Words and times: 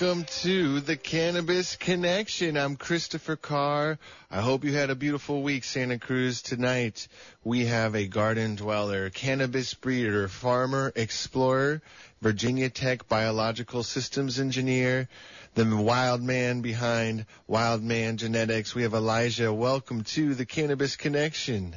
Welcome 0.00 0.24
to 0.40 0.80
the 0.80 0.96
Cannabis 0.96 1.76
Connection. 1.76 2.56
I'm 2.56 2.76
Christopher 2.76 3.36
Carr. 3.36 3.98
I 4.30 4.40
hope 4.40 4.64
you 4.64 4.72
had 4.72 4.88
a 4.88 4.94
beautiful 4.94 5.42
week, 5.42 5.62
Santa 5.62 5.98
Cruz. 5.98 6.40
Tonight, 6.40 7.06
we 7.44 7.66
have 7.66 7.94
a 7.94 8.06
garden 8.06 8.54
dweller, 8.54 9.10
cannabis 9.10 9.74
breeder, 9.74 10.26
farmer, 10.28 10.90
explorer, 10.96 11.82
Virginia 12.22 12.70
Tech 12.70 13.08
biological 13.08 13.82
systems 13.82 14.40
engineer, 14.40 15.06
the 15.54 15.66
wild 15.66 16.22
man 16.22 16.62
behind 16.62 17.26
Wildman 17.46 18.16
Genetics. 18.16 18.74
We 18.74 18.84
have 18.84 18.94
Elijah. 18.94 19.52
Welcome 19.52 20.04
to 20.04 20.34
the 20.34 20.46
Cannabis 20.46 20.96
Connection. 20.96 21.76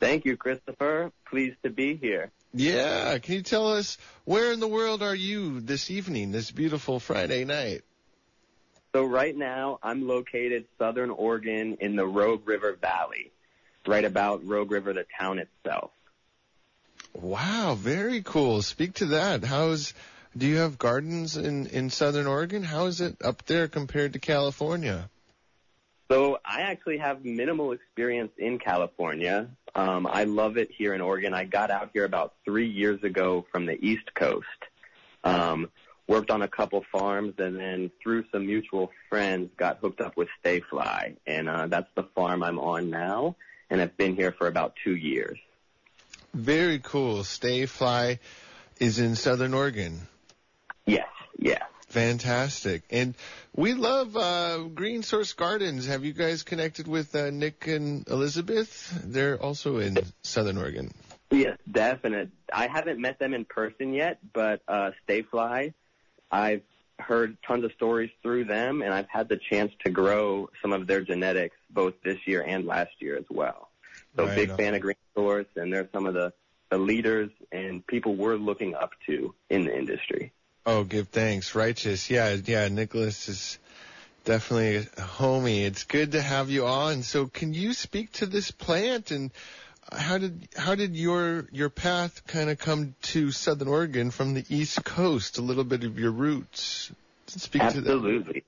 Thank 0.00 0.24
you, 0.24 0.36
Christopher. 0.36 1.12
Pleased 1.24 1.62
to 1.62 1.70
be 1.70 1.94
here. 1.94 2.32
Yeah, 2.54 3.18
can 3.18 3.34
you 3.34 3.42
tell 3.42 3.72
us 3.72 3.98
where 4.24 4.52
in 4.52 4.60
the 4.60 4.68
world 4.68 5.02
are 5.02 5.14
you 5.14 5.60
this 5.60 5.90
evening, 5.90 6.32
this 6.32 6.50
beautiful 6.50 6.98
Friday 6.98 7.44
night? 7.44 7.82
So 8.94 9.04
right 9.04 9.36
now, 9.36 9.78
I'm 9.82 10.08
located 10.08 10.64
southern 10.78 11.10
Oregon 11.10 11.76
in 11.80 11.94
the 11.94 12.06
Rogue 12.06 12.48
River 12.48 12.76
Valley, 12.80 13.32
right 13.86 14.04
about 14.04 14.46
Rogue 14.46 14.70
River, 14.70 14.94
the 14.94 15.04
town 15.18 15.38
itself. 15.38 15.90
Wow, 17.14 17.74
very 17.78 18.22
cool. 18.22 18.62
Speak 18.62 18.94
to 18.94 19.06
that. 19.06 19.44
How's 19.44 19.92
do 20.36 20.46
you 20.46 20.56
have 20.58 20.78
gardens 20.78 21.36
in 21.36 21.66
in 21.66 21.90
southern 21.90 22.26
Oregon? 22.26 22.62
How 22.62 22.86
is 22.86 23.00
it 23.00 23.16
up 23.22 23.44
there 23.46 23.68
compared 23.68 24.14
to 24.14 24.18
California? 24.18 25.10
So 26.10 26.38
I 26.44 26.62
actually 26.62 26.98
have 26.98 27.24
minimal 27.24 27.72
experience 27.72 28.32
in 28.38 28.58
California. 28.58 29.48
Um, 29.74 30.06
I 30.06 30.24
love 30.24 30.56
it 30.56 30.70
here 30.76 30.94
in 30.94 31.00
Oregon. 31.00 31.34
I 31.34 31.44
got 31.44 31.70
out 31.70 31.90
here 31.92 32.04
about 32.04 32.34
three 32.44 32.68
years 32.68 33.02
ago 33.02 33.46
from 33.52 33.66
the 33.66 33.78
East 33.84 34.14
Coast. 34.14 34.46
Um, 35.24 35.70
worked 36.06 36.30
on 36.30 36.42
a 36.42 36.48
couple 36.48 36.84
farms 36.90 37.34
and 37.38 37.56
then 37.58 37.90
through 38.02 38.24
some 38.32 38.46
mutual 38.46 38.90
friends 39.10 39.50
got 39.56 39.78
hooked 39.78 40.00
up 40.00 40.16
with 40.16 40.28
StaeFli. 40.42 41.16
And 41.26 41.48
uh, 41.48 41.66
that's 41.66 41.90
the 41.94 42.04
farm 42.14 42.42
I'm 42.42 42.58
on 42.58 42.90
now 42.90 43.36
and 43.70 43.80
I've 43.80 43.96
been 43.96 44.16
here 44.16 44.32
for 44.32 44.46
about 44.46 44.74
two 44.82 44.96
years. 44.96 45.38
Very 46.34 46.78
cool. 46.78 47.18
StaeFli 47.18 48.18
is 48.80 48.98
in 48.98 49.16
Southern 49.16 49.54
Oregon. 49.54 50.00
Yes, 50.86 51.08
yeah. 51.38 51.64
Fantastic. 51.88 52.82
And 52.90 53.14
we 53.56 53.74
love 53.74 54.16
uh, 54.16 54.58
Green 54.74 55.02
Source 55.02 55.32
Gardens. 55.32 55.86
Have 55.86 56.04
you 56.04 56.12
guys 56.12 56.42
connected 56.42 56.86
with 56.86 57.14
uh, 57.14 57.30
Nick 57.30 57.66
and 57.66 58.06
Elizabeth? 58.08 58.92
They're 59.04 59.40
also 59.42 59.78
in 59.78 59.98
Southern 60.22 60.58
Oregon. 60.58 60.92
Yes, 61.30 61.58
definite. 61.70 62.30
I 62.52 62.66
haven't 62.66 63.00
met 63.00 63.18
them 63.18 63.34
in 63.34 63.44
person 63.44 63.92
yet, 63.92 64.18
but 64.32 64.62
uh, 64.68 64.92
StaeFli, 65.06 65.72
I've 66.30 66.62
heard 66.98 67.36
tons 67.46 67.64
of 67.64 67.72
stories 67.72 68.10
through 68.22 68.44
them, 68.44 68.82
and 68.82 68.92
I've 68.92 69.08
had 69.08 69.28
the 69.28 69.36
chance 69.36 69.72
to 69.84 69.90
grow 69.90 70.50
some 70.60 70.72
of 70.72 70.86
their 70.86 71.00
genetics 71.00 71.56
both 71.70 71.94
this 72.02 72.18
year 72.26 72.42
and 72.42 72.66
last 72.66 72.92
year 73.00 73.16
as 73.16 73.26
well. 73.30 73.68
So 74.16 74.26
Right 74.26 74.36
big 74.36 74.50
on. 74.50 74.56
fan 74.56 74.74
of 74.74 74.80
Green 74.80 74.96
Source, 75.14 75.46
and 75.56 75.72
they're 75.72 75.88
some 75.92 76.06
of 76.06 76.14
the, 76.14 76.32
the 76.70 76.78
leaders 76.78 77.30
and 77.52 77.86
people 77.86 78.14
we're 78.14 78.36
looking 78.36 78.74
up 78.74 78.92
to 79.06 79.34
in 79.48 79.64
the 79.64 79.76
industry. 79.76 80.32
Oh, 80.70 80.84
give 80.84 81.08
thanks. 81.08 81.54
Righteous. 81.54 82.10
Yeah, 82.10 82.36
yeah. 82.44 82.68
Nicholas 82.68 83.30
is 83.30 83.58
definitely 84.26 84.76
a 84.76 84.82
homie. 84.82 85.64
It's 85.64 85.84
good 85.84 86.12
to 86.12 86.20
have 86.20 86.50
you 86.50 86.66
on. 86.66 87.02
So 87.04 87.26
can 87.26 87.54
you 87.54 87.72
speak 87.72 88.12
to 88.12 88.26
this 88.26 88.50
plant 88.50 89.10
and 89.10 89.30
how 89.90 90.18
did 90.18 90.46
how 90.54 90.74
did 90.74 90.94
your 90.94 91.48
your 91.52 91.70
path 91.70 92.26
kind 92.26 92.50
of 92.50 92.58
come 92.58 92.94
to 93.04 93.30
Southern 93.30 93.68
Oregon 93.68 94.10
from 94.10 94.34
the 94.34 94.44
East 94.50 94.84
Coast? 94.84 95.38
A 95.38 95.40
little 95.40 95.64
bit 95.64 95.84
of 95.84 95.98
your 95.98 96.10
roots. 96.10 96.92
Speak. 97.28 97.62
Absolutely. 97.62 98.44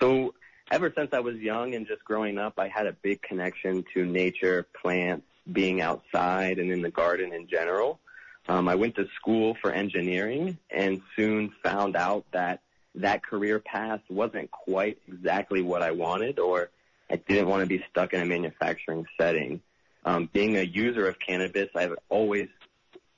So 0.00 0.34
ever 0.70 0.92
since 0.94 1.14
I 1.14 1.20
was 1.20 1.36
young 1.36 1.74
and 1.74 1.86
just 1.86 2.04
growing 2.04 2.36
up, 2.36 2.58
I 2.58 2.68
had 2.68 2.86
a 2.86 2.92
big 2.92 3.22
connection 3.22 3.82
to 3.94 4.04
nature, 4.04 4.66
plants, 4.78 5.24
being 5.50 5.80
outside 5.80 6.58
and 6.58 6.70
in 6.70 6.82
the 6.82 6.90
garden 6.90 7.32
in 7.32 7.48
general. 7.48 7.98
Um, 8.48 8.68
I 8.68 8.74
went 8.74 8.96
to 8.96 9.06
school 9.16 9.56
for 9.60 9.72
engineering 9.72 10.58
and 10.70 11.00
soon 11.16 11.52
found 11.62 11.96
out 11.96 12.24
that 12.32 12.60
that 12.96 13.24
career 13.24 13.58
path 13.58 14.00
wasn't 14.08 14.50
quite 14.50 14.98
exactly 15.08 15.62
what 15.62 15.82
I 15.82 15.92
wanted 15.92 16.38
or 16.38 16.70
I 17.10 17.16
didn't 17.16 17.48
want 17.48 17.60
to 17.60 17.66
be 17.66 17.84
stuck 17.90 18.12
in 18.12 18.20
a 18.20 18.24
manufacturing 18.24 19.06
setting. 19.18 19.60
Um, 20.04 20.28
being 20.32 20.56
a 20.56 20.62
user 20.62 21.06
of 21.08 21.18
cannabis, 21.18 21.68
I've 21.74 21.94
always 22.08 22.48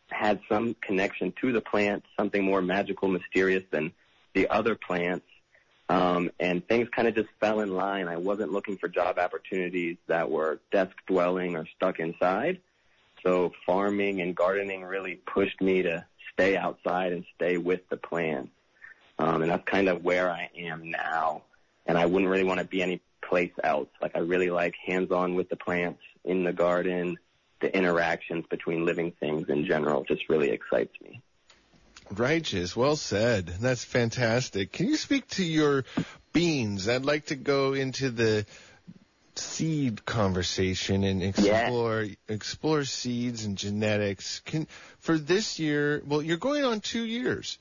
had 0.09 0.41
some 0.49 0.75
connection 0.81 1.33
to 1.41 1.53
the 1.53 1.61
plant, 1.61 2.05
something 2.17 2.45
more 2.45 2.63
magical, 2.63 3.09
mysterious 3.09 3.65
than 3.71 3.93
the 4.35 4.49
other 4.49 4.77
plants. 4.77 5.27
Um, 5.89 6.31
and 6.41 6.67
things 6.67 6.89
kind 6.95 7.07
of 7.07 7.15
just 7.15 7.29
fell 7.41 7.61
in 7.61 7.75
line. 7.75 8.09
I 8.09 8.17
wasn't 8.17 8.53
looking 8.53 8.77
for 8.77 8.89
job 8.89 9.19
opportunities 9.19 9.97
that 10.09 10.31
were 10.31 10.59
desk 10.73 10.93
dwelling 11.07 11.57
or 11.57 11.67
stuck 11.77 12.01
inside. 12.01 12.61
So 13.27 13.51
farming 13.67 14.21
and 14.21 14.37
gardening 14.37 14.85
really 14.85 15.17
pushed 15.17 15.61
me 15.61 15.83
to 15.83 16.05
stay 16.33 16.57
outside 16.57 17.13
and 17.13 17.25
stay 17.35 17.57
with 17.57 17.81
the 17.89 17.97
plants. 17.97 18.53
Um, 19.19 19.43
and 19.43 19.51
that's 19.51 19.69
kind 19.69 19.89
of 19.89 20.05
where 20.05 20.31
I 20.31 20.49
am 20.57 20.93
now. 20.93 21.43
And 21.87 21.99
I 21.99 22.07
wouldn't 22.07 22.31
really 22.31 22.45
want 22.45 22.61
to 22.61 22.67
be 22.67 22.83
any 22.83 23.01
place 23.29 23.51
else. 23.65 23.89
Like 24.01 24.13
I 24.15 24.21
really 24.21 24.51
like 24.51 24.77
hands-on 24.87 25.35
with 25.35 25.49
the 25.49 25.57
plants 25.57 26.03
in 26.25 26.45
the 26.45 26.53
garden. 26.53 27.19
The 27.61 27.77
interactions 27.77 28.45
between 28.49 28.85
living 28.85 29.11
things 29.19 29.49
in 29.49 29.67
general 29.67 30.05
just 30.05 30.29
really 30.29 30.51
excites 30.51 30.95
me. 31.03 31.21
Righteous. 32.13 32.77
Well 32.77 32.95
said. 32.95 33.49
That's 33.61 33.83
fantastic. 33.83 34.71
Can 34.71 34.87
you 34.87 34.97
speak 34.97 35.27
to 35.31 35.45
your 35.45 35.85
beans? 36.33 36.89
I'd 36.89 37.05
like 37.05 37.27
to 37.27 37.35
go 37.35 37.73
into 37.73 38.11
the 38.11 38.47
seed 39.39 40.05
conversation 40.05 41.05
and 41.05 41.23
explore 41.23 42.07
explore 42.29 42.85
seeds 42.85 43.45
and 43.45 43.57
genetics. 43.57 44.41
Can 44.41 44.67
for 45.01 45.19
this 45.19 45.59
year? 45.59 46.03
Well, 46.07 46.23
you're 46.23 46.37
going 46.37 46.65
on 46.65 46.81
two 46.81 47.05
years, 47.05 47.59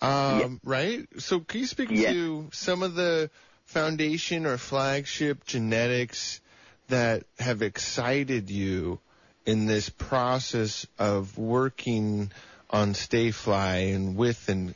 um, 0.00 0.60
right? 0.64 1.06
So 1.18 1.40
can 1.40 1.60
you 1.60 1.66
speak 1.66 1.90
Yeah. 1.90 2.12
to 2.12 2.48
some 2.52 2.82
of 2.82 2.94
the 2.94 3.30
foundation 3.66 4.46
or 4.46 4.56
flagship 4.58 5.44
genetics 5.44 6.40
that 6.88 7.24
have 7.38 7.62
excited 7.62 8.50
you 8.50 8.98
in 9.44 9.66
this 9.66 9.88
process 9.88 10.86
of 10.98 11.36
working 11.38 12.30
on 12.70 12.94
StaeFli 12.94 13.94
and 13.94 14.16
with 14.16 14.48
and 14.48 14.74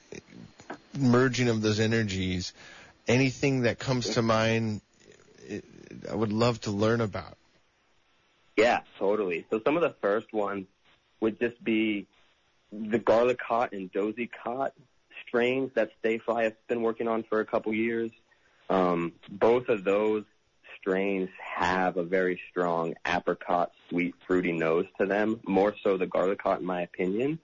merging 0.99 1.49
of 1.49 1.62
those 1.62 1.81
energies? 1.81 2.53
Anything 3.09 3.62
that 3.62 3.79
comes 3.79 4.11
to 4.11 4.23
mind? 4.23 4.81
I 6.11 6.15
would 6.15 6.33
love 6.33 6.61
to 6.63 6.71
learn 6.71 7.01
about. 7.01 7.37
Yeah, 8.57 8.81
totally. 8.99 9.47
So 9.51 9.61
some 9.65 9.77
of 9.77 9.83
the 9.83 9.95
first 10.01 10.33
ones 10.33 10.67
would 11.21 11.39
just 11.39 11.63
be 11.63 12.07
the 12.71 12.99
Garlicot 12.99 13.73
and 13.73 13.91
dozy 13.93 14.31
cot 14.45 14.73
strains 15.27 15.71
that 15.75 15.91
StaeFli 16.03 16.45
has 16.45 16.53
been 16.69 16.83
working 16.83 17.09
on 17.09 17.23
for 17.23 17.41
a 17.41 17.45
couple 17.45 17.73
years. 17.73 18.11
Um, 18.69 19.13
both 19.31 19.69
of 19.69 19.85
those 19.85 20.25
strains 20.79 21.29
have 21.39 21.97
a 21.97 22.03
very 22.03 22.41
strong 22.51 22.95
apricot, 23.07 23.73
sweet, 23.89 24.15
fruity 24.27 24.53
nose 24.53 24.87
to 24.99 25.07
them, 25.07 25.41
more 25.47 25.75
so 25.83 25.97
the 25.97 26.07
Garlicot 26.07 26.59
in 26.59 26.65
my 26.65 26.83
opinion. 26.83 27.39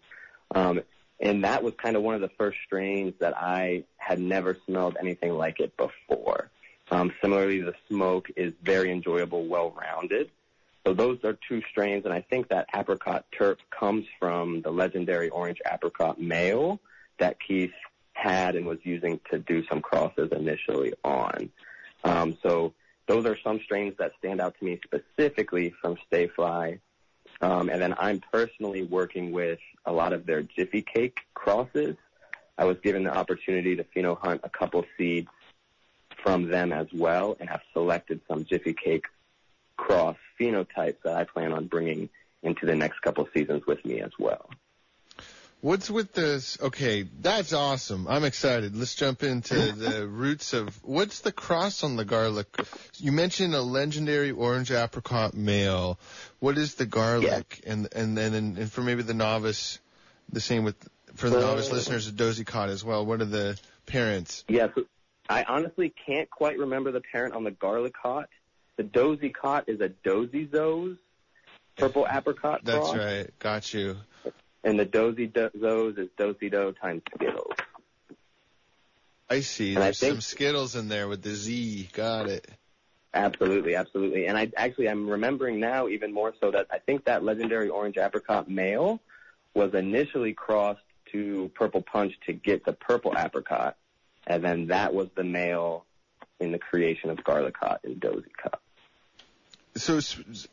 Um, 0.54 0.80
and 1.20 1.44
that 1.44 1.62
was 1.62 1.74
kind 1.82 1.96
of 1.96 2.02
one 2.02 2.14
of 2.14 2.20
the 2.20 2.30
first 2.38 2.58
strains 2.64 3.14
that 3.20 3.36
I 3.36 3.84
had 3.96 4.20
never 4.20 4.56
smelled 4.66 4.96
anything 5.00 5.32
like 5.32 5.60
it 5.60 5.76
before. 5.76 6.50
Um, 6.90 7.12
similarly, 7.20 7.60
the 7.60 7.74
smoke 7.88 8.30
is 8.36 8.52
very 8.62 8.90
enjoyable, 8.90 9.46
well-rounded. 9.46 10.30
So 10.86 10.94
those 10.94 11.18
are 11.24 11.36
two 11.46 11.62
strains, 11.70 12.04
and 12.06 12.14
I 12.14 12.22
think 12.22 12.48
that 12.48 12.66
apricot 12.74 13.26
terp 13.38 13.58
comes 13.70 14.06
from 14.18 14.62
the 14.62 14.70
legendary 14.70 15.28
orange 15.28 15.60
apricot 15.70 16.20
male 16.20 16.80
that 17.18 17.36
Keith 17.40 17.74
had 18.14 18.56
and 18.56 18.66
was 18.66 18.78
using 18.84 19.20
to 19.30 19.38
do 19.38 19.64
some 19.66 19.80
crosses 19.80 20.30
initially 20.32 20.94
on. 21.04 21.50
Um, 22.04 22.38
so 22.42 22.72
those 23.06 23.26
are 23.26 23.36
some 23.44 23.60
strains 23.60 23.94
that 23.98 24.12
stand 24.18 24.40
out 24.40 24.58
to 24.58 24.64
me 24.64 24.80
specifically 24.84 25.74
from 25.80 25.96
StaeFli. 26.10 26.80
Um, 27.40 27.68
and 27.68 27.80
then 27.80 27.94
I'm 27.98 28.20
personally 28.32 28.82
working 28.82 29.30
with 29.30 29.60
a 29.84 29.92
lot 29.92 30.12
of 30.12 30.26
their 30.26 30.42
Jiffy 30.42 30.82
Cake 30.82 31.18
crosses. 31.34 31.96
I 32.56 32.64
was 32.64 32.78
given 32.82 33.04
the 33.04 33.14
opportunity 33.14 33.76
to 33.76 33.84
pheno 33.84 34.18
hunt 34.18 34.40
a 34.42 34.48
couple 34.48 34.84
seeds 34.96 35.28
from 36.22 36.48
them 36.48 36.72
as 36.72 36.86
well 36.92 37.36
and 37.40 37.48
have 37.48 37.62
selected 37.72 38.20
some 38.28 38.44
Jiffy 38.44 38.74
Cake 38.74 39.06
cross 39.76 40.16
phenotypes 40.38 40.96
that 41.04 41.16
I 41.16 41.24
plan 41.24 41.52
on 41.52 41.66
bringing 41.66 42.08
into 42.42 42.66
the 42.66 42.74
next 42.74 43.00
couple 43.00 43.28
seasons 43.34 43.66
with 43.66 43.84
me 43.84 44.00
as 44.00 44.12
well. 44.18 44.50
What's 45.60 45.90
with 45.90 46.12
this? 46.12 46.56
Okay, 46.60 47.04
that's 47.20 47.52
awesome. 47.52 48.06
I'm 48.06 48.22
excited. 48.22 48.76
Let's 48.76 48.94
jump 48.94 49.24
into 49.24 49.72
the 49.72 50.06
roots 50.06 50.52
of 50.52 50.78
what's 50.84 51.20
the 51.20 51.32
cross 51.32 51.82
on 51.82 51.96
the 51.96 52.04
garlic. 52.04 52.46
You 52.98 53.10
mentioned 53.10 53.56
a 53.56 53.60
legendary 53.60 54.30
orange 54.30 54.70
apricot 54.70 55.34
male. 55.34 55.98
What 56.38 56.58
is 56.58 56.76
the 56.76 56.86
garlic? 56.86 57.60
And 57.66 57.88
and 57.92 58.16
then 58.16 58.34
and, 58.34 58.56
and 58.56 58.70
for 58.70 58.82
maybe 58.82 59.02
the 59.02 59.14
novice, 59.14 59.80
the 60.32 60.40
same 60.40 60.62
with 60.62 60.76
for 61.14 61.28
the 61.28 61.38
uh, 61.38 61.40
novice 61.40 61.72
listeners, 61.72 62.06
a 62.06 62.12
dozy 62.12 62.44
cot 62.44 62.68
as 62.68 62.84
well. 62.84 63.04
What 63.04 63.20
are 63.20 63.24
the 63.24 63.58
parents? 63.86 64.44
Yes, 64.46 64.70
I 65.28 65.44
honestly 65.44 65.92
can't 66.06 66.30
quite 66.30 66.58
remember 66.58 66.90
the 66.92 67.00
parent 67.00 67.34
on 67.34 67.44
the 67.44 67.50
Garlicot. 67.50 68.26
The 68.76 68.82
dozy 68.82 69.30
cot 69.30 69.64
is 69.68 69.80
a 69.80 69.88
dozy 69.88 70.46
zos, 70.46 70.96
purple 71.76 72.06
apricot 72.10 72.60
That's 72.64 72.94
right. 72.94 73.30
Got 73.38 73.74
you. 73.74 73.96
and 74.64 74.78
the 74.78 74.84
dozy 74.84 75.26
do- 75.26 75.50
zos 75.58 75.98
is 75.98 76.08
dozy 76.16 76.48
do 76.50 76.72
times 76.80 77.02
Skittles. 77.14 77.52
I 79.30 79.40
see. 79.40 79.74
And 79.74 79.78
I 79.84 79.86
There's 79.88 80.00
think- 80.00 80.12
some 80.14 80.20
Skittles 80.20 80.74
in 80.76 80.88
there 80.88 81.08
with 81.08 81.22
the 81.22 81.34
Z. 81.34 81.90
Got 81.92 82.28
it. 82.30 82.48
Absolutely, 83.12 83.74
absolutely. 83.74 84.26
And 84.26 84.36
I 84.38 84.50
actually 84.56 84.88
I'm 84.88 85.08
remembering 85.08 85.60
now 85.60 85.88
even 85.88 86.12
more 86.12 86.34
so 86.40 86.50
that 86.50 86.66
I 86.70 86.78
think 86.78 87.04
that 87.04 87.24
legendary 87.24 87.68
orange 87.68 87.96
apricot 87.98 88.48
male 88.50 89.00
was 89.54 89.74
initially 89.74 90.34
crossed 90.34 90.80
to 91.12 91.50
purple 91.54 91.82
punch 91.82 92.12
to 92.26 92.32
get 92.34 92.64
the 92.64 92.74
purple 92.74 93.14
apricot, 93.16 93.76
and 94.28 94.44
then 94.44 94.66
that 94.66 94.94
was 94.94 95.08
the 95.16 95.24
male 95.24 95.86
in 96.38 96.52
the 96.52 96.58
creation 96.58 97.10
of 97.10 97.16
Garlicot 97.18 97.78
and 97.82 97.98
Dozy 97.98 98.30
Cot. 98.40 98.60
So 99.74 100.00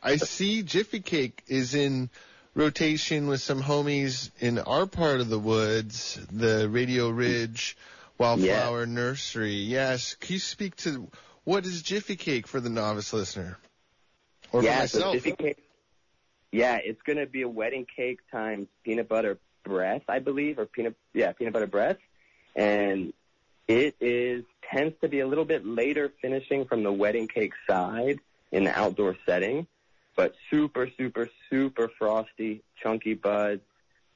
I 0.02 0.16
see 0.16 0.62
Jiffy 0.62 1.00
Cake 1.00 1.42
is 1.46 1.74
in 1.74 2.10
rotation 2.54 3.28
with 3.28 3.40
some 3.40 3.62
homies 3.62 4.30
in 4.40 4.58
our 4.58 4.86
part 4.86 5.20
of 5.20 5.28
the 5.28 5.38
woods, 5.38 6.18
the 6.32 6.68
Radio 6.68 7.10
Ridge 7.10 7.76
Wildflower 8.18 8.86
Nursery. 8.86 9.56
Yes. 9.56 10.14
Can 10.14 10.34
you 10.34 10.38
speak 10.40 10.74
to 10.76 11.08
what 11.44 11.66
is 11.66 11.82
Jiffy 11.82 12.16
Cake 12.16 12.46
for 12.46 12.60
the 12.60 12.70
novice 12.70 13.12
listener? 13.12 13.58
Or 14.52 14.62
yeah, 14.62 14.76
for 14.76 14.80
myself? 14.80 15.04
so 15.04 15.12
Jiffy 15.12 15.32
cake. 15.32 15.58
Yeah, 16.50 16.78
it's 16.82 17.02
gonna 17.02 17.26
be 17.26 17.42
a 17.42 17.48
wedding 17.48 17.84
cake 17.94 18.20
times 18.32 18.68
peanut 18.84 19.08
butter 19.08 19.38
breath, 19.64 20.02
I 20.08 20.20
believe, 20.20 20.58
or 20.58 20.64
peanut 20.64 20.94
yeah 21.12 21.32
peanut 21.32 21.52
butter 21.52 21.66
breath, 21.66 21.98
and 22.54 23.12
it 23.68 23.96
is 24.00 24.44
tends 24.70 24.94
to 25.00 25.08
be 25.08 25.20
a 25.20 25.26
little 25.26 25.44
bit 25.44 25.64
later 25.64 26.12
finishing 26.20 26.64
from 26.64 26.82
the 26.82 26.92
wedding 26.92 27.28
cake 27.28 27.52
side 27.68 28.18
in 28.52 28.64
the 28.64 28.78
outdoor 28.78 29.16
setting, 29.26 29.66
but 30.16 30.34
super 30.50 30.88
super 30.98 31.28
super 31.50 31.90
frosty, 31.98 32.62
chunky 32.82 33.14
buds, 33.14 33.62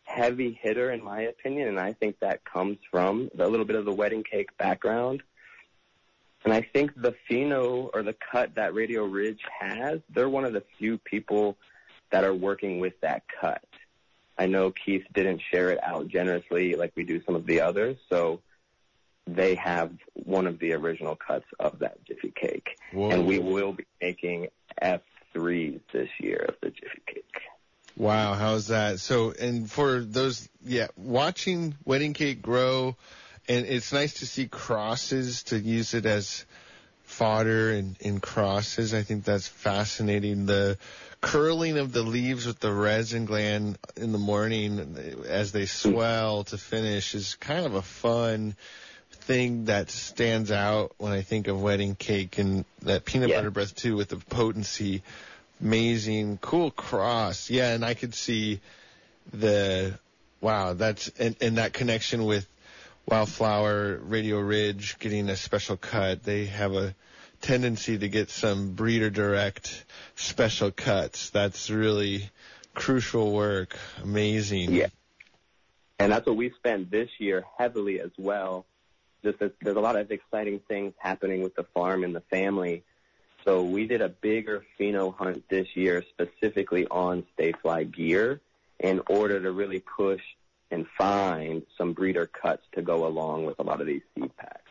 heavy 0.05 0.59
hitter 0.61 0.91
in 0.91 1.03
my 1.03 1.23
opinion, 1.23 1.69
and 1.69 1.79
I 1.79 1.93
think 1.93 2.19
that 2.21 2.45
comes 2.45 2.79
from 2.91 3.31
a 3.39 3.49
little 3.49 3.67
bit 3.67 3.77
of 3.77 3.85
the 3.85 3.93
wedding 3.93 4.25
cake 4.25 4.57
background. 4.59 5.23
And 6.45 6.55
I 6.55 6.63
think 6.63 6.93
the 6.97 7.15
pheno 7.29 7.91
or 7.93 8.03
the 8.03 8.15
cut 8.15 8.55
that 8.55 8.75
Radio 8.75 9.05
Ridge 9.05 9.41
has, 9.61 10.01
they're 10.09 10.29
one 10.29 10.45
of 10.45 10.55
the 10.55 10.65
few 10.79 10.97
people 10.97 11.57
that 12.11 12.25
are 12.25 12.35
working 12.35 12.81
with 12.81 12.99
that 13.03 13.25
cut. 13.41 13.63
I 14.39 14.47
know 14.47 14.71
Keith 14.71 15.05
didn't 15.13 15.43
share 15.51 15.71
it 15.71 15.79
out 15.83 16.09
generously 16.09 16.75
like 16.75 16.93
we 16.97 17.05
do 17.05 17.23
some 17.25 17.37
of 17.37 17.45
the 17.45 17.61
others, 17.61 17.99
so 18.09 18.41
they 19.35 19.55
have 19.57 19.93
one 20.15 20.47
of 20.47 20.59
the 20.59 20.73
original 20.73 21.17
cuts 21.17 21.47
of 21.59 21.79
that 21.81 22.05
Jiffy 22.05 22.33
Cake. 22.35 22.79
Whoa. 22.93 23.11
And 23.11 23.27
we 23.27 23.39
will 23.39 23.73
be 23.73 23.87
making 24.01 24.49
F3s 24.83 25.81
this 25.93 26.09
year 26.19 26.47
of 26.49 26.55
the 26.63 26.71
Jiffy 26.71 27.03
Cake. 27.07 27.25
Wow, 27.97 28.35
how's 28.35 28.69
that? 28.69 29.01
So, 29.01 29.33
and 29.33 29.71
for 29.71 30.01
those, 30.01 30.49
yeah, 30.65 30.87
watching 30.97 31.75
Wedding 31.85 32.15
Cake 32.15 32.41
grow, 32.41 32.97
and 33.49 33.67
it's 33.67 33.93
nice 33.93 34.15
to 34.15 34.27
see 34.27 34.47
crosses 34.47 35.43
to 35.45 35.59
use 35.59 35.93
it 35.95 36.07
as 36.07 36.47
fodder 37.03 37.73
and 37.73 37.97
in 38.01 38.21
crosses. 38.21 38.95
I 38.95 39.03
think 39.03 39.25
that's 39.25 39.49
fascinating. 39.49 40.47
The 40.47 40.79
curling 41.21 41.77
of 41.77 41.93
the 41.93 42.03
leaves 42.03 42.47
with 42.47 42.61
the 42.61 42.73
resin 42.73 43.27
gland 43.27 43.79
in 43.97 44.13
the 44.13 44.19
morning 44.19 44.97
as 45.29 45.53
they 45.53 45.65
mm. 45.65 45.69
swell 45.69 46.45
to 46.45 46.57
finish 46.57 47.15
is 47.15 47.35
kind 47.35 47.67
of 47.67 47.75
a 47.75 47.83
fun 47.83 48.57
thing 49.21 49.67
that 49.67 49.91
stands 49.91 50.51
out 50.51 50.93
when 50.99 51.13
I 51.13 51.23
think 51.23 51.49
of 51.49 51.61
wedding 51.61 51.95
cake 51.95 52.39
and 52.39 52.65
that 52.83 53.05
peanut 53.05 53.31
Yeah. 53.31 53.37
butter 53.37 53.51
breath 53.51 53.75
too 53.75 53.97
with 53.97 54.09
the 54.09 54.17
potency 54.17 55.03
amazing, 55.61 56.39
cool 56.39 56.71
cross. 56.71 57.51
Yeah, 57.51 57.75
and 57.75 57.85
I 57.85 57.95
could 57.95 58.15
see 58.15 58.61
the 59.33 59.99
wow, 60.41 60.73
that's 60.73 61.09
and, 61.19 61.37
and 61.41 61.59
that 61.59 61.73
connection 61.73 62.25
with 62.25 62.47
Wildflower 63.07 63.97
Radio 63.97 64.39
Ridge 64.41 64.99
getting 64.99 65.29
a 65.29 65.37
special 65.37 65.77
cut. 65.77 66.23
They 66.23 66.47
have 66.47 66.75
a 66.75 66.95
tendency 67.41 67.99
to 67.99 68.09
get 68.09 68.31
some 68.31 68.73
breeder 68.73 69.11
direct 69.11 69.85
special 70.17 70.71
cuts. 70.71 71.31
That's 71.31 71.71
really 71.71 72.31
crucial 72.75 73.33
work. 73.33 73.77
Amazing. 74.03 74.73
Yeah. 74.73 74.89
And 75.99 76.13
that's 76.13 76.27
what 76.27 76.37
we 76.37 76.51
spent 76.51 76.91
this 76.91 77.11
year 77.19 77.45
heavily 77.59 78.01
as 78.01 78.11
well. 78.17 78.65
Just 79.23 79.39
that 79.41 79.55
there's 79.61 79.77
a 79.77 79.81
lot 79.81 79.97
of 79.97 80.11
exciting 80.11 80.61
things 80.69 80.95
happening 80.99 81.43
with 81.43 81.55
the 81.55 81.65
farm 81.75 82.05
and 82.05 82.15
the 82.15 82.23
family. 82.23 82.85
So 83.45 83.63
we 83.63 83.87
did 83.87 84.03
a 84.03 84.09
bigger 84.09 84.65
pheno 84.79 85.15
hunt 85.15 85.49
this 85.49 85.69
year 85.75 86.05
specifically 86.11 86.87
on 86.87 87.25
StaeFli 87.39 87.91
gear 87.91 88.41
in 88.79 89.01
order 89.09 89.41
to 89.41 89.51
really 89.51 89.81
push 89.81 90.21
and 90.71 90.87
find 90.97 91.63
some 91.77 91.93
breeder 91.93 92.27
cuts 92.27 92.63
to 92.73 92.83
go 92.83 93.07
along 93.07 93.45
with 93.45 93.59
a 93.59 93.63
lot 93.63 93.81
of 93.81 93.87
these 93.87 94.03
seed 94.15 94.35
packs. 94.37 94.63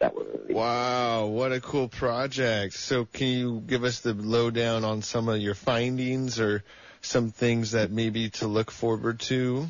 That 0.00 0.14
were 0.14 0.24
really 0.24 0.54
Wow, 0.54 1.26
what 1.26 1.52
a 1.52 1.60
cool 1.60 1.88
project. 1.88 2.74
So 2.74 3.04
can 3.04 3.26
you 3.26 3.60
give 3.66 3.82
us 3.82 4.00
the 4.00 4.14
lowdown 4.14 4.84
on 4.84 5.02
some 5.02 5.28
of 5.28 5.38
your 5.38 5.56
findings 5.56 6.38
or 6.38 6.62
some 7.00 7.30
things 7.30 7.72
that 7.72 7.90
maybe 7.90 8.30
to 8.30 8.46
look 8.46 8.70
forward 8.70 9.20
to? 9.20 9.66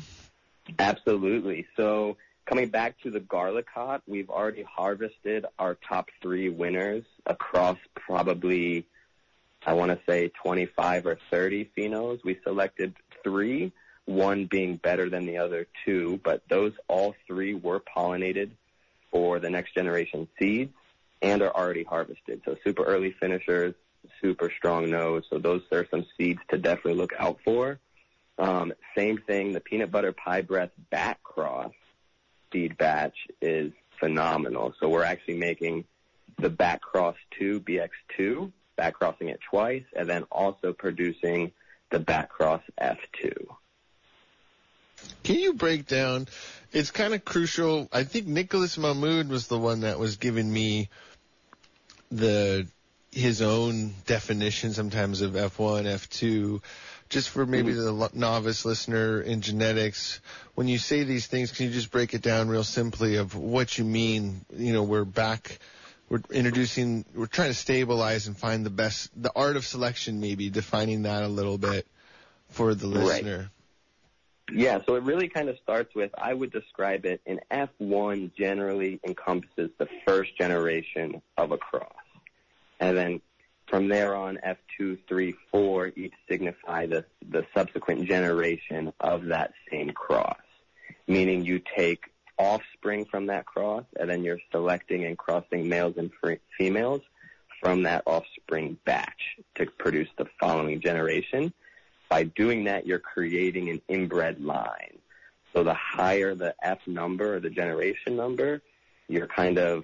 Absolutely. 0.77 1.65
So 1.75 2.17
coming 2.49 2.69
back 2.69 2.99
to 3.01 3.11
the 3.11 3.19
garlicot, 3.19 4.01
we've 4.07 4.29
already 4.29 4.63
harvested 4.63 5.45
our 5.59 5.77
top 5.87 6.09
three 6.19 6.49
winners 6.49 7.03
across 7.27 7.77
probably, 7.95 8.87
I 9.65 9.73
want 9.73 9.91
to 9.91 9.99
say 10.09 10.31
25 10.41 11.05
or 11.05 11.19
30 11.29 11.69
phenos. 11.77 12.23
We 12.23 12.39
selected 12.43 12.95
three, 13.23 13.71
one 14.05 14.45
being 14.45 14.77
better 14.77 15.09
than 15.09 15.27
the 15.27 15.37
other 15.37 15.67
two, 15.85 16.19
but 16.23 16.41
those 16.49 16.73
all 16.87 17.15
three 17.27 17.53
were 17.53 17.79
pollinated 17.79 18.49
for 19.11 19.39
the 19.39 19.49
next 19.49 19.75
generation 19.75 20.27
seeds 20.39 20.73
and 21.21 21.43
are 21.43 21.55
already 21.55 21.83
harvested. 21.83 22.41
So 22.45 22.57
super 22.63 22.83
early 22.83 23.11
finishers, 23.19 23.75
super 24.23 24.51
strong 24.57 24.89
nose. 24.89 25.23
So 25.29 25.37
those 25.37 25.61
are 25.71 25.85
some 25.91 26.05
seeds 26.17 26.39
to 26.49 26.57
definitely 26.57 26.95
look 26.95 27.13
out 27.19 27.37
for. 27.45 27.79
Um, 28.39 28.73
same 28.97 29.17
thing, 29.17 29.51
the 29.51 29.59
peanut 29.59 29.91
butter 29.91 30.13
pie 30.13 30.41
breath 30.41 30.71
back 30.89 31.21
cross 31.21 31.73
seed 32.51 32.77
batch 32.77 33.15
is 33.41 33.71
phenomenal. 33.99 34.73
So 34.79 34.89
we're 34.89 35.03
actually 35.03 35.37
making 35.37 35.85
the 36.37 36.49
back 36.49 36.81
cross 36.81 37.15
2 37.37 37.61
BX2, 37.61 38.51
back 38.75 38.93
crossing 38.93 39.29
it 39.29 39.39
twice, 39.49 39.83
and 39.95 40.09
then 40.09 40.23
also 40.31 40.73
producing 40.73 41.51
the 41.91 41.99
back 41.99 42.29
cross 42.29 42.61
F2. 42.81 43.33
Can 45.23 45.39
you 45.39 45.53
break 45.53 45.87
down? 45.87 46.27
It's 46.71 46.91
kind 46.91 47.13
of 47.13 47.25
crucial. 47.25 47.87
I 47.91 48.03
think 48.03 48.27
Nicholas 48.27 48.77
Mahmoud 48.77 49.29
was 49.29 49.47
the 49.47 49.57
one 49.57 49.81
that 49.81 49.99
was 49.99 50.17
giving 50.17 50.51
me 50.51 50.89
the 52.11 52.67
his 53.11 53.41
own 53.41 53.93
definition 54.05 54.73
sometimes 54.73 55.21
of 55.21 55.33
F1, 55.33 55.85
F2. 55.85 56.61
Just 57.09 57.29
for 57.29 57.45
maybe 57.45 57.73
mm. 57.73 58.11
the 58.11 58.17
novice 58.17 58.65
listener 58.65 59.19
in 59.19 59.41
genetics, 59.41 60.21
when 60.53 60.67
you 60.67 60.77
say 60.77 61.03
these 61.03 61.25
things, 61.25 61.51
can 61.51 61.65
you 61.65 61.71
just 61.71 61.89
break 61.89 62.13
it 62.13 62.21
down 62.21 62.49
real 62.49 62.63
simply 62.63 63.15
of 63.15 63.35
what 63.35 63.77
you 63.77 63.83
mean? 63.83 64.45
You 64.55 64.73
know, 64.73 64.83
we're 64.83 65.05
back, 65.05 65.57
we're 66.07 66.21
introducing, 66.31 67.05
we're 67.15 67.25
trying 67.25 67.49
to 67.49 67.55
stabilize 67.55 68.27
and 68.27 68.37
find 68.37 68.63
the 68.63 68.69
best, 68.69 69.09
the 69.19 69.31
art 69.35 69.55
of 69.55 69.65
selection, 69.65 70.19
maybe 70.19 70.51
defining 70.51 71.03
that 71.03 71.23
a 71.23 71.27
little 71.27 71.57
bit 71.57 71.87
for 72.49 72.75
the 72.75 72.85
listener. 72.85 73.37
Right. 73.37 73.47
Yeah, 74.51 74.79
so 74.85 74.95
it 74.95 75.03
really 75.03 75.27
kind 75.29 75.49
of 75.49 75.57
starts 75.59 75.93
with, 75.93 76.11
I 76.17 76.33
would 76.33 76.51
describe 76.51 77.05
it, 77.05 77.21
an 77.25 77.39
F1 77.51 78.35
generally 78.35 78.99
encompasses 79.03 79.69
the 79.77 79.87
first 80.07 80.37
generation 80.37 81.21
of 81.37 81.51
a 81.51 81.57
cross. 81.57 81.91
And 82.79 82.97
then 82.97 83.21
from 83.69 83.87
there 83.87 84.15
on, 84.15 84.39
F2, 84.45 84.97
3, 85.07 85.35
4 85.51 85.91
each 85.95 86.13
signify 86.29 86.85
the, 86.85 87.05
the 87.29 87.45
subsequent 87.55 88.07
generation 88.07 88.91
of 88.99 89.25
that 89.25 89.53
same 89.71 89.91
cross. 89.91 90.39
Meaning 91.07 91.45
you 91.45 91.61
take 91.75 92.05
offspring 92.37 93.05
from 93.05 93.27
that 93.27 93.45
cross 93.45 93.83
and 93.99 94.09
then 94.09 94.23
you're 94.23 94.39
selecting 94.51 95.05
and 95.05 95.17
crossing 95.17 95.67
males 95.67 95.95
and 95.97 96.11
females 96.57 97.01
from 97.61 97.83
that 97.83 98.03
offspring 98.05 98.77
batch 98.85 99.37
to 99.55 99.65
produce 99.65 100.09
the 100.17 100.25
following 100.39 100.79
generation. 100.79 101.53
By 102.09 102.23
doing 102.23 102.63
that, 102.63 102.87
you're 102.87 102.99
creating 102.99 103.69
an 103.69 103.81
inbred 103.87 104.41
line. 104.41 104.97
So 105.53 105.63
the 105.63 105.73
higher 105.73 106.35
the 106.35 106.55
F 106.61 106.79
number 106.87 107.35
or 107.35 107.39
the 107.39 107.49
generation 107.49 108.15
number, 108.15 108.61
you're 109.07 109.27
kind 109.27 109.57
of 109.57 109.83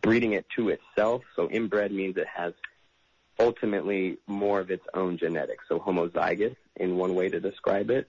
breeding 0.00 0.32
it 0.32 0.46
to 0.56 0.70
itself. 0.70 1.22
So 1.36 1.48
inbred 1.50 1.92
means 1.92 2.16
it 2.16 2.26
has 2.26 2.52
ultimately 3.38 4.18
more 4.26 4.60
of 4.60 4.70
its 4.70 4.86
own 4.94 5.18
genetics. 5.18 5.64
So 5.68 5.78
homozygous 5.78 6.56
in 6.76 6.96
one 6.96 7.14
way 7.14 7.28
to 7.28 7.40
describe 7.40 7.90
it. 7.90 8.08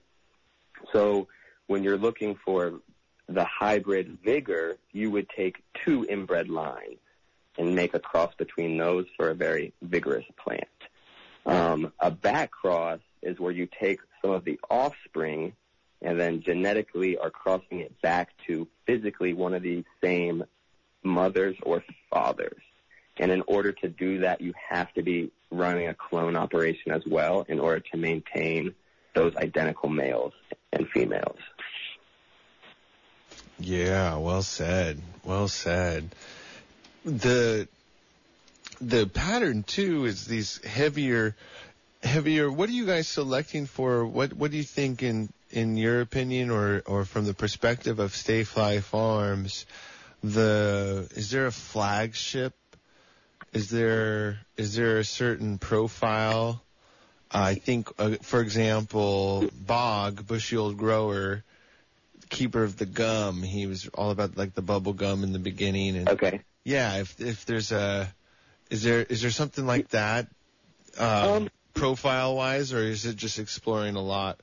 So 0.92 1.28
when 1.66 1.82
you're 1.82 1.98
looking 1.98 2.36
for 2.44 2.80
the 3.28 3.44
hybrid 3.44 4.18
vigor, 4.24 4.78
you 4.92 5.10
would 5.10 5.28
take 5.30 5.62
two 5.84 6.06
inbred 6.08 6.48
lines 6.48 6.98
and 7.58 7.74
make 7.74 7.94
a 7.94 7.98
cross 7.98 8.32
between 8.36 8.76
those 8.76 9.06
for 9.16 9.30
a 9.30 9.34
very 9.34 9.72
vigorous 9.82 10.26
plant. 10.36 10.68
Um, 11.46 11.92
a 12.00 12.10
back 12.10 12.50
cross 12.50 13.00
is 13.22 13.40
where 13.40 13.52
you 13.52 13.68
take 13.80 14.00
some 14.20 14.32
of 14.32 14.44
the 14.44 14.60
offspring 14.68 15.52
and 16.02 16.20
then 16.20 16.42
genetically 16.42 17.16
are 17.16 17.30
crossing 17.30 17.80
it 17.80 18.00
back 18.02 18.30
to 18.46 18.68
physically 18.86 19.32
one 19.32 19.54
of 19.54 19.62
the 19.62 19.84
same 20.02 20.44
mothers 21.06 21.56
or 21.62 21.82
fathers. 22.10 22.60
And 23.18 23.30
in 23.30 23.42
order 23.46 23.72
to 23.72 23.88
do 23.88 24.20
that, 24.20 24.40
you 24.40 24.52
have 24.68 24.92
to 24.94 25.02
be 25.02 25.30
running 25.50 25.88
a 25.88 25.94
clone 25.94 26.36
operation 26.36 26.92
as 26.92 27.02
well 27.06 27.46
in 27.48 27.58
order 27.60 27.80
to 27.92 27.96
maintain 27.96 28.74
those 29.14 29.34
identical 29.36 29.88
males 29.88 30.34
and 30.72 30.86
females. 30.88 31.38
Yeah, 33.58 34.16
well 34.16 34.42
said. 34.42 35.00
Well 35.24 35.48
said. 35.48 36.14
The 37.04 37.68
the 38.80 39.06
pattern 39.06 39.62
too 39.62 40.04
is 40.04 40.26
these 40.26 40.62
heavier 40.64 41.34
heavier 42.02 42.52
what 42.52 42.68
are 42.68 42.72
you 42.72 42.84
guys 42.84 43.08
selecting 43.08 43.64
for 43.64 44.04
what 44.04 44.34
what 44.34 44.50
do 44.50 44.58
you 44.58 44.62
think 44.62 45.02
in 45.02 45.30
in 45.50 45.78
your 45.78 46.02
opinion 46.02 46.50
or 46.50 46.82
or 46.86 47.06
from 47.06 47.24
the 47.24 47.32
perspective 47.32 47.98
of 47.98 48.12
StaeFli 48.12 48.82
Farms 48.82 49.64
the 50.32 51.08
is 51.14 51.30
there 51.30 51.46
a 51.46 51.52
flagship? 51.52 52.54
Is 53.52 53.70
there 53.70 54.38
is 54.56 54.74
there 54.76 54.98
a 54.98 55.04
certain 55.04 55.58
profile? 55.58 56.62
I 57.30 57.54
think 57.54 57.88
uh, 57.98 58.16
for 58.22 58.40
example 58.40 59.48
Bog 59.52 60.26
bushy 60.26 60.56
old 60.56 60.76
grower 60.76 61.42
keeper 62.28 62.62
of 62.62 62.76
the 62.76 62.86
gum. 62.86 63.42
He 63.42 63.66
was 63.66 63.88
all 63.88 64.10
about 64.10 64.36
like 64.36 64.54
the 64.54 64.62
bubble 64.62 64.92
gum 64.92 65.22
in 65.24 65.32
the 65.32 65.38
beginning 65.38 65.96
and 65.96 66.08
Okay. 66.08 66.40
yeah 66.64 66.96
if 66.98 67.20
if 67.20 67.44
there's 67.46 67.72
a 67.72 68.12
is 68.70 68.82
there 68.82 69.02
is 69.02 69.22
there 69.22 69.30
something 69.30 69.66
like 69.66 69.88
that 69.90 70.26
um, 70.98 71.28
Um, 71.28 71.48
profile 71.74 72.36
wise 72.36 72.72
or 72.72 72.80
is 72.80 73.06
it 73.06 73.16
just 73.16 73.38
exploring 73.38 73.96
a 73.96 74.02
lot? 74.02 74.40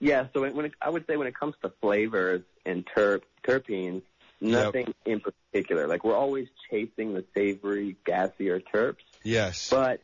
Yeah, 0.00 0.28
so 0.32 0.42
when 0.42 0.66
it, 0.66 0.72
I 0.80 0.90
would 0.90 1.06
say 1.06 1.16
when 1.16 1.26
it 1.26 1.34
comes 1.34 1.54
to 1.62 1.72
flavors 1.80 2.42
and 2.64 2.86
terp, 2.86 3.22
terpenes, 3.46 4.02
nothing 4.40 4.94
in 5.04 5.20
particular. 5.20 5.86
Like 5.86 6.04
we're 6.04 6.16
always 6.16 6.48
chasing 6.70 7.14
the 7.14 7.24
savory, 7.34 7.96
gassier 8.06 8.62
terps, 8.72 8.96
yes 9.22 9.70
but 9.70 10.00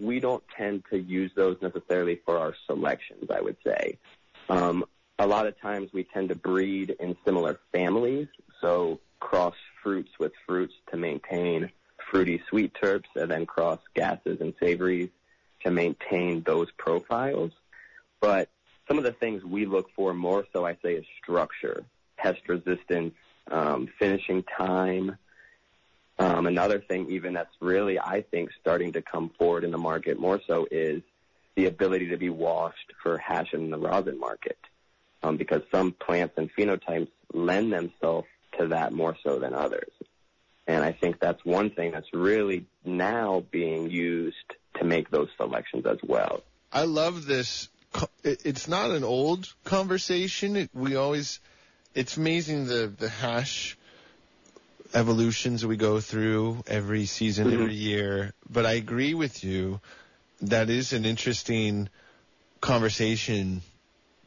we 0.00 0.20
don't 0.20 0.42
tend 0.56 0.84
to 0.90 0.98
use 0.98 1.30
those 1.34 1.56
necessarily 1.62 2.20
for 2.24 2.38
our 2.38 2.54
selections, 2.66 3.28
I 3.30 3.40
would 3.40 3.56
say. 3.64 3.98
Um, 4.48 4.84
a 5.18 5.26
lot 5.26 5.46
of 5.46 5.60
times 5.60 5.90
we 5.92 6.04
tend 6.04 6.30
to 6.30 6.34
breed 6.34 6.96
in 6.98 7.16
similar 7.24 7.60
families, 7.72 8.26
so 8.60 9.00
cross 9.20 9.54
fruits 9.82 10.10
with 10.18 10.32
fruits 10.46 10.74
to 10.90 10.96
maintain 10.96 11.70
fruity 12.10 12.42
sweet 12.48 12.72
terps 12.82 13.06
and 13.14 13.30
then 13.30 13.46
cross 13.46 13.78
gases 13.94 14.40
and 14.40 14.52
savories 14.60 15.08
to 15.64 15.70
maintain 15.70 16.42
those 16.42 16.68
profiles. 16.76 17.52
But 18.20 18.50
some 18.88 18.98
of 18.98 19.04
the 19.04 19.12
things 19.12 19.44
we 19.44 19.66
look 19.66 19.88
for 19.94 20.12
more 20.12 20.44
so, 20.52 20.66
I 20.66 20.76
say, 20.82 20.94
is 20.94 21.04
structure, 21.22 21.84
pest 22.16 22.40
resistance, 22.48 23.14
um, 23.50 23.88
finishing 23.98 24.42
time. 24.42 25.16
Um, 26.18 26.46
another 26.46 26.78
thing, 26.78 27.10
even 27.10 27.32
that's 27.32 27.54
really, 27.60 27.98
I 27.98 28.22
think, 28.30 28.50
starting 28.60 28.92
to 28.92 29.02
come 29.02 29.30
forward 29.38 29.64
in 29.64 29.70
the 29.70 29.78
market 29.78 30.18
more 30.18 30.40
so 30.46 30.66
is 30.70 31.02
the 31.56 31.66
ability 31.66 32.08
to 32.08 32.16
be 32.16 32.30
washed 32.30 32.92
for 33.02 33.18
hash 33.18 33.52
in 33.52 33.70
the 33.70 33.78
rosin 33.78 34.18
market. 34.18 34.58
Um, 35.24 35.36
because 35.36 35.62
some 35.70 35.92
plants 35.92 36.34
and 36.36 36.50
phenotypes 36.54 37.08
lend 37.32 37.72
themselves 37.72 38.26
to 38.58 38.68
that 38.68 38.92
more 38.92 39.16
so 39.22 39.38
than 39.38 39.54
others. 39.54 39.92
And 40.66 40.84
I 40.84 40.92
think 40.92 41.20
that's 41.20 41.44
one 41.44 41.70
thing 41.70 41.92
that's 41.92 42.12
really 42.12 42.66
now 42.84 43.44
being 43.50 43.90
used 43.90 44.36
to 44.78 44.84
make 44.84 45.10
those 45.10 45.28
selections 45.36 45.86
as 45.86 45.98
well. 46.02 46.42
I 46.72 46.84
love 46.84 47.26
this. 47.26 47.68
It's 48.24 48.68
not 48.68 48.90
an 48.90 49.04
old 49.04 49.52
conversation. 49.64 50.68
We 50.72 50.96
always, 50.96 51.40
it's 51.94 52.16
amazing 52.16 52.66
the 52.66 52.92
the 52.98 53.08
hash 53.08 53.76
evolutions 54.94 55.64
we 55.64 55.76
go 55.76 56.00
through 56.00 56.62
every 56.66 57.06
season, 57.06 57.48
Mhm. 57.48 57.52
every 57.54 57.74
year. 57.74 58.34
But 58.48 58.66
I 58.66 58.72
agree 58.72 59.14
with 59.14 59.42
you. 59.42 59.80
That 60.42 60.68
is 60.70 60.92
an 60.92 61.04
interesting 61.04 61.88
conversation 62.60 63.62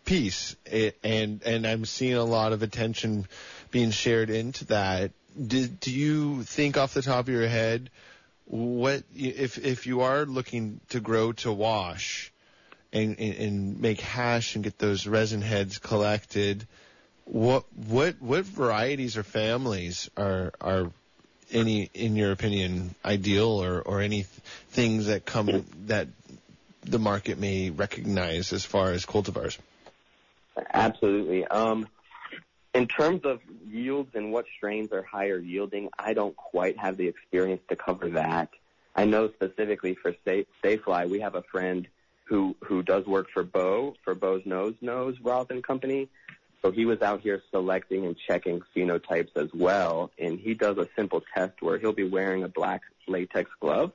piece, 0.06 0.56
it, 0.66 0.98
and 1.04 1.42
and 1.44 1.66
I'm 1.68 1.86
seeing 1.86 2.14
a 2.16 2.24
lot 2.24 2.54
of 2.54 2.64
attention 2.64 3.28
being 3.72 3.92
shared 3.92 4.30
into 4.30 4.66
that. 4.66 5.12
Do, 5.48 5.68
do 5.68 5.92
you 5.92 6.44
think 6.44 6.78
off 6.78 6.94
the 6.94 7.02
top 7.02 7.28
of 7.28 7.30
your 7.30 7.48
head 7.48 7.90
what 8.46 9.04
if 9.16 9.58
if 9.58 9.88
you 9.88 10.02
are 10.02 10.26
looking 10.26 10.80
to 10.90 11.00
grow 11.00 11.32
to 11.34 11.52
wash 11.52 12.32
and, 12.94 13.20
and, 13.20 13.36
and 13.36 13.82
make 13.82 14.00
hash 14.00 14.56
and 14.56 14.64
get 14.64 14.78
those 14.78 15.08
resin 15.08 15.42
heads 15.42 15.80
collected 15.80 16.66
what 17.25 17.65
what 17.74 18.22
what 18.22 18.46
varieties 18.46 19.17
or 19.17 19.24
families 19.24 20.10
are 20.15 20.53
are 20.62 20.91
any 21.51 21.89
in 21.94 22.15
your 22.15 22.32
opinion 22.32 22.96
ideal 23.03 23.63
or 23.63 23.82
or 23.82 24.01
any 24.01 24.17
th- 24.17 24.27
things 24.70 25.08
that 25.08 25.25
come 25.25 25.65
that 25.86 26.08
the 26.84 27.00
market 27.00 27.39
may 27.39 27.72
recognize 27.72 28.53
as 28.53 28.63
far 28.63 28.91
as 28.91 29.05
cultivars 29.05 29.58
Absolutely. 30.74 31.46
Um, 31.46 31.88
in 32.74 32.88
terms 32.88 33.22
of 33.24 33.39
yields 33.67 34.12
and 34.15 34.32
what 34.32 34.46
strains 34.58 34.91
are 34.91 35.03
higher 35.03 35.38
yielding, 35.38 35.89
I 35.98 36.13
don't 36.13 36.36
quite 36.36 36.77
have 36.77 36.98
the 36.98 37.08
experience 37.08 37.62
to 37.70 37.75
cover 37.75 38.10
that. 38.10 38.50
I 38.96 39.05
know 39.05 39.29
specifically 39.29 39.96
for 39.96 40.13
StaeFli, 40.25 41.10
we 41.10 41.20
have 41.20 41.36
a 41.36 41.41
friend 41.44 41.88
who 42.25 42.55
who 42.63 42.82
does 42.82 43.05
work 43.05 43.27
for 43.34 43.44
Bo 43.44 43.96
for 44.03 44.15
Bo's 44.15 44.41
Nose 44.46 44.75
Nose 44.82 45.15
Rosin 45.22 45.62
Company. 45.62 46.10
So 46.62 46.72
he 46.72 46.86
was 46.86 47.02
out 47.02 47.22
here 47.22 47.42
selecting 47.52 48.06
and 48.06 48.16
checking 48.28 48.62
phenotypes 48.76 49.36
as 49.36 49.50
well, 49.54 50.12
and 50.18 50.40
he 50.40 50.54
does 50.54 50.78
a 50.78 50.88
simple 50.96 51.22
test 51.36 51.62
where 51.62 51.78
he'll 51.78 51.94
be 51.94 52.08
wearing 52.08 52.44
a 52.44 52.48
black 52.48 52.82
latex 53.08 53.50
glove, 53.60 53.92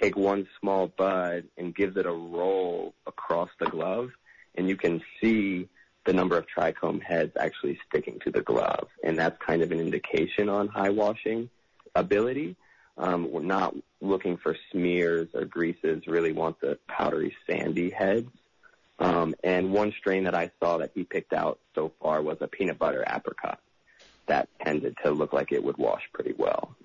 take 0.00 0.16
one 0.16 0.46
small 0.58 0.88
bud 0.88 1.44
and 1.58 1.74
gives 1.74 1.96
it 1.96 2.06
a 2.06 2.12
roll 2.12 2.94
across 3.06 3.50
the 3.60 3.66
glove, 3.66 4.10
and 4.54 4.68
you 4.68 4.76
can 4.76 5.02
see 5.20 5.68
the 6.04 6.12
number 6.12 6.36
of 6.36 6.46
trichome 6.46 7.02
heads 7.02 7.32
actually 7.38 7.78
sticking 7.88 8.18
to 8.20 8.30
the 8.30 8.42
glove, 8.42 8.88
and 9.04 9.18
that's 9.18 9.36
kind 9.44 9.62
of 9.62 9.70
an 9.70 9.78
indication 9.78 10.48
on 10.48 10.68
high 10.68 10.90
washing 10.90 11.48
ability. 11.94 12.56
Um, 12.98 13.30
we're 13.30 13.42
not 13.42 13.74
looking 14.00 14.36
for 14.36 14.56
smears 14.70 15.28
or 15.34 15.44
greases. 15.44 16.06
Really 16.06 16.32
want 16.32 16.60
the 16.60 16.78
powdery, 16.88 17.34
sandy 17.48 17.90
heads. 17.90 18.28
Um, 19.02 19.34
and 19.42 19.72
one 19.72 19.92
strain 19.98 20.24
that 20.24 20.34
I 20.36 20.52
saw 20.60 20.78
that 20.78 20.92
he 20.94 21.02
picked 21.02 21.32
out 21.32 21.58
so 21.74 21.90
far 22.00 22.22
was 22.22 22.38
a 22.40 22.46
peanut 22.46 22.78
butter 22.78 23.04
apricot 23.04 23.58
that 24.26 24.48
tended 24.64 24.96
to 25.04 25.10
look 25.10 25.32
like 25.32 25.50
it 25.50 25.64
would 25.64 25.76
wash 25.76 26.02
pretty 26.12 26.34
well. 26.38 26.76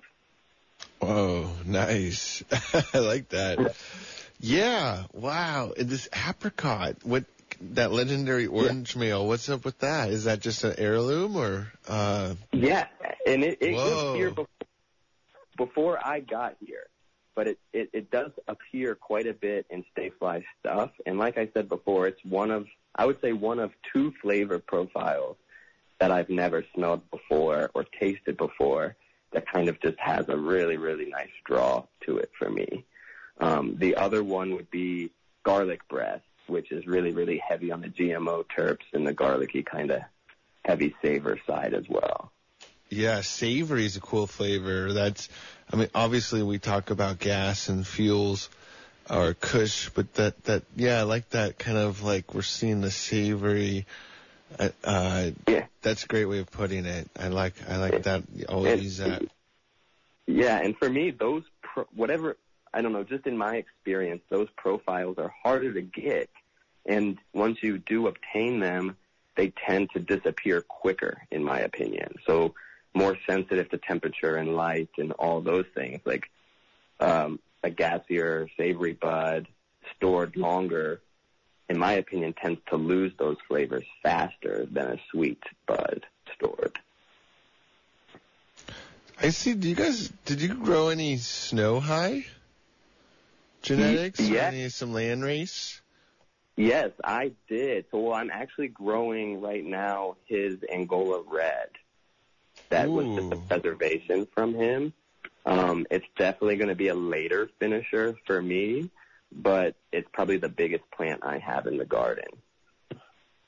oh 1.00 1.48
nice. 1.64 2.42
I 2.92 2.98
like 2.98 3.28
that. 3.28 3.76
Yeah 4.40 5.04
wow. 5.12 5.72
And 5.78 5.88
this 5.88 6.08
apricot 6.28 6.96
what 7.04 7.24
that 7.60 7.92
legendary 7.92 8.46
orange 8.46 8.96
male 8.96 9.24
what's 9.24 9.48
up 9.48 9.64
with 9.64 9.78
that? 9.78 10.10
Is 10.10 10.24
that 10.24 10.40
just 10.40 10.64
an 10.64 10.74
heirloom 10.76 11.36
or 11.36 11.72
uh? 11.86 12.34
Yeah, 12.52 12.88
and 13.26 13.44
it, 13.44 13.58
it 13.60 13.74
was 13.74 14.16
here 14.16 14.30
before, 14.30 14.46
before 15.56 15.98
I 16.04 16.18
got 16.18 16.56
here, 16.64 16.86
but 17.38 17.46
it, 17.46 17.58
it, 17.72 17.88
it 17.92 18.10
does 18.10 18.32
appear 18.48 18.96
quite 18.96 19.28
a 19.28 19.32
bit 19.32 19.64
in 19.70 19.84
StaeFli 19.96 20.42
stuff. 20.58 20.90
And 21.06 21.20
like 21.20 21.38
I 21.38 21.48
said 21.54 21.68
before, 21.68 22.08
it's 22.08 22.18
one 22.24 22.50
of, 22.50 22.66
I 22.96 23.06
would 23.06 23.20
say 23.20 23.32
one 23.32 23.60
of 23.60 23.70
two 23.92 24.12
flavor 24.20 24.58
profiles 24.58 25.36
that 26.00 26.10
I've 26.10 26.30
never 26.30 26.64
smelled 26.74 27.08
before 27.12 27.70
or 27.74 27.84
tasted 28.00 28.36
before 28.36 28.96
that 29.30 29.48
kind 29.48 29.68
of 29.68 29.80
just 29.80 29.96
has 30.00 30.28
a 30.28 30.36
really, 30.36 30.78
really 30.78 31.08
nice 31.10 31.30
draw 31.44 31.84
to 32.06 32.16
it 32.18 32.32
for 32.36 32.50
me. 32.50 32.84
Um, 33.38 33.76
the 33.78 33.94
other 33.94 34.24
one 34.24 34.56
would 34.56 34.68
be 34.72 35.12
garlic 35.44 35.86
breath, 35.86 36.22
which 36.48 36.72
is 36.72 36.88
really, 36.88 37.12
really 37.12 37.40
heavy 37.48 37.70
on 37.70 37.82
the 37.82 37.88
GMO 37.88 38.46
terps 38.46 38.86
and 38.92 39.06
the 39.06 39.12
garlicky 39.12 39.62
kind 39.62 39.92
of 39.92 40.00
heavy 40.64 40.92
savor 41.00 41.38
side 41.46 41.72
as 41.72 41.84
well. 41.88 42.32
Yeah, 42.90 43.20
savory 43.20 43.84
is 43.84 43.96
a 43.96 44.00
cool 44.00 44.26
flavor. 44.26 44.92
That's, 44.92 45.28
I 45.72 45.76
mean, 45.76 45.88
obviously 45.94 46.42
we 46.42 46.58
talk 46.58 46.90
about 46.90 47.18
gas 47.18 47.68
and 47.68 47.86
fuels 47.86 48.48
or 49.10 49.34
Kush, 49.34 49.90
but 49.90 50.12
that 50.14 50.42
that 50.44 50.62
yeah, 50.76 51.00
I 51.00 51.02
like 51.02 51.30
that 51.30 51.58
kind 51.58 51.78
of 51.78 52.02
like 52.02 52.34
we're 52.34 52.42
seeing 52.42 52.80
the 52.80 52.90
savory. 52.90 53.86
Uh, 54.58 54.68
uh, 54.84 55.30
Yeah. 55.46 55.66
that's 55.82 56.04
a 56.04 56.06
great 56.06 56.26
way 56.26 56.38
of 56.38 56.50
putting 56.50 56.86
it. 56.86 57.08
I 57.18 57.28
like 57.28 57.54
I 57.68 57.76
like 57.76 58.02
that. 58.02 58.22
Always 58.48 58.82
use 58.82 58.98
that. 58.98 59.22
Yeah, 60.26 60.58
and 60.58 60.76
for 60.76 60.88
me, 60.90 61.10
those 61.10 61.44
pro- 61.62 61.88
whatever 61.94 62.36
I 62.72 62.82
don't 62.82 62.92
know, 62.92 63.04
just 63.04 63.26
in 63.26 63.36
my 63.36 63.56
experience, 63.56 64.22
those 64.28 64.48
profiles 64.56 65.16
are 65.18 65.32
harder 65.42 65.72
to 65.72 65.80
get, 65.80 66.28
and 66.84 67.18
once 67.32 67.62
you 67.62 67.78
do 67.78 68.06
obtain 68.06 68.60
them, 68.60 68.96
they 69.36 69.52
tend 69.66 69.90
to 69.90 70.00
disappear 70.00 70.60
quicker, 70.60 71.22
in 71.30 71.42
my 71.42 71.60
opinion. 71.60 72.16
So 72.26 72.54
more 72.98 73.16
sensitive 73.28 73.70
to 73.70 73.78
temperature 73.78 74.34
and 74.36 74.56
light 74.56 74.90
and 74.98 75.12
all 75.12 75.40
those 75.40 75.66
things. 75.74 76.00
Like 76.04 76.28
um, 76.98 77.38
a 77.62 77.70
gassier, 77.70 78.48
savory 78.56 78.92
bud 78.92 79.46
stored 79.96 80.36
longer, 80.36 81.00
in 81.68 81.78
my 81.78 81.92
opinion, 81.92 82.34
tends 82.34 82.60
to 82.70 82.76
lose 82.76 83.12
those 83.18 83.36
flavors 83.46 83.84
faster 84.02 84.66
than 84.70 84.86
a 84.88 84.98
sweet 85.10 85.42
bud 85.66 86.04
stored. 86.34 86.78
I 89.20 89.30
see. 89.30 89.54
Do 89.54 89.68
you 89.68 89.74
guys? 89.74 90.12
Did 90.24 90.42
you 90.42 90.54
grow 90.54 90.88
any 90.88 91.16
snow 91.18 91.80
high 91.80 92.26
genetics? 93.62 94.20
Yeah. 94.20 94.46
Any 94.48 94.68
some 94.68 94.92
landrace? 94.92 95.80
Yes, 96.56 96.90
I 97.04 97.32
did. 97.48 97.84
So 97.90 97.98
well, 97.98 98.14
I'm 98.14 98.30
actually 98.30 98.68
growing 98.68 99.40
right 99.40 99.64
now 99.64 100.16
his 100.26 100.56
Angola 100.72 101.22
Red. 101.28 101.68
That 102.70 102.90
was 102.90 103.06
just 103.16 103.32
a 103.32 103.36
preservation 103.36 104.26
from 104.34 104.54
him. 104.54 104.92
Um, 105.46 105.86
it's 105.90 106.06
definitely 106.16 106.56
going 106.56 106.68
to 106.68 106.74
be 106.74 106.88
a 106.88 106.94
later 106.94 107.48
finisher 107.58 108.16
for 108.26 108.42
me, 108.42 108.90
but 109.32 109.76
it's 109.92 110.08
probably 110.12 110.36
the 110.36 110.48
biggest 110.48 110.84
plant 110.90 111.20
I 111.24 111.38
have 111.38 111.66
in 111.66 111.78
the 111.78 111.86
garden. 111.86 112.26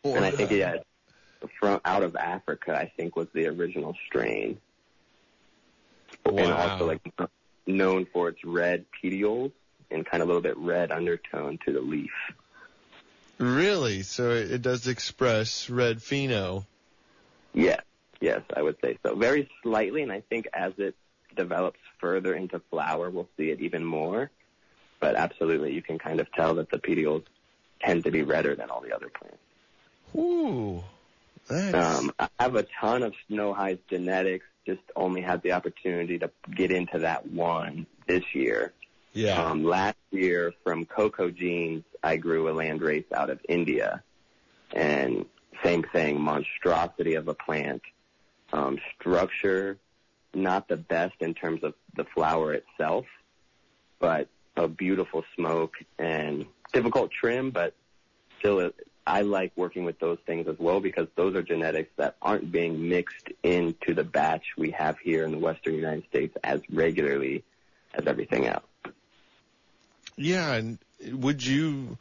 And 0.04 0.24
I 0.24 0.30
think 0.30 0.50
yeah, 0.50 0.76
from 1.58 1.80
out 1.84 2.02
of 2.02 2.16
Africa, 2.16 2.74
I 2.74 2.90
think 2.96 3.16
was 3.16 3.28
the 3.34 3.48
original 3.48 3.94
strain, 4.06 4.58
Wow. 6.24 6.36
and 6.38 6.52
also 6.52 6.86
like 6.86 7.00
known 7.66 8.06
for 8.12 8.28
its 8.28 8.42
red 8.44 8.86
petioles 9.00 9.52
and 9.90 10.06
kind 10.06 10.22
of 10.22 10.28
a 10.28 10.32
little 10.32 10.42
bit 10.42 10.56
red 10.56 10.90
undertone 10.90 11.58
to 11.66 11.72
the 11.72 11.80
leaf. 11.80 12.10
Really? 13.38 14.02
So 14.02 14.30
it, 14.30 14.50
it 14.52 14.62
does 14.62 14.86
express 14.86 15.68
red 15.70 15.98
pheno. 15.98 16.64
Yes, 17.52 17.82
yes, 18.20 18.42
I 18.54 18.62
would 18.62 18.76
say 18.82 18.98
so. 19.04 19.14
Very 19.14 19.48
slightly, 19.62 20.02
and 20.02 20.12
I 20.12 20.20
think 20.20 20.48
as 20.52 20.72
it 20.78 20.94
develops 21.36 21.78
further 21.98 22.34
into 22.34 22.60
flower, 22.70 23.10
we'll 23.10 23.28
see 23.36 23.50
it 23.50 23.60
even 23.60 23.84
more. 23.84 24.30
But 25.00 25.16
absolutely, 25.16 25.72
you 25.72 25.82
can 25.82 25.98
kind 25.98 26.20
of 26.20 26.30
tell 26.32 26.54
that 26.56 26.70
the 26.70 26.78
petioles 26.78 27.22
tend 27.82 28.04
to 28.04 28.10
be 28.10 28.22
redder 28.22 28.54
than 28.54 28.68
all 28.70 28.80
the 28.80 28.94
other 28.94 29.08
plants. 29.08 29.38
Ooh. 30.16 30.84
That's, 31.48 31.74
Um, 31.74 32.12
I 32.18 32.28
have 32.38 32.54
a 32.56 32.66
ton 32.80 33.02
of 33.02 33.14
Snow 33.26 33.54
High's 33.54 33.78
genetics. 33.88 34.44
Just 34.66 34.82
only 34.94 35.22
had 35.22 35.42
the 35.42 35.52
opportunity 35.52 36.18
to 36.18 36.30
get 36.54 36.70
into 36.70 36.98
that 36.98 37.26
one 37.26 37.86
this 38.06 38.22
year. 38.34 38.72
yeah. 39.14 39.42
Um, 39.42 39.64
last 39.64 39.96
year, 40.10 40.52
from 40.62 40.84
Cocoa 40.84 41.30
Genes, 41.30 41.82
I 42.02 42.16
grew 42.16 42.50
a 42.50 42.52
land 42.52 42.82
race 42.82 43.10
out 43.14 43.30
of 43.30 43.40
India, 43.48 44.02
and 44.72 45.24
same 45.64 45.82
thing, 45.82 46.20
monstrosity 46.20 47.14
of 47.14 47.26
a 47.28 47.34
plant. 47.34 47.82
Um, 48.52 48.78
structure, 48.98 49.78
not 50.34 50.68
the 50.68 50.76
best 50.76 51.14
in 51.20 51.34
terms 51.34 51.62
of 51.62 51.74
the 51.94 52.04
flower 52.04 52.52
itself, 52.52 53.06
but 53.98 54.28
a 54.56 54.66
beautiful 54.66 55.24
smoke 55.36 55.74
and 55.98 56.46
difficult 56.72 57.10
trim, 57.12 57.50
but 57.50 57.74
still, 58.38 58.70
I 59.06 59.22
like 59.22 59.52
working 59.56 59.84
with 59.84 59.98
those 59.98 60.18
things 60.26 60.48
as 60.48 60.58
well 60.58 60.80
because 60.80 61.08
those 61.16 61.34
are 61.34 61.42
genetics 61.42 61.90
that 61.96 62.16
aren't 62.20 62.50
being 62.52 62.88
mixed 62.88 63.28
into 63.42 63.94
the 63.94 64.04
batch 64.04 64.44
we 64.56 64.70
have 64.72 64.98
here 64.98 65.24
in 65.24 65.32
the 65.32 65.38
Western 65.38 65.74
United 65.74 66.04
States 66.08 66.36
as 66.44 66.60
regularly 66.70 67.44
as 67.94 68.06
everything 68.06 68.46
else. 68.46 68.64
yeah. 70.16 70.52
And 70.54 70.78
would 71.08 71.44
you? 71.44 71.98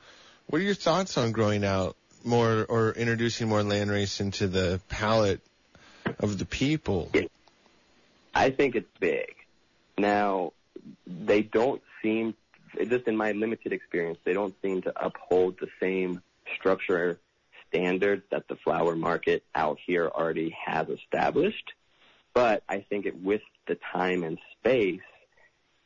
What 0.48 0.62
are 0.62 0.66
your 0.66 0.76
thoughts 0.76 1.18
on 1.18 1.32
growing 1.32 1.64
out 1.64 1.96
more 2.24 2.66
or 2.68 2.92
introducing 2.92 3.48
more 3.50 3.62
landrace 3.62 4.20
into 4.20 4.48
the 4.48 4.82
palate 4.90 5.42
of 6.20 6.38
the 6.38 6.46
people? 6.46 7.12
I 8.34 8.50
think 8.50 8.76
it's 8.76 8.90
big. 9.00 9.36
Now, 9.98 10.54
they 11.06 11.42
don't 11.42 11.82
seem, 12.02 12.36
just 12.78 13.08
in 13.08 13.18
my 13.18 13.32
limited 13.32 13.74
experience, 13.74 14.20
they 14.24 14.34
don't 14.34 14.56
seem 14.62 14.82
to 14.84 15.06
uphold 15.06 15.58
the 15.60 15.68
same 15.80 16.22
structure 16.56 17.20
standards 17.68 18.24
that 18.32 18.48
the 18.48 18.56
flower 18.56 18.96
market 18.96 19.44
out 19.54 19.78
here 19.86 20.08
already 20.08 20.56
has 20.66 20.88
established. 20.90 21.74
But 22.34 22.64
I 22.70 22.80
think 22.82 23.06
it, 23.06 23.22
with 23.22 23.42
the 23.68 23.78
time 23.94 24.24
and 24.24 24.38
space, 24.60 25.02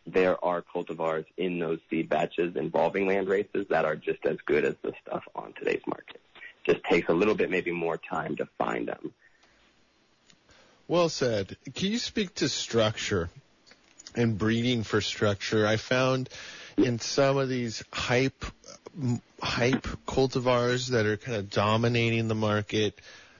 there 0.06 0.44
are 0.44 0.62
cultivars 0.62 1.26
in 1.38 1.60
those 1.60 1.80
seed 1.90 2.10
batches 2.10 2.56
involving 2.56 3.08
land 3.08 3.28
races 3.28 3.66
that 3.70 3.86
are 3.86 3.96
just 3.96 4.26
as 4.26 4.38
good 4.46 4.66
as 4.66 4.76
the 4.82 4.94
stuff 5.02 5.24
on 5.36 5.54
today's 5.54 5.82
market. 5.88 6.22
Just 6.66 6.84
takes 6.84 7.10
a 7.10 7.14
little 7.14 7.36
bit 7.36 7.50
maybe 7.50 7.72
more 7.72 7.98
time 7.98 8.36
to 8.38 8.48
find 8.58 8.88
them. 8.88 9.14
Well 10.88 11.10
said. 11.10 11.56
Can 11.76 11.92
you 11.92 11.98
speak 11.98 12.36
to 12.36 12.50
structure 12.50 13.30
and 14.16 14.38
breeding 14.38 14.84
for 14.84 15.02
structure? 15.02 15.66
I 15.66 15.78
found 15.78 16.30
in 16.78 17.00
some 17.00 17.38
of 17.38 17.50
these 17.50 17.84
hype 17.92 18.46
hype 19.42 19.88
cultivars 20.06 20.90
that 20.90 21.06
are 21.06 21.18
kind 21.18 21.38
of 21.38 21.50
dominating 21.50 22.28
the 22.28 22.36
market, 22.36 23.00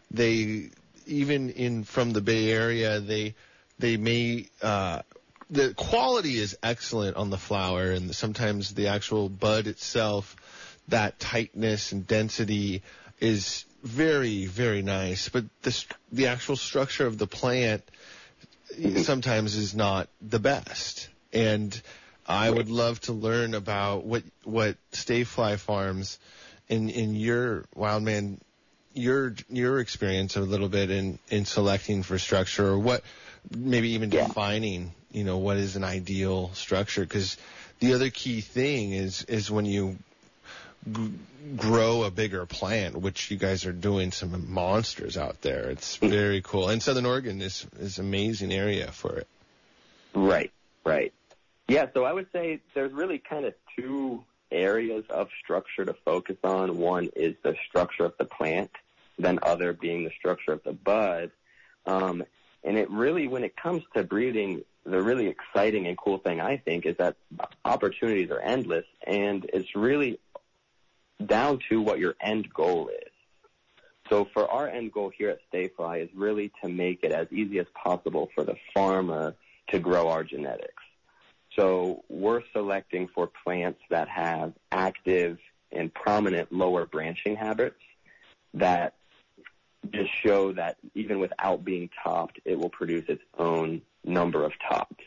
they 0.10 0.70
even 1.06 1.50
in 1.50 1.84
from 1.84 2.12
the 2.12 2.22
Bay 2.22 2.50
Area, 2.50 3.00
they 3.00 3.36
they 3.78 3.98
may 3.98 4.48
uh, 4.62 5.02
the 5.50 5.74
quality 5.74 6.38
is 6.38 6.58
excellent 6.64 7.18
on 7.18 7.30
the 7.30 7.38
flower, 7.38 7.92
and 7.92 8.16
sometimes 8.16 8.74
the 8.74 8.88
actual 8.88 9.30
bud 9.30 9.68
itself, 9.68 10.36
that 10.88 11.20
tightness 11.20 11.92
and 11.92 12.08
density 12.08 12.82
is 13.20 13.66
very 13.84 14.46
very 14.46 14.82
nice. 14.82 15.30
But 15.30 15.46
the 15.62 15.86
the 16.12 16.28
actual 16.28 16.56
structure 16.56 17.06
of 17.06 17.18
the 17.18 17.28
plant 17.28 17.84
sometimes 18.98 19.56
is 19.56 19.76
not 19.76 20.10
the 20.22 20.40
best, 20.40 21.10
and 21.32 21.80
I 22.26 22.50
would 22.50 22.70
love 22.70 23.00
to 23.02 23.14
learn 23.14 23.54
about 23.54 24.06
what 24.06 24.24
what 24.44 24.78
StaeFli 24.92 25.60
Farms 25.60 26.18
in 26.70 26.90
in 26.90 27.16
your 27.16 27.66
Wildman 27.76 28.40
your 28.94 29.36
your 29.50 29.80
experience 29.80 30.36
a 30.36 30.42
little 30.42 30.70
bit 30.70 30.90
in 30.90 31.20
in 31.30 31.46
selecting 31.46 32.04
for 32.04 32.18
structure 32.20 32.68
or 32.68 32.80
what 32.80 33.04
maybe 33.52 33.90
even 33.92 34.12
Yeah. 34.12 34.28
defining 34.28 34.94
you 35.12 35.24
know 35.24 35.38
what 35.38 35.58
is 35.58 35.76
an 35.76 35.84
ideal 35.84 36.52
structure 36.54 37.02
because 37.02 37.38
the 37.80 37.94
other 37.94 38.10
key 38.10 38.42
thing 38.42 38.94
is 38.94 39.24
is 39.24 39.50
when 39.50 39.66
you 39.66 39.98
g- 40.92 41.12
grow 41.56 42.04
a 42.04 42.12
bigger 42.12 42.46
plant 42.46 42.96
which 42.96 43.30
you 43.30 43.38
guys 43.38 43.66
are 43.66 43.74
doing 43.74 44.12
some 44.12 44.52
monsters 44.52 45.18
out 45.18 45.42
there 45.42 45.70
it's 45.70 45.98
very 45.98 46.42
cool 46.42 46.70
and 46.70 46.82
southern 46.82 47.06
oregon 47.06 47.42
is 47.42 47.68
is 47.80 48.00
amazing 48.00 48.52
area 48.52 48.92
for 48.92 49.18
it 49.18 49.28
Right, 50.14 50.52
right. 50.86 51.14
Yeah, 51.68 51.88
so 51.94 52.04
I 52.04 52.14
would 52.14 52.28
say 52.32 52.60
there's 52.74 52.92
really 52.92 53.18
kind 53.18 53.46
of 53.46 53.54
two 53.76 54.24
areas 54.52 55.06
of 55.10 55.30
structure 55.44 55.86
to 55.86 55.94
focus 56.06 56.38
on. 56.44 56.78
One 56.78 57.10
is 57.16 57.36
the 57.42 57.56
structure 57.68 58.06
of 58.06 58.14
the 58.18 58.26
plant, 58.26 58.72
then 59.18 59.40
other 59.42 59.74
being 59.74 60.04
the 60.04 60.12
structure 60.12 60.52
of 60.52 60.64
the 60.64 60.74
bud. 60.74 61.32
Um, 61.86 62.24
and 62.64 62.78
it 62.78 62.90
really, 62.92 63.28
when 63.28 63.44
it 63.44 63.56
comes 63.56 63.84
to 63.96 64.04
breeding, 64.04 64.64
the 64.86 65.02
really 65.02 65.28
exciting 65.28 65.88
and 65.88 65.98
cool 65.98 66.18
thing 66.18 66.42
I 66.42 66.58
think 66.58 66.86
is 66.86 66.98
that 66.98 67.16
opportunities 67.64 68.30
are 68.32 68.40
endless 68.40 68.86
and 69.08 69.50
it's 69.54 69.76
really 69.76 70.20
down 71.26 71.60
to 71.70 71.82
what 71.82 72.00
your 72.00 72.16
end 72.22 72.52
goal 72.54 72.90
is. 72.90 73.12
So 74.10 74.28
for 74.34 74.50
our 74.50 74.68
end 74.68 74.92
goal 74.92 75.12
here 75.16 75.30
at 75.30 75.40
StaeFli 75.52 76.04
is 76.04 76.10
really 76.14 76.52
to 76.64 76.70
make 76.70 77.00
it 77.04 77.12
as 77.12 77.28
easy 77.32 77.60
as 77.60 77.68
possible 77.74 78.30
for 78.36 78.44
the 78.44 78.56
farmer 78.74 79.36
to 79.70 79.80
grow 79.80 80.10
our 80.10 80.24
genetics. 80.24 80.84
So 81.56 82.04
we're 82.10 82.42
selecting 82.52 83.08
for 83.14 83.30
plants 83.44 83.80
that 83.90 84.10
have 84.10 84.54
active 84.72 85.38
and 85.72 85.94
prominent 85.94 86.52
lower 86.52 86.86
branching 86.86 87.36
habits 87.36 87.80
that 88.56 88.96
just 89.92 90.12
show 90.24 90.54
that 90.54 90.78
even 90.96 91.20
without 91.20 91.64
being 91.64 91.90
topped, 92.04 92.40
it 92.46 92.58
will 92.58 92.70
produce 92.70 93.06
its 93.08 93.24
own 93.38 93.82
number 94.04 94.44
of 94.44 94.52
tops. 94.70 95.04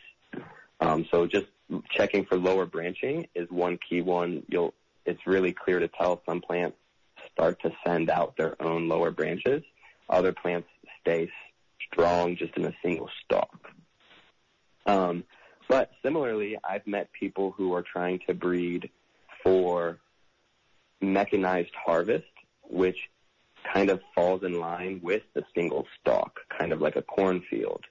Um, 0.81 1.07
so 1.11 1.27
just 1.27 1.47
checking 1.91 2.25
for 2.27 2.37
lower 2.37 2.67
branching 2.67 3.27
is 3.35 3.51
one 3.51 3.79
key 3.89 4.03
one. 4.03 4.43
You'll, 4.49 4.75
it's 5.07 5.27
really 5.27 5.53
clear 5.53 5.79
to 5.79 5.89
tell 5.89 6.23
some 6.27 6.41
plants 6.41 6.77
start 7.33 7.61
to 7.63 7.71
send 7.85 8.11
out 8.11 8.37
their 8.37 8.61
own 8.63 8.89
lower 8.89 9.11
branches. 9.11 9.63
Other 10.09 10.33
plants 10.33 10.69
stay 11.01 11.31
strong 11.91 12.37
just 12.37 12.57
in 12.57 12.65
a 12.65 12.75
single 12.83 13.11
stalk. 13.25 13.71
Um, 14.87 15.25
but 15.69 15.91
similarly, 16.03 16.57
I've 16.69 16.87
met 16.87 17.11
people 17.13 17.53
who 17.57 17.75
are 17.75 17.83
trying 17.83 18.21
to 18.27 18.35
breed 18.35 18.91
for 19.43 19.99
mechanized 21.01 21.75
harvest, 21.75 22.25
which 22.63 22.97
kind 23.73 23.91
of 23.91 24.01
falls 24.15 24.43
in 24.45 24.61
line 24.61 25.01
with 25.03 25.23
the 25.35 25.45
single 25.55 25.87
stalk, 26.01 26.41
kind 26.57 26.73
of 26.73 26.81
like 26.81 26.97
a 26.97 27.03
cornfield. 27.03 27.85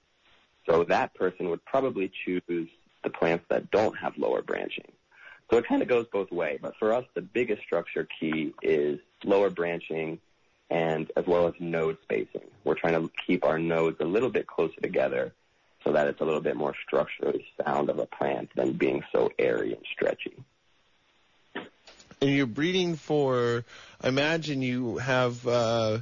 So 0.69 0.83
that 0.85 1.13
person 1.13 1.49
would 1.49 1.63
probably 1.65 2.11
choose 2.25 2.69
the 3.03 3.09
plants 3.09 3.45
that 3.49 3.69
don't 3.71 3.95
have 3.97 4.17
lower 4.17 4.41
branching. 4.41 4.91
So 5.49 5.57
it 5.57 5.67
kind 5.67 5.81
of 5.81 5.87
goes 5.87 6.07
both 6.11 6.31
ways. 6.31 6.59
But 6.61 6.75
for 6.77 6.93
us, 6.93 7.05
the 7.13 7.21
biggest 7.21 7.61
structure 7.61 8.07
key 8.19 8.53
is 8.61 8.99
lower 9.23 9.49
branching 9.49 10.19
and 10.69 11.11
as 11.15 11.25
well 11.27 11.47
as 11.47 11.53
node 11.59 11.97
spacing. 12.03 12.41
We're 12.63 12.75
trying 12.75 12.93
to 12.93 13.11
keep 13.27 13.45
our 13.45 13.59
nodes 13.59 13.97
a 13.99 14.05
little 14.05 14.29
bit 14.29 14.47
closer 14.47 14.79
together 14.81 15.33
so 15.83 15.91
that 15.93 16.07
it's 16.07 16.19
a 16.19 16.25
little 16.25 16.41
bit 16.41 16.55
more 16.55 16.73
structurally 16.85 17.45
sound 17.63 17.89
of 17.89 17.99
a 17.99 18.07
plant 18.07 18.49
than 18.55 18.73
being 18.73 19.03
so 19.11 19.29
airy 19.37 19.73
and 19.73 19.85
stretchy. 19.93 20.35
And 22.21 22.31
you're 22.31 22.47
breeding 22.47 22.95
for, 22.95 23.63
I 24.01 24.07
imagine 24.07 24.63
you 24.63 24.97
have 24.97 25.45
uh, 25.45 25.99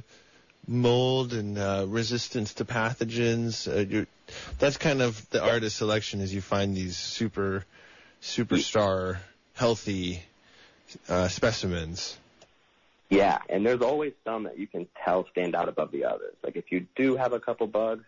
mold 0.66 1.34
and 1.34 1.58
uh, 1.58 1.84
resistance 1.86 2.54
to 2.54 2.64
pathogens. 2.64 3.68
Uh, 3.68 4.06
that's 4.58 4.78
kind 4.78 5.02
of 5.02 5.28
the 5.28 5.44
art 5.44 5.64
of 5.64 5.72
selection 5.72 6.22
as 6.22 6.32
you 6.32 6.40
find 6.40 6.74
these 6.74 6.96
super, 6.96 7.66
superstar 8.22 9.18
healthy 9.54 10.22
uh, 11.08 11.28
specimens. 11.28 12.18
Yeah, 13.10 13.38
and 13.48 13.64
there's 13.64 13.80
always 13.80 14.12
some 14.24 14.44
that 14.44 14.58
you 14.58 14.66
can 14.66 14.86
tell 15.04 15.26
stand 15.30 15.54
out 15.54 15.68
above 15.68 15.92
the 15.92 16.04
others. 16.04 16.34
Like 16.42 16.56
if 16.56 16.70
you 16.70 16.86
do 16.96 17.16
have 17.16 17.32
a 17.32 17.40
couple 17.40 17.66
bugs 17.66 18.04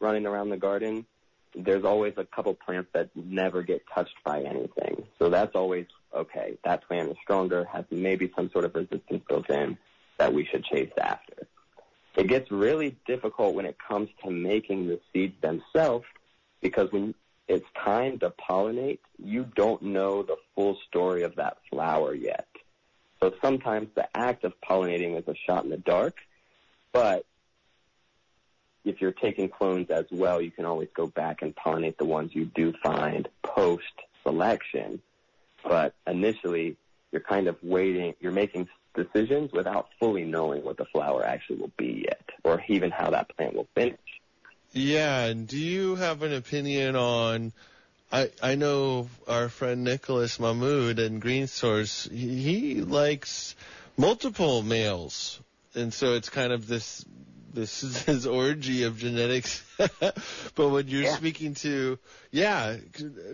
running 0.00 0.26
around 0.26 0.50
the 0.50 0.56
garden, 0.56 1.06
there's 1.54 1.84
always 1.84 2.14
a 2.16 2.24
couple 2.24 2.54
plants 2.54 2.90
that 2.92 3.10
never 3.14 3.62
get 3.62 3.82
touched 3.92 4.16
by 4.24 4.42
anything. 4.42 5.06
So 5.18 5.30
that's 5.30 5.54
always 5.54 5.86
okay. 6.14 6.58
That 6.64 6.86
plant 6.86 7.10
is 7.10 7.16
stronger, 7.22 7.64
has 7.64 7.84
maybe 7.90 8.32
some 8.36 8.50
sort 8.50 8.64
of 8.64 8.74
resistance 8.74 9.22
built 9.28 9.48
in 9.50 9.78
that 10.18 10.32
we 10.32 10.44
should 10.44 10.64
chase 10.64 10.92
after. 11.00 11.46
It 12.16 12.28
gets 12.28 12.50
really 12.50 12.96
difficult 13.06 13.54
when 13.54 13.66
it 13.66 13.76
comes 13.88 14.08
to 14.22 14.30
making 14.30 14.86
the 14.86 15.00
seeds 15.12 15.34
themselves 15.40 16.04
because 16.60 16.92
when 16.92 17.14
it's 17.48 17.66
time 17.84 18.18
to 18.20 18.30
pollinate, 18.30 19.00
you 19.22 19.46
don't 19.54 19.82
know 19.82 20.22
the 20.22 20.36
full 20.54 20.78
story 20.88 21.22
of 21.22 21.36
that 21.36 21.58
flower 21.70 22.14
yet. 22.14 22.48
So 23.20 23.34
sometimes 23.42 23.88
the 23.94 24.08
act 24.16 24.44
of 24.44 24.52
pollinating 24.60 25.18
is 25.18 25.26
a 25.28 25.34
shot 25.46 25.64
in 25.64 25.70
the 25.70 25.76
dark, 25.76 26.16
but 26.92 27.24
if 28.84 29.00
you're 29.00 29.12
taking 29.12 29.48
clones 29.48 29.90
as 29.90 30.04
well, 30.10 30.40
you 30.40 30.50
can 30.50 30.64
always 30.64 30.88
go 30.94 31.06
back 31.06 31.42
and 31.42 31.54
pollinate 31.56 31.96
the 31.96 32.04
ones 32.04 32.34
you 32.34 32.44
do 32.44 32.74
find 32.82 33.28
post 33.42 33.84
selection. 34.22 35.00
But 35.66 35.94
initially, 36.06 36.76
you're 37.10 37.22
kind 37.22 37.46
of 37.46 37.56
waiting, 37.62 38.14
you're 38.20 38.32
making 38.32 38.68
decisions 38.94 39.52
without 39.52 39.88
fully 39.98 40.24
knowing 40.24 40.62
what 40.64 40.76
the 40.76 40.84
flower 40.84 41.24
actually 41.24 41.56
will 41.56 41.72
be 41.78 42.04
yet, 42.04 42.28
or 42.42 42.62
even 42.68 42.90
how 42.90 43.10
that 43.10 43.34
plant 43.36 43.54
will 43.54 43.68
finish. 43.74 43.98
Yeah, 44.74 45.26
and 45.26 45.46
do 45.46 45.56
you 45.56 45.94
have 45.94 46.22
an 46.22 46.34
opinion 46.34 46.96
on? 46.96 47.52
I 48.10 48.30
I 48.42 48.56
know 48.56 49.08
our 49.28 49.48
friend 49.48 49.84
Nicholas 49.84 50.40
Mahmood 50.40 50.98
and 50.98 51.20
Green 51.22 51.46
Source. 51.46 52.08
He, 52.10 52.42
he 52.42 52.80
likes 52.80 53.54
multiple 53.96 54.62
males, 54.62 55.38
and 55.76 55.94
so 55.94 56.14
it's 56.14 56.28
kind 56.28 56.52
of 56.52 56.66
this 56.66 57.04
this 57.52 57.84
is 57.84 58.02
his 58.02 58.26
orgy 58.26 58.82
of 58.82 58.98
genetics. 58.98 59.62
but 60.00 60.68
when 60.68 60.88
you're 60.88 61.02
yeah. 61.02 61.14
speaking 61.14 61.54
to, 61.54 61.96
yeah, 62.32 62.76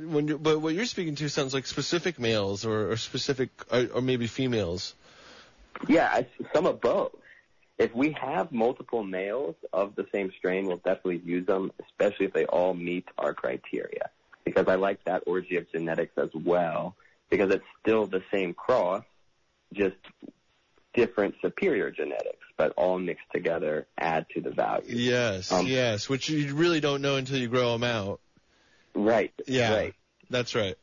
when 0.05 0.29
you're, 0.29 0.39
but 0.39 0.61
what 0.61 0.75
you're 0.75 0.85
speaking 0.85 1.15
to 1.17 1.29
sounds 1.31 1.55
like 1.55 1.67
specific 1.67 2.19
males 2.19 2.67
or, 2.67 2.91
or 2.91 2.97
specific 2.99 3.49
or, 3.73 3.87
or 3.95 4.03
maybe 4.03 4.27
females. 4.27 4.95
Yeah, 5.89 6.23
some 6.53 6.67
of 6.67 6.83
both. 6.83 7.13
If 7.81 7.95
we 7.95 8.13
have 8.21 8.53
multiple 8.53 9.03
males 9.03 9.55
of 9.73 9.95
the 9.95 10.05
same 10.13 10.31
strain, 10.37 10.67
we'll 10.67 10.77
definitely 10.77 11.23
use 11.25 11.47
them, 11.47 11.73
especially 11.83 12.27
if 12.27 12.35
they 12.35 12.45
all 12.45 12.75
meet 12.75 13.07
our 13.17 13.33
criteria. 13.33 14.11
Because 14.45 14.67
I 14.69 14.75
like 14.75 15.03
that 15.05 15.23
orgy 15.27 15.57
of 15.57 15.65
genetics 15.73 16.13
as 16.19 16.29
well, 16.35 16.95
because 17.31 17.55
it's 17.55 17.65
still 17.81 18.07
the 18.07 18.23
same 18.31 18.53
cross, 18.53 19.03
just 19.73 19.97
different 20.93 21.37
superior 21.41 21.91
genetics, 21.91 22.45
but 22.59 22.75
all 22.77 22.99
mixed 22.99 23.25
together 23.33 23.87
add 23.97 24.27
to 24.35 24.43
the 24.43 24.51
value. 24.51 24.95
Yes, 24.95 25.51
um, 25.51 25.67
yes, 25.67 26.07
which 26.07 26.29
you 26.29 26.55
really 26.55 26.81
don't 26.81 27.01
know 27.01 27.17
until 27.17 27.39
you 27.39 27.49
grow 27.49 27.73
them 27.73 27.85
out. 27.85 28.21
Right. 28.95 29.33
Yeah. 29.47 29.75
Right. 29.75 29.95
That's 30.29 30.55
right. 30.55 30.77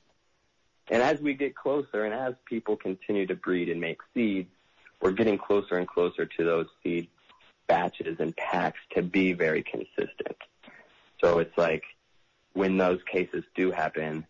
And 0.89 1.03
as 1.03 1.21
we 1.21 1.36
get 1.36 1.55
closer 1.55 2.05
and 2.05 2.13
as 2.13 2.33
people 2.45 2.75
continue 2.75 3.27
to 3.27 3.36
breed 3.36 3.69
and 3.69 3.79
make 3.79 3.99
seeds, 4.15 4.49
we're 5.01 5.12
getting 5.12 5.38
closer 5.38 5.77
and 5.77 5.88
closer 5.88 6.25
to 6.25 6.43
those 6.43 6.67
seed 6.83 7.07
batches 7.67 8.17
and 8.19 8.36
packs 8.36 8.79
to 8.95 9.01
be 9.01 9.33
very 9.33 9.63
consistent. 9.63 10.38
So 11.21 11.39
it's 11.39 11.57
like 11.57 11.83
when 12.53 12.77
those 12.77 12.99
cases 13.12 13.43
do 13.55 13.71
happen, 13.71 14.25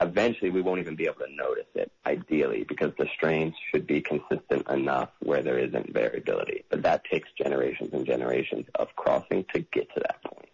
eventually 0.00 0.50
we 0.50 0.60
won't 0.60 0.80
even 0.80 0.96
be 0.96 1.04
able 1.04 1.20
to 1.26 1.34
notice 1.34 1.66
it, 1.74 1.90
ideally, 2.04 2.64
because 2.64 2.92
the 2.98 3.08
strains 3.14 3.54
should 3.70 3.86
be 3.86 4.00
consistent 4.00 4.68
enough 4.68 5.10
where 5.20 5.42
there 5.42 5.58
isn't 5.58 5.92
variability. 5.92 6.64
But 6.68 6.82
that 6.82 7.04
takes 7.04 7.28
generations 7.32 7.90
and 7.92 8.06
generations 8.06 8.66
of 8.74 8.94
crossing 8.96 9.44
to 9.54 9.60
get 9.60 9.88
to 9.94 10.00
that 10.00 10.22
point. 10.22 10.50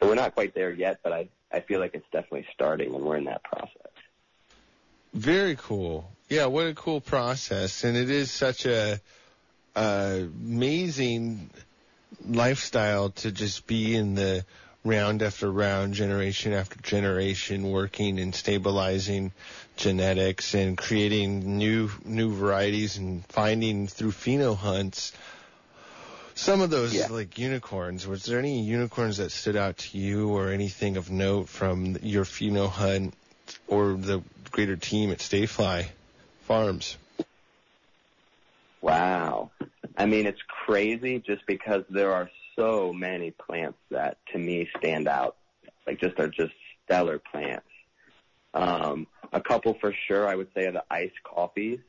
So 0.00 0.08
we're 0.08 0.16
not 0.16 0.34
quite 0.34 0.54
there 0.54 0.72
yet, 0.72 1.00
but 1.02 1.12
I, 1.12 1.28
I 1.52 1.60
feel 1.60 1.80
like 1.80 1.94
it's 1.94 2.06
definitely 2.12 2.46
starting 2.52 2.94
and 2.94 3.04
we're 3.04 3.16
in 3.16 3.24
that 3.24 3.44
process. 3.44 3.93
Very 5.14 5.56
cool. 5.56 6.10
Yeah, 6.28 6.46
what 6.46 6.66
a 6.66 6.74
cool 6.74 7.00
process, 7.00 7.84
and 7.84 7.96
it 7.96 8.10
is 8.10 8.30
such 8.30 8.66
a, 8.66 9.00
amazing 9.76 11.50
lifestyle 12.28 13.10
to 13.10 13.32
just 13.32 13.66
be 13.66 13.96
in 13.96 14.14
the 14.14 14.44
round 14.84 15.22
after 15.22 15.50
round, 15.50 15.94
generation 15.94 16.52
after 16.52 16.80
generation, 16.80 17.70
working 17.70 18.20
and 18.20 18.34
stabilizing 18.34 19.32
genetics 19.76 20.54
and 20.54 20.78
creating 20.78 21.58
new 21.58 21.90
new 22.04 22.32
varieties 22.32 22.96
and 22.96 23.24
finding 23.26 23.88
through 23.88 24.12
pheno 24.12 24.56
hunts 24.56 25.12
some 26.36 26.60
of 26.60 26.70
those 26.70 26.94
yeah. 26.94 27.06
like 27.08 27.38
unicorns. 27.38 28.06
Was 28.06 28.24
there 28.24 28.38
any 28.38 28.62
unicorns 28.62 29.16
that 29.18 29.30
stood 29.30 29.56
out 29.56 29.78
to 29.78 29.98
you 29.98 30.30
or 30.30 30.50
anything 30.50 30.96
of 30.96 31.10
note 31.10 31.48
from 31.48 31.96
your 32.02 32.24
pheno 32.24 32.68
hunt 32.68 33.14
or 33.68 33.94
the 33.94 34.22
greater 34.54 34.76
team 34.76 35.10
at 35.10 35.18
StaeFli 35.18 35.84
Farms? 36.42 36.96
Wow. 38.80 39.50
I 39.96 40.06
mean, 40.06 40.26
it's 40.26 40.40
crazy 40.46 41.18
just 41.18 41.44
because 41.44 41.82
there 41.90 42.12
are 42.12 42.30
so 42.54 42.92
many 42.92 43.32
plants 43.32 43.78
that 43.90 44.18
to 44.32 44.38
me 44.38 44.68
stand 44.78 45.08
out. 45.08 45.36
Like 45.88 46.00
just 46.00 46.20
are 46.20 46.28
just 46.28 46.52
stellar 46.84 47.18
plants. 47.18 47.66
Um, 48.54 49.08
a 49.32 49.40
couple 49.40 49.74
for 49.74 49.92
sure 50.06 50.28
I 50.28 50.36
would 50.36 50.48
say 50.54 50.66
are 50.66 50.72
the 50.72 50.84
iced 50.88 51.20
coffees. 51.24 51.80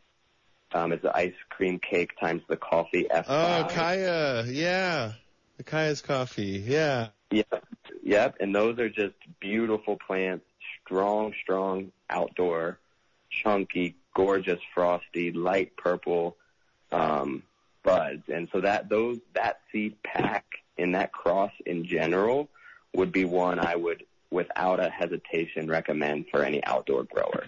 Um, 0.73 0.91
it's 0.91 1.03
the 1.03 1.15
ice 1.15 1.35
cream 1.49 1.79
cake 1.79 2.19
times 2.19 2.41
the 2.49 2.57
coffee 2.57 3.05
F5. 3.13 3.25
Oh, 3.27 3.67
Kaya, 3.69 4.43
yeah. 4.47 5.11
The 5.57 5.63
Kaya's 5.63 6.01
coffee, 6.01 6.63
yeah. 6.65 7.09
Yep, 7.29 7.63
yep. 8.03 8.37
And 8.39 8.55
those 8.55 8.79
are 8.79 8.89
just 8.89 9.13
beautiful 9.39 9.97
plants, 9.97 10.45
strong, 10.85 11.33
strong 11.41 11.91
outdoor, 12.09 12.79
chunky, 13.29 13.95
gorgeous, 14.15 14.59
frosty, 14.73 15.31
light 15.31 15.75
purple 15.77 16.37
um, 16.91 17.43
buds. 17.83 18.23
And 18.27 18.47
so 18.51 18.61
that 18.61 18.89
those 18.89 19.19
that 19.33 19.59
seed 19.71 20.01
pack 20.03 20.45
and 20.77 20.95
that 20.95 21.11
cross 21.11 21.51
in 21.65 21.85
general 21.85 22.49
would 22.93 23.11
be 23.11 23.25
one 23.25 23.59
I 23.59 23.75
would, 23.75 24.03
without 24.31 24.79
a 24.79 24.89
hesitation, 24.89 25.67
recommend 25.67 26.25
for 26.31 26.43
any 26.43 26.63
outdoor 26.63 27.03
grower. 27.03 27.45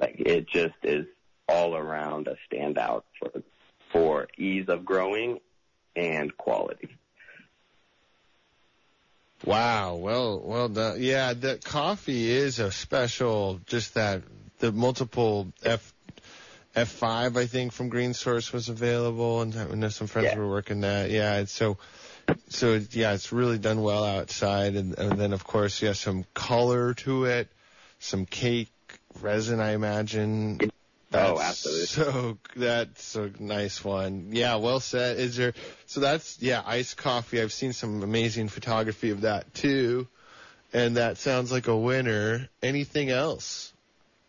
Like 0.00 0.16
it 0.18 0.48
just 0.48 0.74
is 0.82 1.06
all 1.48 1.76
around 1.76 2.28
a 2.28 2.36
standout 2.50 3.02
for 3.18 3.42
for 3.92 4.28
ease 4.36 4.68
of 4.68 4.84
growing 4.84 5.38
and 5.94 6.36
quality. 6.36 6.88
Wow, 9.44 9.96
well, 9.96 10.40
well 10.40 10.68
done. 10.68 10.96
Yeah, 11.00 11.34
the 11.34 11.60
coffee 11.62 12.30
is 12.30 12.58
a 12.58 12.72
special. 12.72 13.60
Just 13.66 13.94
that 13.94 14.22
the 14.58 14.72
multiple 14.72 15.52
F 15.62 15.92
F5, 16.74 17.36
I 17.36 17.46
think, 17.46 17.72
from 17.72 17.88
Green 17.88 18.14
Source 18.14 18.52
was 18.52 18.68
available, 18.68 19.42
and 19.42 19.54
I 19.54 19.66
know 19.74 19.88
some 19.90 20.08
friends 20.08 20.30
yeah. 20.32 20.38
were 20.38 20.48
working 20.48 20.80
that. 20.80 21.10
Yeah, 21.10 21.38
it's 21.38 21.52
so, 21.52 21.78
so 22.48 22.80
yeah, 22.90 23.12
it's 23.12 23.32
really 23.32 23.58
done 23.58 23.82
well 23.82 24.04
outside, 24.04 24.74
and, 24.74 24.98
and 24.98 25.18
then 25.18 25.32
of 25.32 25.44
course, 25.44 25.80
yeah, 25.82 25.92
some 25.92 26.24
color 26.34 26.94
to 26.94 27.26
it, 27.26 27.48
some 28.00 28.26
cake 28.26 28.72
resin, 29.20 29.60
I 29.60 29.72
imagine. 29.72 30.58
Oh, 31.14 31.38
that's 31.38 31.38
oh, 31.38 31.42
absolutely. 31.42 31.86
So 31.86 32.38
that's 32.56 33.16
a 33.16 33.30
nice 33.38 33.84
one. 33.84 34.28
Yeah, 34.30 34.56
well 34.56 34.80
said. 34.80 35.18
Is 35.18 35.36
there? 35.36 35.54
So 35.86 36.00
that's 36.00 36.40
yeah, 36.40 36.62
iced 36.64 36.96
coffee. 36.96 37.40
I've 37.40 37.52
seen 37.52 37.72
some 37.72 38.02
amazing 38.02 38.48
photography 38.48 39.10
of 39.10 39.22
that 39.22 39.54
too, 39.54 40.08
and 40.72 40.96
that 40.96 41.18
sounds 41.18 41.52
like 41.52 41.68
a 41.68 41.76
winner. 41.76 42.48
Anything 42.62 43.10
else? 43.10 43.72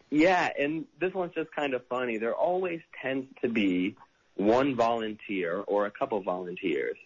Yeah, 0.09 0.49
and 0.57 0.85
this 0.99 1.13
one's 1.13 1.33
just 1.33 1.51
kind 1.51 1.73
of 1.73 1.85
funny. 1.87 2.17
There 2.17 2.35
always 2.35 2.81
tends 3.01 3.27
to 3.41 3.49
be 3.49 3.95
one 4.35 4.75
volunteer 4.75 5.57
or 5.57 5.85
a 5.85 5.91
couple 5.91 6.21
volunteers 6.21 6.97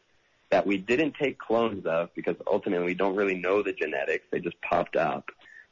that 0.50 0.66
we 0.66 0.78
didn't 0.78 1.16
take 1.16 1.38
clones 1.38 1.86
of 1.86 2.14
because 2.16 2.36
ultimately 2.48 2.86
we 2.86 2.94
don't 2.94 3.16
really 3.16 3.36
know 3.36 3.62
the 3.62 3.74
genetics. 3.74 4.26
They 4.32 4.40
just 4.40 4.60
popped 4.62 4.96
up. 4.96 5.30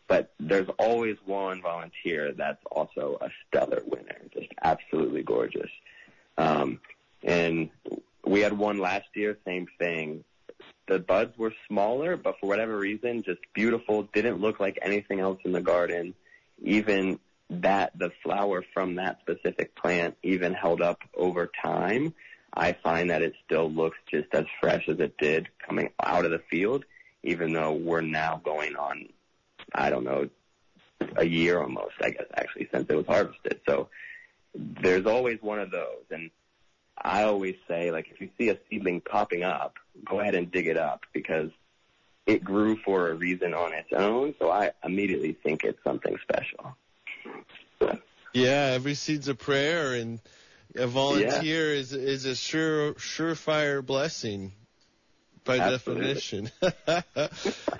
But 0.07 0.31
there's 0.39 0.69
always 0.79 1.17
one 1.25 1.61
volunteer 1.61 2.31
that's 2.31 2.63
also 2.71 3.17
a 3.19 3.29
stellar 3.47 3.81
winner, 3.85 4.21
just 4.33 4.47
absolutely 4.63 5.23
gorgeous. 5.23 5.69
Um, 6.37 6.79
And 7.23 7.69
we 8.25 8.41
had 8.41 8.53
one 8.53 8.77
last 8.79 9.07
year, 9.15 9.37
same 9.45 9.67
thing. 9.79 10.23
The 10.87 10.99
buds 10.99 11.37
were 11.37 11.53
smaller, 11.67 12.15
but 12.15 12.39
for 12.39 12.47
whatever 12.47 12.77
reason, 12.77 13.23
just 13.23 13.41
beautiful. 13.53 14.03
Didn't 14.13 14.39
look 14.39 14.59
like 14.59 14.79
anything 14.81 15.19
else 15.19 15.39
in 15.43 15.51
the 15.51 15.61
garden. 15.61 16.13
Even 16.63 17.19
that, 17.49 17.97
the 17.97 18.11
flower 18.23 18.63
from 18.73 18.95
that 18.95 19.19
specific 19.21 19.75
plant 19.75 20.15
even 20.23 20.53
held 20.53 20.81
up 20.81 21.01
over 21.15 21.51
time. 21.61 22.13
I 22.53 22.73
find 22.73 23.11
that 23.11 23.21
it 23.21 23.33
still 23.45 23.69
looks 23.69 23.97
just 24.09 24.33
as 24.33 24.45
fresh 24.61 24.87
as 24.87 24.99
it 24.99 25.17
did 25.17 25.49
coming 25.65 25.89
out 26.01 26.25
of 26.25 26.31
the 26.31 26.41
field, 26.49 26.85
even 27.23 27.53
though 27.53 27.73
we're 27.73 28.01
now 28.01 28.41
going 28.43 28.75
on, 28.75 29.09
I 29.73 29.89
don't 29.89 30.03
know, 30.03 30.30
a 31.15 31.25
year 31.25 31.62
almost, 31.62 31.95
I 32.01 32.12
guess, 32.12 32.25
actually, 32.34 32.69
since 32.73 32.89
it 32.89 32.95
was 32.95 33.06
harvested. 33.06 33.62
So 33.67 33.89
there's 34.56 35.06
always 35.06 35.41
one 35.41 35.60
of 35.60 35.71
those. 35.71 36.03
And 36.12 36.32
I 36.97 37.23
always 37.23 37.56
say, 37.67 37.91
like, 37.91 38.08
if 38.12 38.21
you 38.21 38.30
see 38.38 38.49
a 38.49 38.58
seedling 38.69 39.01
popping 39.01 39.43
up, 39.43 39.75
go 40.06 40.19
ahead 40.19 40.36
and 40.36 40.51
dig 40.51 40.67
it 40.67 40.77
up 40.77 41.06
because 41.13 41.51
it 42.25 42.43
grew 42.43 42.77
for 42.77 43.10
a 43.10 43.15
reason 43.15 43.53
on 43.53 43.73
its 43.73 43.93
own. 43.93 44.36
So 44.39 44.51
I 44.51 44.71
immediately 44.84 45.34
think 45.34 45.63
it's 45.63 45.82
something 45.84 46.17
special. 46.21 46.75
Yeah, 48.34 48.71
every 48.75 48.93
seed's 48.93 49.30
a 49.30 49.36
prayer, 49.36 49.93
and 49.93 50.19
a 50.75 50.86
volunteer 50.86 51.73
yeah. 51.73 51.80
is 51.80 51.93
is 51.93 52.25
a 52.25 52.36
sure 52.36 52.93
surefire 52.93 53.84
blessing 53.84 54.51
by 55.47 55.57
Absolutely. 55.60 56.13
definition, 56.13 56.51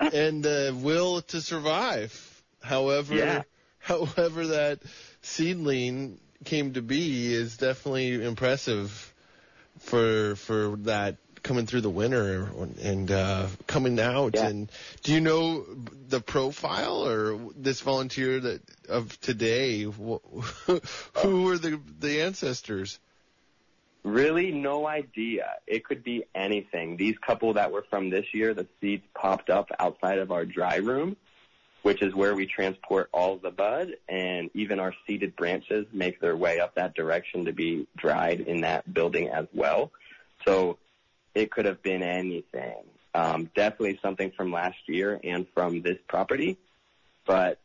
and 0.00 0.46
uh, 0.46 0.72
will 0.74 1.20
to 1.22 1.40
survive. 1.40 2.42
However, 2.62 3.14
yeah. 3.14 3.42
however 3.78 4.48
that 4.48 4.80
seedling 5.22 6.18
came 6.44 6.72
to 6.74 6.82
be 6.82 7.32
is 7.32 7.56
definitely 7.56 8.24
impressive 8.24 9.14
for 9.80 10.34
for 10.36 10.76
that 10.78 11.16
coming 11.42 11.66
through 11.66 11.82
the 11.82 11.90
winter 11.90 12.48
and 12.82 13.10
uh, 13.10 13.46
coming 13.66 14.00
out. 14.00 14.34
Yeah. 14.34 14.48
And 14.48 14.70
do 15.02 15.12
you 15.12 15.20
know 15.20 15.64
the 16.08 16.20
profile 16.20 17.06
or 17.06 17.38
this 17.56 17.80
volunteer 17.80 18.40
that 18.40 18.60
of 18.88 19.20
today? 19.20 19.82
Who 19.82 21.42
were 21.44 21.58
the 21.58 21.80
the 22.00 22.22
ancestors? 22.22 22.98
Really, 24.04 24.52
no 24.52 24.86
idea. 24.86 25.54
It 25.66 25.84
could 25.84 26.04
be 26.04 26.24
anything. 26.34 26.96
These 26.96 27.16
couple 27.18 27.54
that 27.54 27.72
were 27.72 27.84
from 27.90 28.10
this 28.10 28.26
year, 28.32 28.54
the 28.54 28.66
seeds 28.80 29.04
popped 29.14 29.50
up 29.50 29.70
outside 29.78 30.18
of 30.18 30.30
our 30.30 30.44
dry 30.44 30.76
room 30.76 31.16
which 31.82 32.02
is 32.02 32.14
where 32.14 32.34
we 32.34 32.46
transport 32.46 33.08
all 33.12 33.36
the 33.36 33.50
bud 33.50 33.94
and 34.08 34.50
even 34.54 34.80
our 34.80 34.92
seeded 35.06 35.34
branches 35.36 35.86
make 35.92 36.20
their 36.20 36.36
way 36.36 36.60
up 36.60 36.74
that 36.74 36.94
direction 36.94 37.44
to 37.44 37.52
be 37.52 37.86
dried 37.96 38.40
in 38.40 38.62
that 38.62 38.92
building 38.92 39.28
as 39.28 39.46
well. 39.54 39.90
So 40.46 40.78
it 41.34 41.50
could 41.50 41.64
have 41.64 41.82
been 41.82 42.02
anything. 42.02 42.82
Um, 43.14 43.50
definitely 43.54 43.98
something 44.02 44.32
from 44.36 44.52
last 44.52 44.76
year 44.86 45.20
and 45.22 45.46
from 45.54 45.82
this 45.82 45.98
property, 46.08 46.58
but 47.26 47.58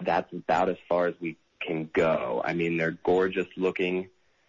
that's 0.00 0.32
about 0.32 0.68
as 0.68 0.76
far 0.88 1.06
as 1.06 1.14
we 1.20 1.36
can 1.60 1.88
go. 1.92 2.42
I 2.44 2.54
mean, 2.54 2.76
they're 2.76 2.98
gorgeous 3.04 3.46
looking. 3.56 4.08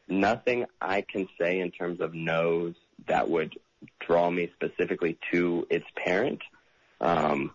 Nothing 0.09 0.65
I 0.81 1.01
can 1.01 1.27
say 1.39 1.59
in 1.59 1.71
terms 1.71 2.01
of 2.01 2.13
nose 2.13 2.75
that 3.07 3.29
would 3.29 3.57
draw 3.99 4.29
me 4.29 4.51
specifically 4.55 5.17
to 5.31 5.67
its 5.69 5.85
parent. 5.95 6.41
Um, 6.99 7.51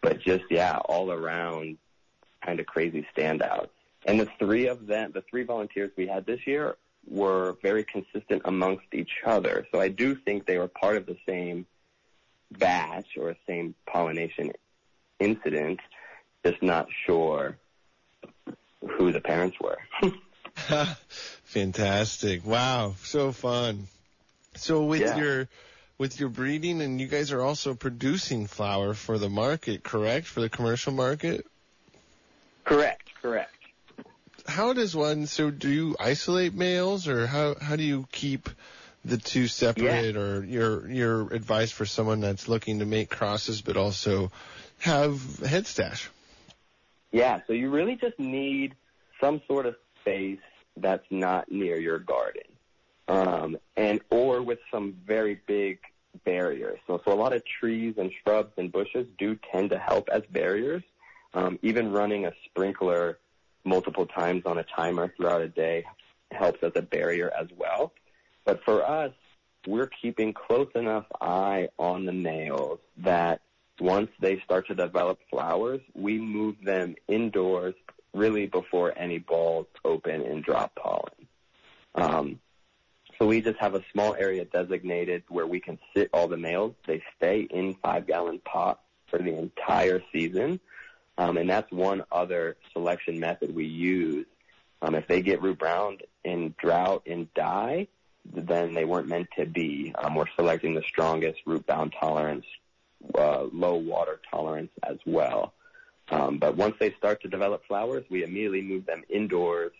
but 0.00 0.20
just 0.20 0.44
yeah, 0.50 0.78
all 0.78 1.12
around 1.12 1.78
kind 2.44 2.60
of 2.60 2.66
crazy 2.66 3.06
standouts. 3.16 3.68
And 4.06 4.18
the 4.18 4.28
three 4.38 4.66
of 4.66 4.86
them, 4.86 5.12
the 5.12 5.22
three 5.28 5.42
volunteers 5.44 5.90
we 5.96 6.06
had 6.06 6.24
this 6.24 6.46
year 6.46 6.76
were 7.06 7.56
very 7.62 7.84
consistent 7.84 8.42
amongst 8.44 8.86
each 8.92 9.10
other. 9.24 9.66
So 9.72 9.80
I 9.80 9.88
do 9.88 10.14
think 10.14 10.46
they 10.46 10.58
were 10.58 10.68
part 10.68 10.96
of 10.96 11.06
the 11.06 11.16
same 11.26 11.66
batch 12.58 13.16
or 13.18 13.34
same 13.46 13.74
pollination 13.86 14.52
incident, 15.18 15.80
just 16.44 16.62
not 16.62 16.88
sure 17.06 17.58
who 18.88 19.12
the 19.12 19.20
parents 19.20 19.56
were. 19.60 19.78
Fantastic. 21.48 22.44
Wow. 22.44 22.94
So 23.02 23.32
fun. 23.32 23.88
So 24.56 24.84
with 24.84 25.00
Yeah. 25.00 25.16
your 25.16 25.48
with 25.96 26.20
your 26.20 26.28
breeding 26.28 26.82
and 26.82 27.00
you 27.00 27.06
guys 27.06 27.32
are 27.32 27.40
also 27.40 27.74
producing 27.74 28.46
flower 28.46 28.92
for 28.92 29.18
the 29.18 29.30
market, 29.30 29.82
correct? 29.82 30.26
For 30.26 30.40
the 30.42 30.50
commercial 30.50 30.92
market? 30.92 31.46
correct, 32.64 33.08
correct. 33.22 33.50
How 34.46 34.74
does 34.74 34.94
one 34.94 35.26
so 35.26 35.50
do 35.50 35.70
you 35.70 35.96
isolate 35.98 36.52
males 36.52 37.08
or 37.08 37.26
how 37.26 37.54
how 37.54 37.76
do 37.76 37.82
you 37.82 38.06
keep 38.12 38.50
the 39.04 39.16
two 39.16 39.48
separate 39.48 40.16
or 40.16 40.44
your 40.44 40.86
your 40.90 41.32
advice 41.32 41.72
for 41.72 41.86
someone 41.86 42.20
that's 42.20 42.46
looking 42.46 42.80
to 42.80 42.84
make 42.84 43.08
crosses 43.08 43.62
but 43.62 43.78
also 43.78 44.30
have 44.80 45.38
head 45.38 45.66
stash? 45.66 46.10
Yeah, 47.10 47.40
so 47.46 47.54
you 47.54 47.70
really 47.70 47.96
just 47.96 48.18
need 48.18 48.74
some 49.18 49.40
sort 49.48 49.64
of 49.64 49.76
space 50.02 50.38
that's 50.80 51.06
not 51.10 51.50
near 51.50 51.78
your 51.78 51.98
garden. 51.98 52.42
Um, 53.08 53.56
and 53.76 54.00
or 54.10 54.42
with 54.42 54.58
some 54.70 54.96
very 55.06 55.40
big 55.46 55.78
barriers. 56.24 56.78
So, 56.86 57.00
so 57.04 57.12
a 57.12 57.14
lot 57.14 57.32
of 57.32 57.42
trees 57.44 57.94
and 57.96 58.10
shrubs 58.22 58.52
and 58.56 58.70
bushes 58.70 59.06
do 59.18 59.38
tend 59.50 59.70
to 59.70 59.78
help 59.78 60.08
as 60.10 60.22
barriers. 60.30 60.82
Um, 61.34 61.58
even 61.62 61.92
running 61.92 62.26
a 62.26 62.32
sprinkler 62.46 63.18
multiple 63.64 64.06
times 64.06 64.42
on 64.46 64.58
a 64.58 64.64
timer 64.64 65.12
throughout 65.16 65.42
a 65.42 65.48
day 65.48 65.84
helps 66.30 66.62
as 66.62 66.72
a 66.74 66.82
barrier 66.82 67.30
as 67.38 67.48
well. 67.56 67.92
But 68.44 68.62
for 68.64 68.82
us, 68.88 69.12
we're 69.66 69.90
keeping 70.00 70.32
close 70.32 70.70
enough 70.74 71.04
eye 71.20 71.68
on 71.78 72.06
the 72.06 72.12
males 72.12 72.78
that 72.98 73.40
once 73.80 74.10
they 74.20 74.40
start 74.40 74.66
to 74.68 74.74
develop 74.74 75.18
flowers, 75.30 75.80
we 75.94 76.18
move 76.18 76.56
them 76.62 76.94
indoors 77.06 77.74
really 78.18 78.46
before 78.46 78.92
any 78.96 79.18
balls 79.18 79.66
open 79.84 80.22
and 80.22 80.44
drop 80.44 80.74
pollen. 80.74 81.28
Um, 81.94 82.40
so 83.18 83.26
we 83.26 83.40
just 83.40 83.58
have 83.58 83.74
a 83.74 83.82
small 83.92 84.14
area 84.14 84.44
designated 84.44 85.24
where 85.28 85.46
we 85.46 85.60
can 85.60 85.78
sit 85.94 86.10
all 86.12 86.28
the 86.28 86.36
males. 86.36 86.74
They 86.86 87.02
stay 87.16 87.40
in 87.42 87.74
five 87.82 88.06
gallon 88.06 88.40
pots 88.44 88.80
for 89.08 89.18
the 89.18 89.36
entire 89.36 90.02
season. 90.12 90.60
Um, 91.16 91.36
and 91.36 91.50
that's 91.50 91.70
one 91.72 92.04
other 92.12 92.56
selection 92.72 93.18
method 93.18 93.54
we 93.54 93.66
use. 93.66 94.26
Um, 94.80 94.94
if 94.94 95.08
they 95.08 95.20
get 95.20 95.42
root 95.42 95.58
bound 95.58 96.04
in 96.24 96.54
drought 96.58 97.02
and 97.06 97.32
die, 97.34 97.88
then 98.32 98.74
they 98.74 98.84
weren't 98.84 99.08
meant 99.08 99.28
to 99.36 99.46
be. 99.46 99.92
Um, 99.98 100.14
we're 100.14 100.26
selecting 100.36 100.74
the 100.74 100.82
strongest 100.82 101.40
root 101.44 101.66
bound 101.66 101.94
tolerance, 101.98 102.46
uh, 103.16 103.44
low 103.52 103.74
water 103.74 104.20
tolerance 104.30 104.70
as 104.84 104.98
well. 105.04 105.54
Um, 106.10 106.38
but 106.38 106.56
once 106.56 106.76
they 106.80 106.92
start 106.92 107.22
to 107.22 107.28
develop 107.28 107.66
flowers, 107.66 108.04
we 108.08 108.24
immediately 108.24 108.62
move 108.62 108.86
them 108.86 109.02
indoors 109.08 109.72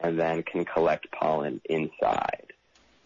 and 0.00 0.18
then 0.18 0.42
can 0.42 0.64
collect 0.64 1.10
pollen 1.12 1.60
inside. 1.68 2.52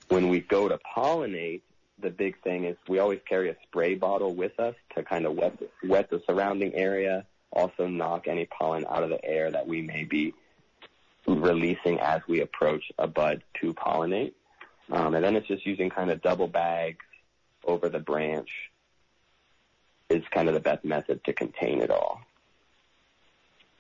When 0.09 0.29
we 0.29 0.41
go 0.41 0.69
to 0.69 0.79
pollinate, 0.97 1.63
the 2.01 2.11
big 2.11 2.41
thing 2.43 2.65
is 2.65 2.77
we 2.89 2.99
always 2.99 3.21
carry 3.29 3.51
a 3.51 3.57
spray 3.65 3.95
bottle 3.95 4.35
with 4.35 4.59
us 4.61 4.75
to 4.95 5.03
kind 5.03 5.27
of 5.27 5.35
wet 5.35 5.59
the, 5.59 5.89
wet 5.89 6.11
the 6.11 6.23
surrounding 6.27 6.75
area, 6.75 7.27
also 7.53 7.87
knock 7.87 8.29
any 8.29 8.47
pollen 8.47 8.85
out 8.89 9.03
of 9.03 9.11
the 9.11 9.25
air 9.25 9.51
that 9.51 9.67
we 9.67 9.83
may 9.83 10.05
be 10.05 10.35
releasing 11.27 11.99
as 12.01 12.21
we 12.29 12.41
approach 12.41 12.85
a 12.99 13.07
bud 13.07 13.43
to 13.61 13.73
pollinate. 13.75 14.35
Um, 14.91 15.15
and 15.15 15.25
then 15.25 15.35
it's 15.35 15.49
just 15.49 15.65
using 15.67 15.89
kind 15.89 16.11
of 16.11 16.21
double 16.21 16.49
bags 16.49 17.05
over 17.65 17.89
the 17.89 17.99
branch 17.99 18.51
is 20.11 20.23
kind 20.31 20.49
of 20.49 20.55
the 20.55 20.61
best 20.61 20.85
method 20.85 21.25
to 21.25 21.33
contain 21.33 21.81
it 21.81 21.91
all. 21.91 22.21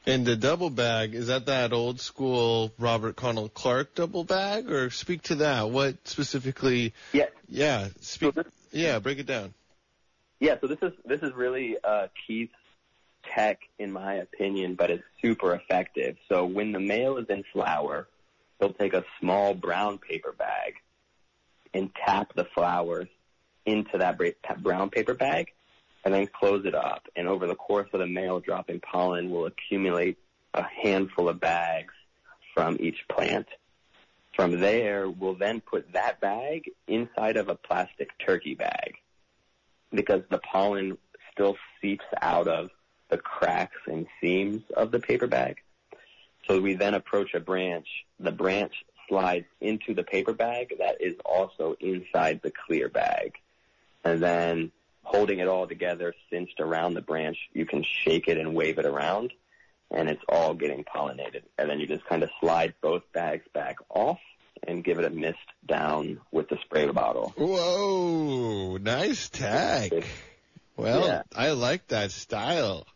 And 0.06 0.26
the 0.26 0.36
double 0.36 0.68
bag, 0.68 1.14
is 1.14 1.28
that 1.28 1.46
that 1.46 1.72
old 1.72 1.98
school 2.00 2.72
Robert 2.78 3.16
Connell 3.16 3.48
Clarke 3.48 3.94
double 3.94 4.24
bag 4.24 4.70
or 4.70 4.90
speak 4.90 5.22
to 5.22 5.36
that? 5.36 5.70
What 5.70 6.06
specifically? 6.06 6.92
Yeah. 7.12 7.26
Yeah. 7.48 7.88
Speak. 8.00 8.34
So 8.34 8.42
this- 8.42 8.52
yeah. 8.70 8.98
Break 8.98 9.18
it 9.18 9.26
down. 9.26 9.54
Yeah, 10.40 10.56
so 10.60 10.66
this 10.66 10.78
is 10.82 10.92
this 11.06 11.22
is 11.22 11.32
really 11.32 11.76
uh, 11.82 12.08
Keith's 12.26 12.52
tech, 13.34 13.60
in 13.78 13.92
my 13.92 14.14
opinion, 14.14 14.74
but 14.74 14.90
it's 14.90 15.04
super 15.22 15.54
effective. 15.54 16.16
So 16.28 16.44
when 16.44 16.72
the 16.72 16.80
male 16.80 17.16
is 17.16 17.26
in 17.30 17.44
flower, 17.52 18.08
he'll 18.58 18.74
take 18.74 18.92
a 18.92 19.04
small 19.20 19.54
brown 19.54 19.98
paper 19.98 20.32
bag 20.32 20.74
and 21.72 21.90
tap 21.94 22.34
the 22.34 22.44
flowers 22.44 23.08
into 23.64 23.98
that 23.98 24.20
brown 24.62 24.90
paper 24.90 25.14
bag, 25.14 25.52
and 26.04 26.12
then 26.12 26.26
close 26.26 26.64
it 26.66 26.74
up. 26.74 27.06
And 27.16 27.26
over 27.26 27.46
the 27.46 27.54
course 27.54 27.88
of 27.92 28.00
the 28.00 28.06
male 28.06 28.40
dropping 28.40 28.80
pollen, 28.80 29.30
will 29.30 29.46
accumulate 29.46 30.18
a 30.52 30.62
handful 30.62 31.28
of 31.28 31.40
bags 31.40 31.94
from 32.54 32.76
each 32.80 33.06
plant. 33.08 33.46
From 34.36 34.60
there, 34.60 35.08
we'll 35.08 35.34
then 35.34 35.60
put 35.60 35.92
that 35.92 36.20
bag 36.20 36.70
inside 36.86 37.36
of 37.36 37.48
a 37.48 37.54
plastic 37.54 38.10
turkey 38.18 38.54
bag 38.54 38.96
because 39.92 40.22
the 40.28 40.38
pollen 40.38 40.98
still 41.32 41.56
seeps 41.80 42.04
out 42.20 42.48
of 42.48 42.70
the 43.10 43.18
cracks 43.18 43.80
and 43.86 44.06
seams 44.20 44.62
of 44.76 44.90
the 44.90 44.98
paper 44.98 45.26
bag. 45.26 45.58
So 46.48 46.60
we 46.60 46.74
then 46.74 46.94
approach 46.94 47.34
a 47.34 47.40
branch. 47.40 47.86
The 48.20 48.32
branch 48.32 48.74
slides 49.08 49.46
into 49.60 49.94
the 49.94 50.02
paper 50.02 50.32
bag 50.32 50.74
that 50.78 51.00
is 51.00 51.14
also 51.24 51.76
inside 51.80 52.40
the 52.42 52.52
clear 52.66 52.88
bag. 52.88 53.34
And 54.04 54.22
then 54.22 54.72
holding 55.04 55.38
it 55.38 55.48
all 55.48 55.66
together, 55.66 56.14
cinched 56.30 56.60
around 56.60 56.94
the 56.94 57.02
branch, 57.02 57.38
you 57.52 57.66
can 57.66 57.84
shake 57.84 58.28
it 58.28 58.38
and 58.38 58.54
wave 58.54 58.78
it 58.78 58.86
around 58.86 59.32
and 59.90 60.08
it's 60.08 60.22
all 60.28 60.54
getting 60.54 60.84
pollinated. 60.84 61.42
And 61.58 61.70
then 61.70 61.80
you 61.80 61.86
just 61.86 62.04
kind 62.06 62.22
of 62.22 62.30
slide 62.40 62.74
both 62.80 63.02
bags 63.12 63.44
back 63.52 63.76
off 63.88 64.18
and 64.66 64.82
give 64.82 64.98
it 64.98 65.04
a 65.04 65.10
mist 65.10 65.38
down 65.66 66.20
with 66.32 66.48
the 66.48 66.58
spray 66.64 66.86
bottle. 66.90 67.32
Whoa, 67.36 68.76
nice 68.78 69.28
tech. 69.28 69.92
Well, 70.76 71.06
Yeah. 71.06 71.22
I 71.34 71.50
like 71.50 71.88
that 71.88 72.10
style. 72.10 72.86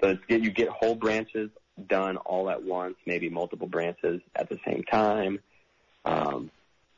So 0.00 0.10
it's, 0.10 0.22
you 0.28 0.50
get 0.50 0.68
whole 0.68 0.94
branches 0.94 1.50
done 1.86 2.16
all 2.16 2.50
at 2.50 2.62
once, 2.62 2.96
maybe 3.06 3.28
multiple 3.28 3.68
branches 3.68 4.20
at 4.34 4.48
the 4.48 4.58
same 4.66 4.82
time. 4.84 5.40
Um, 6.04 6.50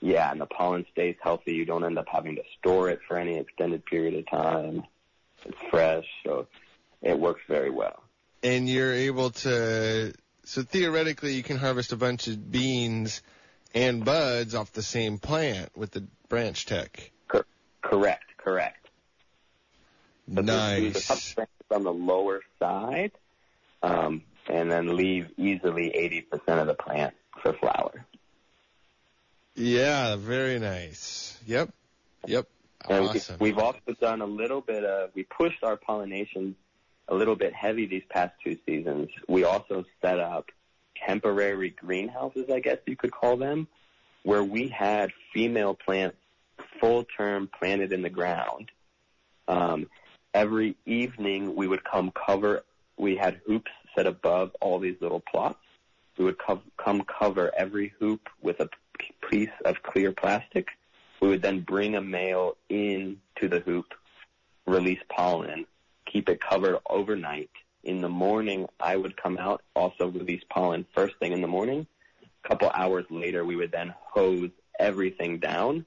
yeah, 0.05 0.31
and 0.31 0.39
the 0.39 0.47
pollen 0.47 0.85
stays 0.93 1.17
healthy. 1.23 1.55
You 1.55 1.65
don't 1.65 1.83
end 1.83 1.99
up 1.99 2.09
having 2.13 2.37
to 2.37 2.43
store 2.59 2.91
it 2.91 3.01
for 3.09 3.17
any 3.17 3.39
extended 3.39 3.87
period 3.87 4.15
of 4.15 4.31
time. 4.31 4.85
It's 5.47 5.57
fresh, 5.71 6.05
so 6.27 6.47
it 7.01 7.19
works 7.19 7.41
very 7.49 7.71
well. 7.71 8.03
And 8.43 8.69
you're 8.69 8.93
able 8.93 9.31
to, 9.31 10.13
so 10.45 10.63
theoretically 10.63 11.33
you 11.33 11.43
can 11.43 11.57
harvest 11.57 11.93
a 11.93 11.97
bunch 11.97 12.29
of 12.29 12.53
beans 12.53 13.23
and 13.75 14.05
buds 14.05 14.55
off 14.55 14.73
the 14.73 14.83
same 14.83 15.17
plant 15.19 15.75
with 15.75 15.93
the 15.93 16.07
branch 16.29 16.67
tech. 16.67 17.11
Correct, 17.81 18.25
correct. 18.37 18.91
But 20.29 20.45
there's- 20.45 20.81
there's 20.81 20.97
a 20.97 21.09
couple 21.09 21.47
Nice. 21.71 21.79
on 21.79 21.83
the 21.83 21.93
lower 21.93 22.43
side, 22.59 23.13
um, 23.83 24.23
and 24.49 24.71
then 24.71 24.97
leave 24.97 25.33
easily 25.39 25.97
80% 25.97 26.61
of 26.61 26.67
the 26.67 26.75
plant 26.75 27.15
for 27.43 27.55
flower. 27.55 28.05
Yeah, 29.55 30.17
very 30.17 30.59
nice. 30.59 31.39
Yep. 31.47 31.71
Yep. 32.27 32.49
And 32.89 33.09
Awesome. 33.09 33.37
we, 33.39 33.53
we've 33.53 33.59
also 33.59 33.95
done 34.01 34.21
a 34.21 34.27
little 34.27 34.61
bit 34.61 34.85
of, 34.85 35.11
we 35.15 35.23
pushed 35.23 35.63
our 35.63 35.77
pollination 35.77 36.57
a 37.09 37.15
little 37.15 37.37
bit 37.37 37.55
heavy 37.55 37.87
these 37.87 38.03
past 38.11 38.35
two 38.43 38.57
seasons. 38.67 39.09
We 39.29 39.45
also 39.45 39.85
set 40.03 40.19
up 40.19 40.51
temporary 41.07 41.71
greenhouses, 41.71 42.47
I 42.53 42.61
guess 42.61 42.79
you 42.87 42.97
could 42.97 43.13
call 43.13 43.37
them, 43.37 43.69
where 44.23 44.43
we 44.43 44.69
had 44.69 45.13
female 45.33 45.75
plants 45.75 46.17
full 46.81 47.05
term 47.17 47.49
planted 47.59 47.93
in 47.93 48.03
the 48.03 48.11
ground. 48.11 48.71
Um, 49.49 49.87
every 50.33 50.77
evening 50.87 51.55
we 51.55 51.67
would 51.67 51.85
come 51.85 52.11
cover, 52.11 52.65
we 52.97 53.17
had 53.17 53.41
hoops 53.47 53.71
set 53.95 54.07
above 54.07 54.55
all 54.61 54.79
these 54.79 54.97
little 55.01 55.21
plots. 55.21 55.59
We 56.19 56.25
would 56.25 56.39
co- 56.39 56.63
come 56.77 57.03
cover 57.03 57.53
every 57.57 57.93
hoop 57.99 58.29
with 58.41 58.61
a 58.61 58.69
piece 59.31 59.51
of 59.65 59.83
clear 59.83 60.13
plastic. 60.13 60.69
We 61.21 61.29
would 61.29 61.43
then 61.43 61.61
bring 61.61 61.97
a 61.97 62.01
male 62.01 62.57
in 62.69 63.19
to 63.41 63.49
the 63.49 63.61
hoop, 63.61 63.87
release 64.67 65.01
pollen, 65.09 65.67
keep 66.07 66.29
it 66.29 66.41
covered 66.41 66.79
overnight. 66.89 67.51
In 67.83 68.01
the 68.01 68.09
morning, 68.09 68.67
I 68.81 68.97
would 68.97 69.17
come 69.17 69.39
out, 69.39 69.63
also 69.75 70.09
release 70.09 70.43
pollen 70.51 70.87
first 70.95 71.17
thing 71.19 71.33
in 71.33 71.43
the 71.43 71.49
morning. 71.49 71.87
A 72.45 72.49
couple 72.49 72.71
hours 72.71 73.05
later, 73.11 73.45
we 73.45 73.57
would 73.57 73.73
then 73.73 73.95
hose 74.01 74.51
everything 74.79 75.39
down, 75.39 75.87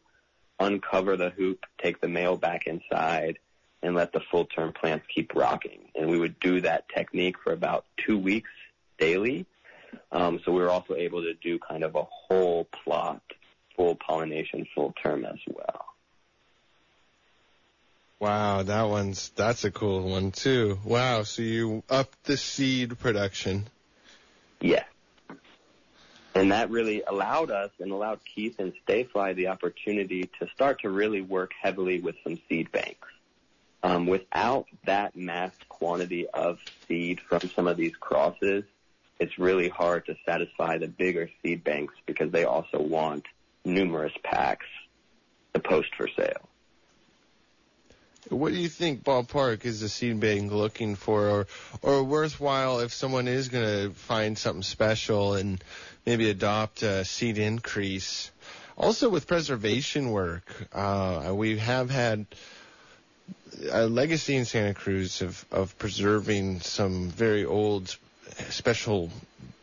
uncover 0.60 1.18
the 1.18 1.32
hoop, 1.32 1.66
take 1.82 2.02
the 2.02 2.08
male 2.08 2.38
back 2.38 2.68
inside, 2.68 3.40
and 3.84 3.96
let 3.96 4.12
the 4.12 4.22
full 4.32 4.46
term 4.46 4.74
plants 4.74 5.06
keep 5.14 5.36
rocking. 5.36 5.90
And 5.96 6.10
we 6.10 6.20
would 6.20 6.40
do 6.40 6.62
that 6.62 6.90
technique 6.90 7.38
for 7.44 7.54
about 7.54 7.86
two 8.06 8.18
weeks 8.18 8.50
daily. 8.98 9.46
Um, 10.12 10.40
so 10.44 10.52
we 10.52 10.60
were 10.60 10.70
also 10.70 10.96
able 10.96 11.22
to 11.24 11.34
do 11.34 11.60
kind 11.60 11.84
of 11.84 11.96
a 11.96 12.04
whole 12.04 12.66
plot, 12.66 13.22
full 13.76 13.96
pollination, 13.96 14.68
full 14.74 14.94
term 15.02 15.26
as 15.26 15.40
well. 15.48 15.86
Wow, 18.20 18.64
that 18.64 18.84
one's, 18.84 19.30
that's 19.36 19.64
a 19.64 19.72
cool 19.72 20.10
one 20.10 20.32
too. 20.32 20.80
Wow, 20.84 21.24
so 21.24 21.44
you 21.44 21.84
upped 21.90 22.24
the 22.24 22.36
seed 22.36 22.98
production. 22.98 23.68
Yeah. 24.60 24.84
And 26.34 26.52
that 26.52 26.70
really 26.70 27.02
allowed 27.02 27.52
us 27.52 27.72
and 27.80 27.92
allowed 27.92 28.20
Keith 28.24 28.60
and 28.60 28.74
StaeFli 28.88 29.36
the 29.36 29.48
opportunity 29.48 30.30
to 30.40 30.48
start 30.54 30.82
to 30.82 30.90
really 30.90 31.22
work 31.22 31.52
heavily 31.60 32.00
with 32.00 32.16
some 32.24 32.40
seed 32.48 32.72
banks. 32.72 33.08
Um, 33.84 34.08
without 34.08 34.66
that 34.86 35.16
mass 35.16 35.52
quantity 35.70 36.28
of 36.28 36.60
seed 36.88 37.22
from 37.22 37.42
some 37.56 37.68
of 37.68 37.78
these 37.78 37.96
crosses, 37.96 38.64
it's 39.20 39.38
really 39.38 39.70
hard 39.70 40.06
to 40.06 40.16
satisfy 40.26 40.78
the 40.78 40.88
bigger 40.88 41.30
seed 41.42 41.64
banks 41.64 41.94
because 42.06 42.32
they 42.32 42.46
also 42.46 42.80
want 42.80 43.26
numerous 43.66 44.14
packs 44.24 44.66
to 45.54 45.60
post 45.60 45.90
for 45.96 46.08
sale. 46.16 46.50
What 48.30 48.52
do 48.52 48.60
you 48.60 48.68
think 48.68 49.04
ballpark 49.04 49.64
is 49.64 49.80
the 49.80 49.88
seed 49.88 50.20
bank 50.20 50.52
looking 50.52 50.96
for 50.96 51.30
or 51.30 51.48
or 51.82 52.04
worthwhile 52.04 52.82
if 52.82 52.94
someone 52.94 53.28
is 53.28 53.48
going 53.48 53.66
to 53.66 53.94
find 53.94 54.38
something 54.38 54.64
special 54.64 55.36
and 55.36 55.64
maybe 56.06 56.30
adopt 56.30 56.84
a 56.84 57.06
seed 57.06 57.38
increase? 57.38 58.32
Also 58.78 59.10
with 59.10 59.28
preservation 59.28 60.12
work, 60.12 60.68
uh, 60.74 61.32
we 61.34 61.58
have 61.58 61.90
had 61.90 62.26
a 63.72 63.88
legacy 63.88 64.36
in 64.36 64.46
Santa 64.46 64.74
Cruz 64.74 65.22
of, 65.22 65.46
of 65.52 65.78
preserving 65.80 66.60
some 66.60 67.10
very 67.10 67.46
old 67.46 67.96
special 68.50 69.12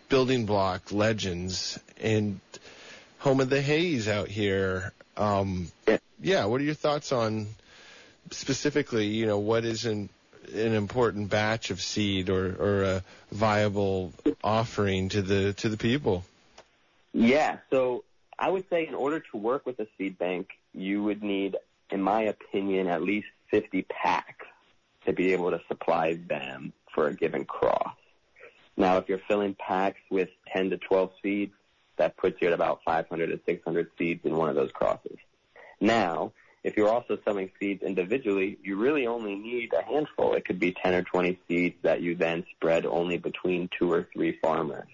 building 0.08 0.46
block 0.46 0.92
legends 0.92 1.78
and 2.00 2.40
home 3.18 3.40
of 3.40 3.50
the 3.50 3.60
haze 3.60 4.08
out 4.08 4.28
here. 4.28 4.92
Um, 5.16 5.68
Yeah. 6.20 6.44
what 6.46 6.60
are 6.60 6.64
your 6.64 6.74
thoughts 6.74 7.12
on 7.12 7.46
specifically, 8.30 9.06
you 9.06 9.26
know, 9.26 9.38
what 9.38 9.64
is 9.64 9.84
an 9.84 10.08
an 10.52 10.74
important 10.74 11.30
batch 11.30 11.70
of 11.70 11.80
seed 11.80 12.28
or, 12.28 12.54
or 12.54 12.82
a 12.82 13.04
viable 13.32 14.12
offering 14.42 15.08
to 15.08 15.22
the 15.22 15.54
to 15.54 15.68
the 15.68 15.76
people? 15.76 16.24
Yeah, 17.12 17.58
so 17.70 18.04
I 18.38 18.50
would 18.50 18.68
say 18.68 18.86
in 18.86 18.94
order 18.94 19.20
to 19.20 19.36
work 19.36 19.64
with 19.64 19.78
a 19.80 19.86
seed 19.96 20.18
bank, 20.18 20.50
you 20.74 21.02
would 21.04 21.22
need, 21.22 21.56
in 21.90 22.02
my 22.02 22.22
opinion, 22.22 22.88
at 22.88 23.02
least 23.02 23.28
50 23.50 23.82
packs 23.82 24.46
to 25.06 25.12
be 25.12 25.32
able 25.32 25.50
to 25.50 25.60
supply 25.68 26.14
them 26.14 26.72
for 26.94 27.06
a 27.08 27.14
given 27.14 27.44
cross. 27.44 27.94
Now, 28.76 28.98
if 28.98 29.08
you're 29.08 29.20
filling 29.28 29.54
packs 29.54 30.00
with 30.10 30.28
10 30.52 30.70
to 30.70 30.78
12 30.78 31.10
seeds, 31.22 31.52
that 31.96 32.16
puts 32.16 32.40
you 32.40 32.48
at 32.48 32.54
about 32.54 32.80
500 32.84 33.26
to 33.28 33.40
600 33.46 33.90
seeds 33.96 34.24
in 34.24 34.36
one 34.36 34.48
of 34.48 34.56
those 34.56 34.72
crosses. 34.72 35.16
Now, 35.80 36.32
if 36.64 36.76
you're 36.76 36.88
also 36.88 37.18
selling 37.24 37.50
seeds 37.60 37.82
individually, 37.82 38.58
you 38.62 38.76
really 38.76 39.06
only 39.06 39.36
need 39.36 39.72
a 39.74 39.84
handful. 39.84 40.32
It 40.32 40.44
could 40.44 40.58
be 40.58 40.72
10 40.72 40.94
or 40.94 41.02
20 41.02 41.38
seeds 41.46 41.76
that 41.82 42.00
you 42.00 42.14
then 42.16 42.44
spread 42.56 42.86
only 42.86 43.18
between 43.18 43.68
two 43.78 43.92
or 43.92 44.08
three 44.12 44.38
farmers. 44.42 44.88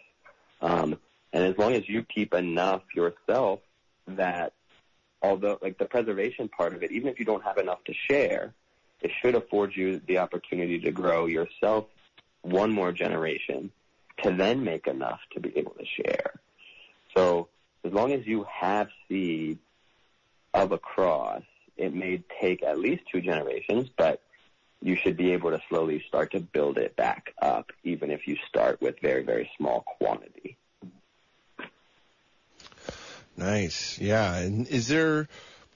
Um, 0.61 0.99
and 1.33 1.45
as 1.45 1.57
long 1.57 1.75
as 1.75 1.89
you 1.89 2.03
keep 2.03 2.35
enough 2.35 2.83
yourself 2.95 3.61
that 4.09 4.53
although 5.23 5.59
like 5.63 5.79
the 5.79 5.85
preservation 5.85 6.49
part 6.49 6.75
of 6.75 6.83
it, 6.83 6.91
even 6.91 7.09
if 7.09 7.19
you 7.19 7.25
don't 7.25 7.45
have 7.45 7.59
enough 7.59 7.83
to 7.85 7.95
share, 8.11 8.53
it 9.01 9.11
should 9.23 9.35
afford 9.35 9.75
you 9.77 10.01
the 10.07 10.19
opportunity 10.19 10.79
to 10.81 10.91
grow 10.91 11.27
yourself 11.27 11.87
one 12.43 12.73
more 12.73 12.93
generation 12.93 13.71
to 14.23 14.31
then 14.31 14.65
make 14.65 14.87
enough 14.87 15.21
to 15.33 15.41
be 15.41 15.57
able 15.57 15.73
to 15.73 15.85
share. 15.85 16.41
So 17.17 17.49
as 17.85 17.93
long 17.93 18.13
as 18.13 18.27
you 18.27 18.47
have 18.51 18.89
seed 19.09 19.59
of 20.53 20.73
a 20.73 20.79
cross, 20.79 21.43
it 21.77 21.95
may 21.95 22.23
take 22.41 22.63
at 22.63 22.79
least 22.79 23.03
two 23.11 23.21
generations, 23.21 23.89
but 23.97 24.21
you 24.83 24.97
should 24.97 25.17
be 25.17 25.33
able 25.33 25.51
to 25.51 25.61
slowly 25.69 26.03
start 26.07 26.33
to 26.33 26.41
build 26.41 26.79
it 26.79 26.97
back 26.97 27.35
up, 27.41 27.71
even 27.85 28.11
if 28.11 28.27
you 28.27 28.37
start 28.49 28.81
with 28.81 28.99
very, 29.01 29.23
very 29.23 29.51
small 29.57 29.83
quantity. 29.83 30.57
Nice, 33.37 33.99
yeah. 33.99 34.37
And 34.37 34.67
is 34.69 34.89
there, 34.89 35.29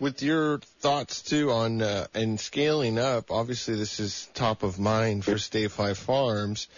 with 0.04 0.22
your 0.22 0.58
thoughts 0.58 1.22
too 1.22 1.50
on 1.50 1.80
uh, 1.80 2.06
and 2.12 2.38
scaling 2.38 2.98
up? 2.98 3.30
Obviously, 3.30 3.74
this 3.74 3.98
is 3.98 4.28
top 4.34 4.62
of 4.62 4.78
mind 4.78 5.24
for 5.24 5.36
StaeFli 5.36 5.96
Farms. 5.96 6.68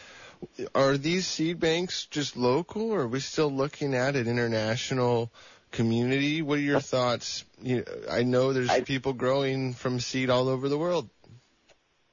Are 0.77 0.97
these 0.97 1.27
seed 1.27 1.59
banks 1.59 2.07
just 2.07 2.37
local, 2.37 2.93
or 2.93 3.01
are 3.01 3.09
we 3.09 3.19
still 3.19 3.51
looking 3.51 3.95
at 3.97 4.15
an 4.15 4.29
international 4.29 5.33
community? 5.73 6.41
What 6.41 6.59
are 6.59 6.63
your 6.63 6.79
thoughts? 6.79 7.45
You 7.61 7.79
know, 7.79 7.85
I 8.09 8.23
know 8.23 8.53
there's 8.53 8.71
I- 8.71 8.83
people 8.83 9.13
growing 9.13 9.75
from 9.75 9.99
seed 9.99 10.31
all 10.31 10.49
over 10.49 10.69
the 10.69 10.79
world. 10.79 11.11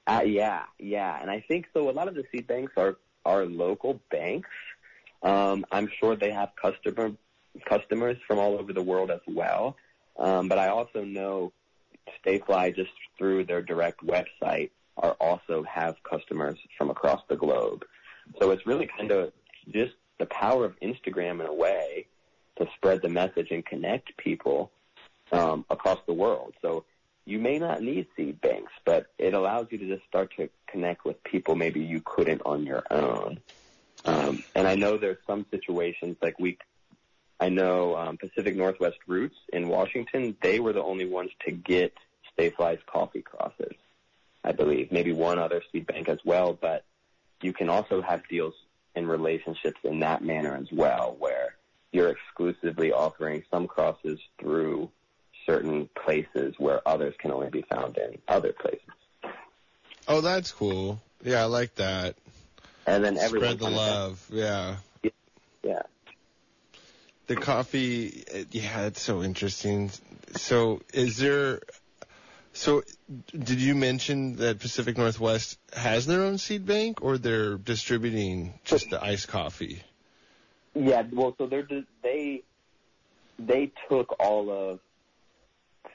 Uh, 0.08 0.24
yeah, 0.26 0.64
yeah, 0.80 1.22
and 1.22 1.30
I 1.30 1.42
think 1.48 1.68
so. 1.76 1.92
A 1.92 1.92
lot 1.92 2.08
of 2.08 2.16
the 2.16 2.24
seed 2.32 2.48
banks 2.48 2.74
are 2.76 2.98
are 3.24 3.46
local 3.46 4.02
banks. 4.10 4.50
Um, 5.22 5.64
I'm 5.72 5.90
sure 6.00 6.16
they 6.16 6.32
have 6.32 6.54
customer 6.60 7.12
customers 7.70 8.18
from 8.28 8.40
all 8.40 8.58
over 8.58 8.74
the 8.74 8.82
world 8.82 9.12
as 9.12 9.22
well. 9.28 9.78
Um, 10.18 10.48
but 10.48 10.60
I 10.60 10.68
also 10.68 11.04
know 11.04 11.54
StaeFli 12.26 12.76
just 12.76 12.92
through 13.18 13.46
their 13.46 13.62
direct 13.62 14.06
website 14.06 14.72
are 14.98 15.14
also 15.20 15.64
have 15.64 15.96
customers 16.04 16.58
from 16.78 16.90
across 16.90 17.22
the 17.30 17.36
globe. 17.36 17.84
So 18.40 18.52
it's 18.52 18.66
really 18.66 18.88
kind 18.98 19.12
of 19.12 19.34
just 19.72 19.94
the 20.20 20.26
power 20.28 20.66
of 20.66 20.80
Instagram 20.82 21.40
in 21.40 21.48
a 21.48 21.54
way 21.54 22.08
to 22.58 22.68
spread 22.76 23.02
the 23.02 23.10
message 23.10 23.48
and 23.52 23.66
connect 23.66 24.16
people 24.18 24.72
um, 25.32 25.66
across 25.70 26.00
the 26.06 26.14
world. 26.14 26.54
So 26.62 26.86
you 27.26 27.40
may 27.40 27.58
not 27.58 27.82
need 27.82 28.08
seed 28.16 28.40
banks, 28.42 28.72
but 28.86 29.08
it 29.18 29.34
allows 29.34 29.68
you 29.72 29.78
to 29.80 29.88
just 29.88 30.06
start 30.08 30.32
to 30.38 30.50
connect 30.68 31.06
with 31.06 31.24
people 31.24 31.56
maybe 31.56 31.80
you 31.80 32.02
couldn't 32.06 32.42
on 32.46 32.66
your 32.66 32.84
own. 32.92 33.40
Um, 34.06 34.44
and 34.56 34.68
I 34.68 34.76
know 34.76 34.98
there's 34.98 35.18
some 35.26 35.46
situations 35.50 36.18
like 36.22 36.38
we, 36.40 36.58
I 37.40 37.50
know 37.50 37.96
um, 37.98 38.18
Pacific 38.18 38.56
Northwest 38.56 38.98
Roots 39.08 39.36
in 39.52 39.68
Washington, 39.68 40.36
they 40.42 40.60
were 40.60 40.74
the 40.74 40.84
only 40.84 41.06
ones 41.06 41.32
to 41.46 41.52
get 41.52 41.94
StaeFli's 42.38 42.82
coffee 42.86 43.22
crosses, 43.22 43.76
I 44.44 44.52
believe. 44.52 44.92
Maybe 44.92 45.12
one 45.12 45.40
other 45.40 45.62
seed 45.72 45.88
bank 45.88 46.10
as 46.10 46.20
well, 46.24 46.54
but 46.54 46.86
you 47.42 47.54
can 47.54 47.70
also 47.70 48.02
have 48.02 48.28
deals 48.28 48.54
and 48.96 49.10
relationships 49.10 49.80
in 49.84 50.00
that 50.00 50.24
manner 50.24 50.56
as 50.56 50.72
well, 50.72 51.16
where 51.20 51.56
you're 51.92 52.10
exclusively 52.10 52.92
offering 52.92 53.44
some 53.52 53.68
crosses 53.68 54.20
through 54.40 54.90
certain 55.46 55.90
places 56.04 56.56
where 56.58 56.88
others 56.88 57.14
can 57.20 57.32
only 57.32 57.50
be 57.50 57.64
found 57.64 57.98
in 57.98 58.18
other 58.28 58.54
places. 58.54 58.82
Oh, 60.08 60.22
that's 60.22 60.52
cool. 60.52 61.02
Yeah, 61.24 61.42
I 61.42 61.46
like 61.46 61.76
that. 61.76 62.16
And 62.86 63.04
then 63.04 63.18
everyone 63.18 63.58
spread 63.58 63.60
the 63.60 63.76
love. 63.76 64.26
Yeah. 64.32 64.78
Yeah. 65.64 65.82
The 67.28 67.36
coffee, 67.36 68.26
yeah, 68.52 68.88
it's 68.88 69.02
so 69.02 69.24
interesting. 69.24 69.92
So, 70.36 70.82
is 70.94 71.18
there? 71.18 71.62
So, 72.52 72.84
did 73.32 73.62
you 73.62 73.76
mention 73.76 74.36
that 74.38 74.60
Pacific 74.60 74.98
Northwest 74.98 75.58
has 75.74 76.06
their 76.06 76.22
own 76.22 76.38
seed 76.38 76.66
bank, 76.66 77.02
or 77.02 77.18
they're 77.18 77.58
distributing 77.58 78.60
just 78.66 78.90
the 78.90 79.04
iced 79.04 79.30
coffee? 79.30 79.84
Yeah, 80.76 81.04
well, 81.12 81.34
so 81.38 81.48
they're 81.48 81.68
they 82.02 82.44
they 83.40 83.72
took 83.90 84.16
all 84.20 84.50
of 84.50 84.80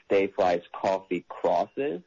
Stay 0.05 0.27
StaeFli's 0.27 0.65
coffee 0.73 1.25
crosses 1.29 2.01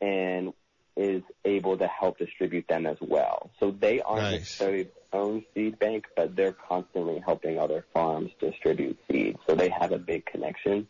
and 0.00 0.52
is 0.96 1.22
able 1.44 1.76
to 1.78 1.86
help 1.88 2.18
distribute 2.18 2.66
them 2.68 2.86
as 2.86 2.96
well. 3.00 3.50
So 3.60 3.70
they 3.72 4.00
aren't 4.00 4.22
Nice. 4.22 4.40
necessarily 4.40 4.82
their 4.84 5.20
own 5.20 5.44
seed 5.54 5.78
bank, 5.78 6.06
but 6.16 6.36
they're 6.36 6.52
constantly 6.52 7.20
helping 7.24 7.58
other 7.58 7.84
farms 7.92 8.30
distribute 8.38 8.98
seeds. 9.10 9.38
So 9.46 9.54
they 9.54 9.68
have 9.70 9.92
a 9.92 9.98
big 9.98 10.24
connection 10.26 10.86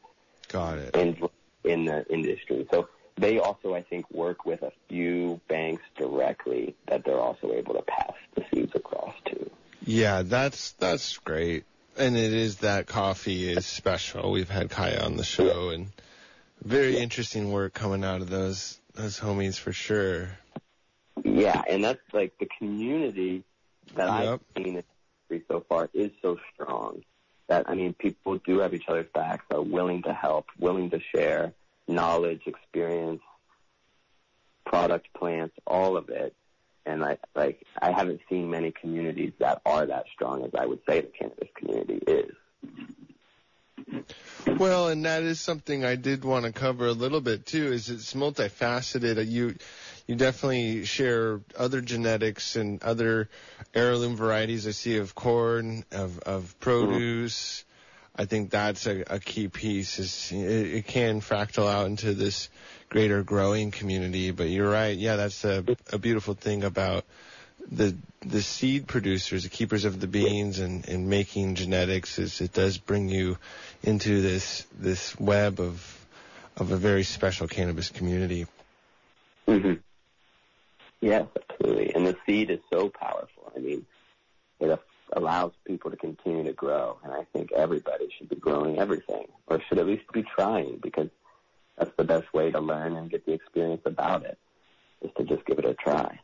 Got 0.48 0.78
it. 0.78 0.94
in 0.96 1.16
in 1.64 1.86
the 1.86 2.07
industry. 2.12 2.66
So 2.70 2.88
they 3.16 3.38
also, 3.38 3.74
I 3.74 3.82
think, 3.82 4.11
work 4.11 4.44
with 4.44 4.62
a 4.62 4.72
few 4.88 5.40
banks 5.48 5.82
directly 5.96 6.74
that 6.88 7.05
they're 7.05 7.20
also 7.20 7.52
able 7.52 7.74
to 7.74 7.82
pass 7.82 8.12
the 8.34 8.44
seeds 8.52 8.72
across 8.74 9.14
to. 9.26 9.50
Yeah, 9.86 10.22
that's 10.22 10.72
that's 10.72 11.16
great. 11.18 11.64
And 11.96 12.16
it 12.16 12.32
is 12.32 12.57
that 12.59 12.86
coffee 12.86 13.50
is 13.50 13.64
special. 13.66 14.32
We've 14.32 14.50
had 14.50 14.68
Kaya 14.68 15.00
on 15.05 15.16
the 15.16 15.24
show 15.24 15.70
and 15.70 15.88
very 16.62 16.98
interesting 16.98 17.52
work 17.52 17.72
coming 17.72 18.02
out 18.05 18.20
of 18.20 18.28
those 18.28 18.80
those 18.95 19.18
homies 19.18 19.59
for 19.59 19.72
sure. 19.72 20.30
Yeah, 21.24 21.62
and 21.68 21.84
that's 21.84 22.01
like 22.12 22.32
the 22.38 22.49
community 22.59 23.45
that 23.95 24.07
Yep. 24.07 24.11
I've 24.11 24.40
seen 24.57 24.66
in 24.66 24.74
the 24.74 24.84
industry 25.30 25.47
so 25.49 25.64
far 25.68 25.90
is 25.92 26.11
so 26.22 26.38
strong 26.53 27.03
that 27.49 27.68
I 27.68 27.74
mean 27.74 27.95
people 27.95 28.38
do 28.38 28.61
have 28.61 28.74
each 28.74 28.88
other's 28.88 29.07
backs, 29.12 29.45
are 29.51 29.62
willing 29.62 30.03
to 30.03 30.14
help, 30.14 30.47
willing 30.59 30.90
to 30.90 31.01
share 31.14 31.53
knowledge, 31.86 32.42
experience, 32.47 33.20
product 34.64 35.09
plants, 35.14 35.55
all 35.66 35.97
of 35.97 36.09
it. 36.09 36.34
And 36.86 37.05
I 37.05 37.18
like 37.34 37.64
I 37.80 37.92
haven't 37.92 38.20
seen 38.28 38.51
many 38.51 38.70
communities 38.70 39.32
that 39.38 39.61
are 39.64 39.86
that 39.86 40.05
strong 40.14 40.45
as 40.45 40.51
I 40.57 40.66
would 40.66 40.80
say 40.88 41.01
the 41.01 41.09
cannabis 41.18 41.49
community 41.57 42.01
is. 42.07 42.34
Well, 44.59 44.88
and 44.88 45.05
that 45.05 45.22
is 45.24 45.40
something 45.40 45.84
I 45.84 45.96
did 45.96 46.24
want 46.24 46.46
to 46.46 46.52
cover 46.52 46.86
a 46.86 46.92
little 46.92 47.20
bit 47.20 47.44
too. 47.44 47.72
Is 47.72 47.90
it's 47.90 48.14
multifaceted. 48.14 49.28
You 49.28 49.57
you 50.07 50.14
definitely 50.14 50.84
share 50.84 51.40
other 51.57 51.80
genetics 51.80 52.55
and 52.57 52.82
other 52.82 53.28
heirloom 53.74 54.16
varieties. 54.16 54.66
I 54.66 54.70
see 54.70 54.98
of 54.98 55.14
corn, 55.14 55.84
of 55.90 56.18
of 56.20 56.59
produce. 56.61 57.61
Mm-hmm. 57.61 58.22
I 58.22 58.24
think 58.26 58.50
that's 58.50 58.86
a, 58.86 59.02
a 59.14 59.18
key 59.18 59.48
piece. 59.48 59.98
Is 59.98 60.30
it, 60.30 60.74
it 60.76 60.86
can 60.86 61.20
fractal 61.20 61.68
out 61.68 61.86
into 61.86 62.14
this 62.14 62.48
greater 62.88 63.24
growing 63.24 63.72
community. 63.72 64.30
But 64.30 64.50
you're 64.50 64.70
right. 64.70 64.96
Yeah, 64.96 65.16
that's 65.16 65.44
a 65.44 65.64
a 65.92 65.98
beautiful 65.98 66.34
thing 66.34 66.62
about 66.62 67.05
the 67.70 67.96
the 68.20 68.42
seed 68.42 68.86
producers, 68.86 69.42
the 69.42 69.50
keepers 69.50 69.84
of 69.84 70.00
the 70.00 70.07
beans, 70.07 70.59
and, 70.59 70.88
and 70.88 71.09
making 71.09 71.57
genetics 71.57 72.18
is 72.18 72.40
it 72.40 72.52
does 72.52 72.78
bring 72.78 73.09
you 73.09 73.36
into 73.82 74.22
this 74.22 74.66
this 74.78 75.18
web 75.18 75.61
of 75.61 76.07
of 76.57 76.70
a 76.70 76.76
very 76.76 77.02
special 77.02 77.48
cannabis 77.48 77.90
community. 77.90 78.46
hmm 79.46 79.74
Yes, 81.00 81.26
absolutely. 81.50 81.94
And 81.94 82.07
the 82.07 82.16
seed 82.24 82.50
is 82.50 82.61
so 82.72 82.88
powerful. 82.88 83.52
I 83.55 83.59
mean, 83.59 83.84
it 84.59 84.80
allows 85.12 85.52
people 85.66 85.90
to 85.90 85.98
continue 85.98 86.44
to 86.44 86.52
grow, 86.55 86.98
and 87.05 87.12
I 87.12 87.26
think 87.32 87.52
everybody 87.52 88.09
should 88.16 88.30
be 88.30 88.36
growing 88.36 88.78
everything, 88.78 89.26
or 89.46 89.61
should 89.68 89.78
at 89.78 89.86
least 89.86 90.11
be 90.12 90.22
trying, 90.22 90.78
because 90.82 91.11
that's 91.76 91.94
the 91.98 92.05
best 92.05 92.32
way 92.32 92.50
to 92.50 92.61
learn 92.61 92.96
and 92.96 93.11
get 93.11 93.26
the 93.26 93.32
experience 93.32 93.82
about 93.84 94.24
it, 94.24 94.38
is 95.02 95.11
to 95.18 95.24
just 95.24 95.44
give 95.44 95.59
it 95.59 95.66
a 95.66 95.74
try. 95.74 96.18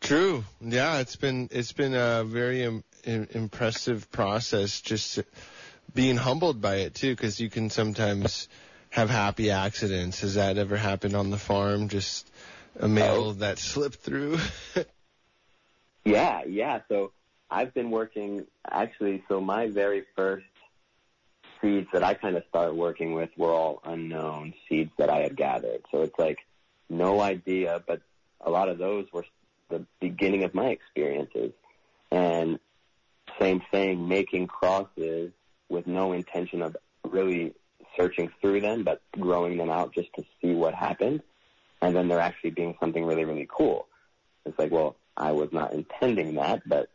True. 0.00 0.44
Yeah, 0.60 0.98
it's 1.00 1.16
been 1.16 1.48
it's 1.52 1.72
been 1.72 1.94
a 1.94 2.24
very 2.24 2.62
Im- 2.62 2.84
im- 3.04 3.28
impressive 3.32 4.10
process. 4.10 4.80
Just 4.80 5.18
being 5.94 6.16
humbled 6.16 6.60
by 6.60 6.76
it 6.76 6.94
too, 6.94 7.14
because 7.14 7.40
you 7.40 7.50
can 7.50 7.70
sometimes 7.70 8.48
have 8.90 9.10
happy 9.10 9.50
accidents. 9.50 10.20
Has 10.20 10.34
that 10.34 10.56
ever 10.58 10.76
happened 10.76 11.14
on 11.14 11.30
the 11.30 11.38
farm? 11.38 11.88
Just 11.88 12.30
a 12.78 12.88
male 12.88 13.28
Oh. 13.28 13.32
that 13.34 13.58
slipped 13.58 13.96
through. 13.96 14.38
Yeah, 16.04 16.44
yeah. 16.46 16.80
So 16.88 17.12
I've 17.50 17.74
been 17.74 17.90
working 17.90 18.46
actually. 18.70 19.22
So 19.28 19.42
my 19.42 19.66
very 19.68 20.04
first 20.16 20.46
seeds 21.60 21.88
that 21.92 22.02
I 22.02 22.14
kind 22.14 22.36
of 22.36 22.44
started 22.48 22.74
working 22.74 23.12
with 23.12 23.28
were 23.36 23.52
all 23.52 23.80
unknown 23.84 24.54
seeds 24.68 24.90
that 24.96 25.10
I 25.10 25.18
had 25.18 25.36
gathered. 25.36 25.82
So 25.90 26.02
it's 26.02 26.18
like 26.18 26.38
no 26.88 27.20
idea, 27.20 27.82
but 27.86 28.00
a 28.40 28.48
lot 28.50 28.70
of 28.70 28.78
those 28.78 29.06
were 29.12 29.26
the 29.68 29.84
beginning 30.00 30.44
of 30.44 30.54
my 30.54 30.68
experiences. 30.68 31.52
And 32.10 32.58
same 33.38 33.62
thing, 33.70 34.08
making 34.08 34.46
crosses 34.46 35.32
with 35.68 35.86
no 35.86 36.12
intention 36.12 36.62
of 36.62 36.76
really 37.04 37.54
searching 37.96 38.30
through 38.40 38.60
them, 38.60 38.84
but 38.84 39.00
growing 39.12 39.56
them 39.58 39.70
out 39.70 39.94
just 39.94 40.08
to 40.14 40.24
see 40.40 40.54
what 40.54 40.74
happened. 40.74 41.22
And 41.80 41.94
then 41.94 42.08
there 42.08 42.20
actually 42.20 42.50
being 42.50 42.76
something 42.80 43.04
really, 43.04 43.24
really 43.24 43.48
cool. 43.48 43.86
It's 44.44 44.58
like, 44.58 44.70
well, 44.70 44.96
I 45.16 45.32
was 45.32 45.52
not 45.52 45.72
intending 45.72 46.36
that, 46.36 46.62
but 46.66 46.88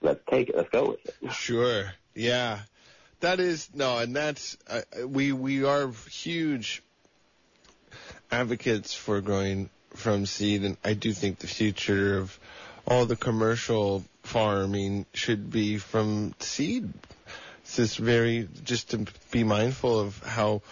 let's 0.00 0.20
take 0.30 0.48
it. 0.48 0.56
Let's 0.56 0.70
go 0.70 0.90
with 0.90 1.06
it. 1.06 1.14
Sure. 1.32 1.92
Yeah. 2.14 2.60
That 3.20 3.40
is 3.40 3.70
no, 3.72 3.98
and 3.98 4.14
that's 4.14 4.58
uh, 4.68 4.82
we 5.06 5.32
we 5.32 5.64
are 5.64 5.90
huge 6.10 6.82
advocates 8.30 8.92
for 8.92 9.22
growing 9.22 9.70
from 9.96 10.26
seed, 10.26 10.62
and 10.62 10.76
I 10.84 10.94
do 10.94 11.12
think 11.12 11.38
the 11.38 11.46
future 11.46 12.18
of 12.18 12.38
all 12.86 13.06
the 13.06 13.16
commercial 13.16 14.04
farming 14.22 15.06
should 15.14 15.50
be 15.50 15.78
from 15.78 16.34
seed. 16.40 16.92
It's 17.62 17.76
just 17.76 17.98
very 17.98 18.48
just 18.64 18.90
to 18.90 19.06
be 19.30 19.44
mindful 19.44 19.98
of 19.98 20.22
how 20.22 20.62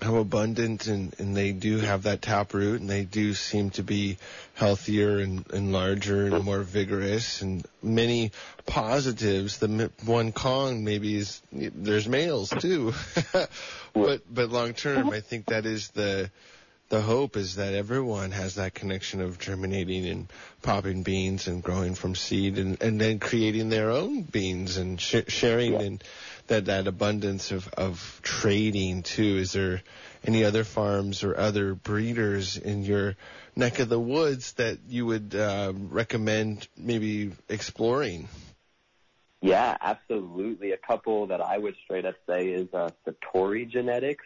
how 0.00 0.16
abundant 0.16 0.86
and, 0.86 1.14
and 1.18 1.36
they 1.36 1.50
do 1.50 1.78
have 1.78 2.04
that 2.04 2.22
tap 2.22 2.54
root 2.54 2.80
and 2.80 2.88
they 2.88 3.04
do 3.04 3.34
seem 3.34 3.70
to 3.70 3.82
be 3.82 4.16
healthier 4.54 5.18
and, 5.18 5.44
and 5.52 5.72
larger 5.72 6.26
and 6.26 6.44
more 6.44 6.60
vigorous 6.60 7.42
and 7.42 7.66
many 7.82 8.30
positives. 8.64 9.58
The 9.58 9.90
one 10.04 10.30
con 10.30 10.84
maybe 10.84 11.16
is 11.16 11.42
there's 11.50 12.08
males 12.08 12.50
too, 12.50 12.94
but 13.92 14.22
but 14.32 14.50
long 14.50 14.74
term 14.74 15.10
I 15.10 15.20
think 15.20 15.46
that 15.46 15.66
is 15.66 15.88
the 15.88 16.30
the 16.88 17.00
hope 17.02 17.36
is 17.36 17.56
that 17.56 17.74
everyone 17.74 18.30
has 18.30 18.54
that 18.54 18.74
connection 18.74 19.20
of 19.20 19.38
germinating 19.38 20.06
and 20.06 20.28
popping 20.62 21.02
beans 21.02 21.46
and 21.46 21.62
growing 21.62 21.94
from 21.94 22.14
seed 22.14 22.58
and, 22.58 22.82
and 22.82 23.00
then 23.00 23.18
creating 23.18 23.68
their 23.68 23.90
own 23.90 24.22
beans 24.22 24.78
and 24.78 25.00
sh- 25.00 25.28
sharing 25.28 25.74
Yeah. 25.74 25.80
and 25.80 26.04
that, 26.46 26.64
that 26.66 26.86
abundance 26.86 27.50
of, 27.50 27.68
of 27.68 28.20
trading 28.22 29.02
too. 29.02 29.36
Is 29.36 29.52
there 29.52 29.82
any 30.24 30.44
other 30.44 30.64
farms 30.64 31.24
or 31.24 31.36
other 31.36 31.74
breeders 31.74 32.56
in 32.56 32.84
your 32.84 33.16
neck 33.54 33.80
of 33.80 33.90
the 33.90 34.00
woods 34.00 34.52
that 34.54 34.78
you 34.88 35.04
would 35.04 35.34
uh, 35.34 35.72
recommend 35.74 36.68
maybe 36.76 37.32
exploring? 37.50 38.28
Yeah, 39.42 39.76
absolutely. 39.80 40.72
A 40.72 40.78
couple 40.78 41.26
that 41.28 41.40
I 41.40 41.58
would 41.58 41.76
straight 41.84 42.06
up 42.06 42.16
say 42.26 42.48
is 42.48 42.72
uh, 42.72 42.90
Satori 43.06 43.68
Genetics. 43.70 44.24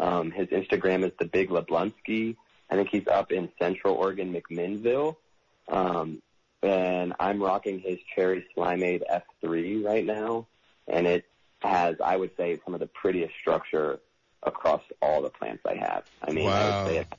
Um, 0.00 0.30
his 0.30 0.48
Instagram 0.48 1.04
is 1.04 1.12
the 1.18 1.26
Big 1.26 1.50
Leblunsky. 1.50 2.36
I 2.70 2.76
think 2.76 2.88
he's 2.90 3.06
up 3.06 3.32
in 3.32 3.48
Central 3.60 3.94
Oregon, 3.94 4.32
McMinnville. 4.34 5.16
Um, 5.68 6.22
and 6.62 7.12
I'm 7.18 7.42
rocking 7.42 7.80
his 7.80 7.98
Cherry 8.14 8.46
Slimeade 8.56 9.02
F3 9.10 9.84
right 9.84 10.04
now, 10.04 10.46
and 10.88 11.06
it 11.06 11.24
has, 11.60 11.96
I 12.02 12.16
would 12.16 12.30
say, 12.36 12.60
some 12.64 12.74
of 12.74 12.80
the 12.80 12.86
prettiest 12.86 13.34
structure 13.40 14.00
across 14.42 14.82
all 15.00 15.22
the 15.22 15.30
plants 15.30 15.62
I 15.66 15.74
have. 15.74 16.04
I 16.22 16.32
mean, 16.32 16.48
I 16.48 16.64
would 16.64 16.88
say 16.88 16.96
it's 16.98 17.10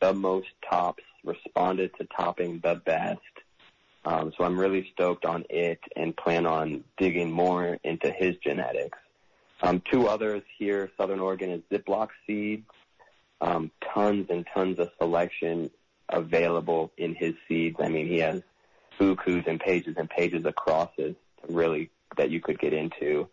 the 0.00 0.12
most 0.12 0.48
tops, 0.68 1.02
responded 1.24 1.92
to 1.98 2.06
topping 2.16 2.60
the 2.62 2.80
best. 2.84 3.20
Um, 4.04 4.32
so 4.36 4.44
I'm 4.44 4.58
really 4.58 4.90
stoked 4.92 5.24
on 5.24 5.44
it 5.48 5.80
and 5.94 6.16
plan 6.16 6.44
on 6.46 6.82
digging 6.98 7.30
more 7.30 7.78
into 7.84 8.10
his 8.10 8.36
genetics. 8.42 8.98
Um, 9.62 9.82
two 9.90 10.08
others 10.08 10.42
here, 10.58 10.90
Southern 10.96 11.20
Oregon 11.20 11.50
is 11.50 11.62
Ziploc 11.70 12.08
seeds. 12.26 12.68
Um, 13.40 13.70
tons 13.94 14.26
and 14.30 14.46
tons 14.52 14.78
of 14.78 14.90
selection 14.98 15.70
available 16.08 16.92
in 16.96 17.14
his 17.14 17.34
seeds. 17.48 17.76
I 17.80 17.88
mean, 17.88 18.06
he 18.06 18.18
has 18.18 18.42
bukus 19.00 19.46
and 19.46 19.58
pages 19.58 19.94
and 19.96 20.08
pages 20.08 20.44
of 20.44 20.54
crosses 20.54 21.14
to 21.40 21.52
really 21.52 21.90
that 22.16 22.30
you 22.30 22.40
could 22.40 22.58
get 22.58 22.72
into. 22.72 23.28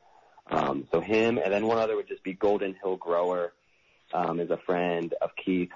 Um, 0.50 0.88
so 0.92 1.00
him, 1.00 1.38
and 1.38 1.54
then 1.54 1.68
one 1.68 1.78
other 1.78 1.96
would 1.96 2.08
just 2.08 2.24
be 2.24 2.34
Golden 2.34 2.76
Hill 2.82 2.96
Grower, 2.96 3.54
um, 4.14 4.40
is 4.40 4.50
a 4.50 4.58
friend 4.58 5.14
of 5.22 5.32
Keith's 5.36 5.74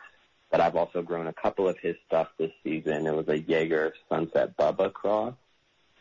that 0.51 0.61
I've 0.61 0.75
also 0.75 1.01
grown 1.01 1.27
a 1.27 1.33
couple 1.33 1.67
of 1.67 1.77
his 1.79 1.95
stuff 2.07 2.29
this 2.37 2.51
season. 2.63 3.05
It 3.07 3.13
was 3.13 3.27
a 3.27 3.39
Jaeger 3.39 3.93
Sunset 4.09 4.55
Bubba 4.57 4.93
cross. 4.93 5.33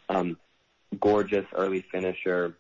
Um, 0.09 0.39
gorgeous 1.01 1.47
early 1.55 1.85
finisher, 1.91 2.57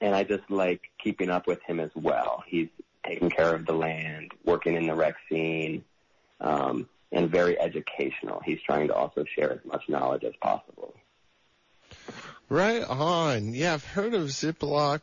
and 0.00 0.14
I 0.14 0.24
just 0.24 0.50
like 0.50 0.82
keeping 1.02 1.30
up 1.30 1.46
with 1.46 1.62
him 1.62 1.80
as 1.80 1.90
well. 1.94 2.44
He's 2.46 2.68
taking 3.06 3.30
care 3.30 3.54
of 3.54 3.66
the 3.66 3.72
land, 3.72 4.32
working 4.44 4.74
in 4.74 4.86
the 4.86 4.94
rec 4.94 5.16
scene, 5.28 5.84
um, 6.40 6.88
and 7.12 7.30
very 7.30 7.58
educational. 7.58 8.40
He's 8.44 8.60
trying 8.62 8.88
to 8.88 8.94
also 8.94 9.24
share 9.34 9.52
as 9.52 9.64
much 9.64 9.88
knowledge 9.88 10.24
as 10.24 10.34
possible. 10.40 10.94
Right 12.48 12.82
on. 12.82 13.54
Yeah, 13.54 13.74
I've 13.74 13.84
heard 13.84 14.14
of 14.14 14.28
Ziploc 14.28 15.00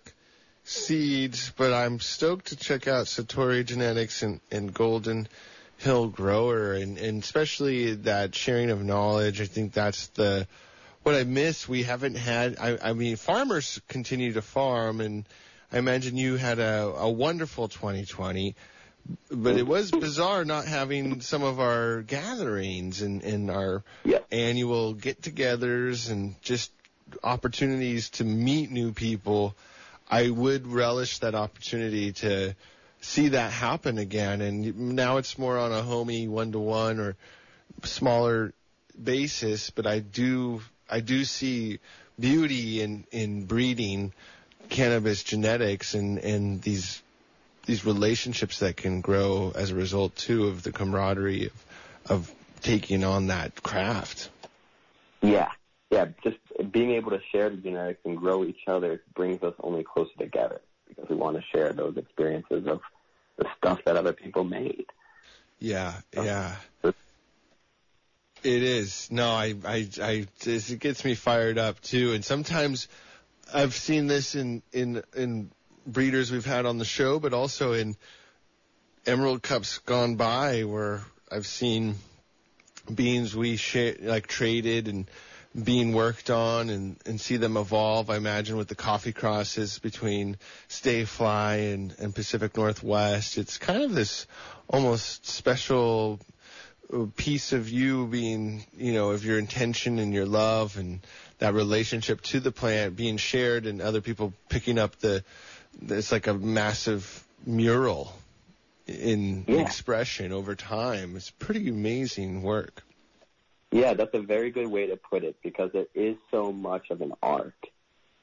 seeds, 0.63 1.51
but 1.57 1.73
I'm 1.73 1.99
stoked 1.99 2.47
to 2.47 2.55
check 2.55 2.87
out 2.87 3.07
Satori 3.07 3.65
Genetics 3.65 4.23
and, 4.23 4.39
and 4.51 4.73
Golden 4.73 5.27
Hill 5.77 6.07
Grower, 6.07 6.73
and, 6.73 6.97
and 6.97 7.21
especially 7.21 7.95
that 7.95 8.35
sharing 8.35 8.69
of 8.69 8.83
knowledge. 8.83 9.41
I 9.41 9.45
think 9.45 9.73
that's 9.73 10.07
the 10.07 10.47
what 11.03 11.15
I 11.15 11.23
miss. 11.23 11.67
We 11.67 11.83
haven't 11.83 12.15
had. 12.15 12.57
I, 12.59 12.77
I 12.81 12.93
mean, 12.93 13.15
farmers 13.15 13.79
continue 13.87 14.33
to 14.33 14.41
farm, 14.41 15.01
and 15.01 15.25
I 15.71 15.77
imagine 15.77 16.17
you 16.17 16.35
had 16.37 16.59
a, 16.59 16.93
a 16.97 17.09
wonderful 17.09 17.67
2020. 17.67 18.55
But 19.29 19.57
it 19.57 19.67
was 19.67 19.91
bizarre 19.91 20.45
not 20.45 20.65
having 20.65 21.19
some 21.19 21.43
of 21.43 21.59
our 21.59 22.03
gatherings 22.03 23.01
and, 23.01 23.21
and 23.21 23.51
our 23.51 23.83
Yeah. 24.05 24.19
annual 24.31 24.93
get-togethers 24.93 26.09
and 26.09 26.41
just 26.41 26.71
opportunities 27.21 28.09
to 28.11 28.23
meet 28.23 28.71
new 28.71 28.93
people. 28.93 29.55
I 30.09 30.29
would 30.29 30.67
relish 30.67 31.19
that 31.19 31.35
opportunity 31.35 32.13
to 32.13 32.55
see 33.01 33.29
that 33.29 33.51
happen 33.51 33.97
again. 33.97 34.39
And 34.39 34.95
now 34.95 35.17
it's 35.17 35.37
more 35.37 35.57
on 35.57 35.73
a 35.73 35.81
homey 35.81 36.29
one-to-one 36.29 36.99
or 37.01 37.17
smaller 37.83 38.53
basis, 39.01 39.69
but 39.69 39.85
I 39.85 39.99
do 39.99 40.61
I 40.89 40.99
do 40.99 41.23
see 41.23 41.79
beauty 42.19 42.81
in 42.81 43.05
in 43.11 43.45
breeding 43.45 44.13
cannabis 44.69 45.23
genetics 45.23 45.93
and 45.93 46.19
and 46.19 46.61
these 46.61 47.01
these 47.65 47.85
relationships 47.85 48.59
that 48.59 48.77
can 48.77 49.01
grow 49.01 49.51
as 49.55 49.71
a 49.71 49.75
result 49.75 50.15
too 50.15 50.47
of 50.47 50.63
the 50.63 50.71
camaraderie 50.71 51.47
of 51.47 51.65
of 52.09 52.31
taking 52.61 53.03
on 53.03 53.27
that 53.27 53.61
craft. 53.61 54.29
Yeah, 55.21 55.51
yeah. 55.89 56.07
Just 56.23 56.37
being 56.71 56.91
able 56.91 57.11
to 57.11 57.21
share 57.31 57.49
the 57.49 57.57
genetics 57.57 58.01
and 58.05 58.17
grow 58.17 58.43
each 58.43 58.67
other 58.67 59.01
brings 59.15 59.41
us 59.43 59.53
only 59.61 59.83
closer 59.83 60.11
together 60.17 60.61
because 60.87 61.09
we 61.09 61.15
want 61.15 61.37
to 61.37 61.43
share 61.55 61.71
those 61.71 61.97
experiences 61.97 62.67
of 62.67 62.81
the 63.37 63.45
stuff 63.57 63.83
that 63.85 63.95
other 63.95 64.13
people 64.13 64.43
made. 64.43 64.85
Yeah, 65.59 65.93
yeah. 66.13 66.55
It 68.43 68.61
is. 68.61 69.07
No, 69.09 69.31
I, 69.31 69.55
I, 69.65 69.87
I, 70.01 70.27
it 70.45 70.79
gets 70.79 71.05
me 71.05 71.15
fired 71.15 71.57
up 71.57 71.79
too. 71.79 72.11
And 72.11 72.25
sometimes 72.25 72.89
I've 73.53 73.73
seen 73.73 74.07
this 74.07 74.35
in, 74.35 74.61
in, 74.73 75.01
in 75.15 75.49
breeders 75.87 76.29
we've 76.29 76.45
had 76.45 76.65
on 76.65 76.77
the 76.77 76.85
show, 76.85 77.19
but 77.19 77.33
also 77.33 77.71
in 77.71 77.95
Emerald 79.05 79.43
Cups 79.43 79.77
gone 79.79 80.15
by 80.15 80.63
where 80.63 81.03
I've 81.31 81.45
seen 81.45 81.95
beans 82.93 83.33
we 83.33 83.55
share, 83.55 83.95
like 84.01 84.27
traded 84.27 84.89
and 84.89 85.09
being 85.61 85.93
worked 85.93 86.29
on 86.29 86.69
and, 86.69 86.97
and 87.05 87.21
see 87.21 87.37
them 87.37 87.55
evolve. 87.55 88.09
I 88.09 88.17
imagine 88.17 88.57
with 88.57 88.67
the 88.67 88.75
coffee 88.75 89.13
crosses 89.13 89.79
between 89.79 90.37
StaeFli 90.67 91.73
and, 91.73 91.95
and 91.97 92.13
Pacific 92.13 92.57
Northwest, 92.57 93.37
it's 93.37 93.57
kind 93.57 93.83
of 93.83 93.93
this 93.93 94.27
almost 94.67 95.27
special 95.27 96.19
piece 97.15 97.53
of 97.53 97.69
you 97.69 98.07
being, 98.07 98.65
you 98.77 98.93
know, 98.93 99.11
of 99.11 99.25
your 99.25 99.39
intention 99.39 99.99
and 99.99 100.13
your 100.13 100.25
love 100.25 100.77
and 100.77 100.99
that 101.39 101.53
relationship 101.53 102.21
to 102.21 102.39
the 102.39 102.51
plant 102.51 102.95
being 102.95 103.17
shared 103.17 103.65
and 103.65 103.81
other 103.81 104.01
people 104.01 104.33
picking 104.49 104.77
up 104.77 104.97
the, 104.99 105.23
it's 105.81 106.11
like 106.11 106.27
a 106.27 106.33
massive 106.33 107.25
mural 107.45 108.13
in 108.87 109.45
Yeah. 109.47 109.61
expression 109.61 110.31
over 110.31 110.55
time. 110.55 111.15
It's 111.15 111.31
pretty 111.31 111.69
amazing 111.69 112.43
work. 112.43 112.83
Yeah, 113.71 113.95
that's 113.95 114.13
a 114.13 114.21
very 114.21 114.51
good 114.51 114.67
way 114.67 114.87
to 114.87 114.97
put 114.97 115.23
it 115.23 115.35
because 115.41 115.71
it 115.73 115.89
is 115.95 116.15
so 116.29 116.51
much 116.51 116.91
of 116.91 117.01
an 117.01 117.13
art. 117.23 117.55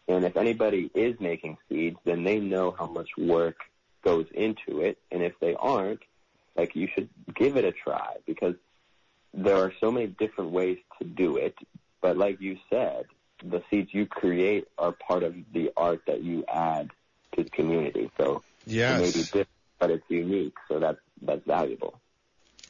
And 0.07 0.25
if 0.25 0.37
anybody 0.37 0.91
is 0.95 1.19
making 1.19 1.57
seeds, 1.69 1.99
then 2.05 2.25
they 2.25 2.39
know 2.39 2.71
how 2.71 2.87
much 2.87 3.09
work 3.17 3.57
goes 4.03 4.27
into 4.33 4.81
it. 4.81 4.99
And 5.11 5.23
if 5.23 5.39
they 5.41 5.55
aren't, 5.55 6.01
like 6.57 6.75
you 6.77 6.89
should 6.95 7.09
give 7.35 7.57
it 7.57 7.65
a 7.65 7.73
try 7.73 8.17
because 8.27 8.55
there 9.33 9.57
are 9.57 9.73
so 9.81 9.91
many 9.91 10.07
different 10.07 10.51
ways 10.51 10.79
to 11.01 11.07
do 11.07 11.37
it. 11.37 11.55
But 12.01 12.17
like 12.17 12.41
you 12.41 12.59
said, 12.69 13.07
the 13.45 13.63
seeds 13.71 13.91
you 13.93 14.07
create 14.07 14.67
are 14.79 14.93
part 14.93 15.23
of 15.23 15.35
the 15.53 15.71
art 15.77 16.03
that 16.07 16.23
you 16.23 16.45
add 16.53 16.91
to 17.37 17.45
the 17.45 17.51
community. 17.51 18.11
So 18.19 18.43
it 18.67 18.99
may 18.99 19.11
be 19.11 19.23
different, 19.23 19.49
but 19.79 19.91
it's 19.91 20.05
unique. 20.09 20.55
So 20.69 20.79
that's, 20.79 20.99
that's 21.23 21.45
valuable. 21.47 22.01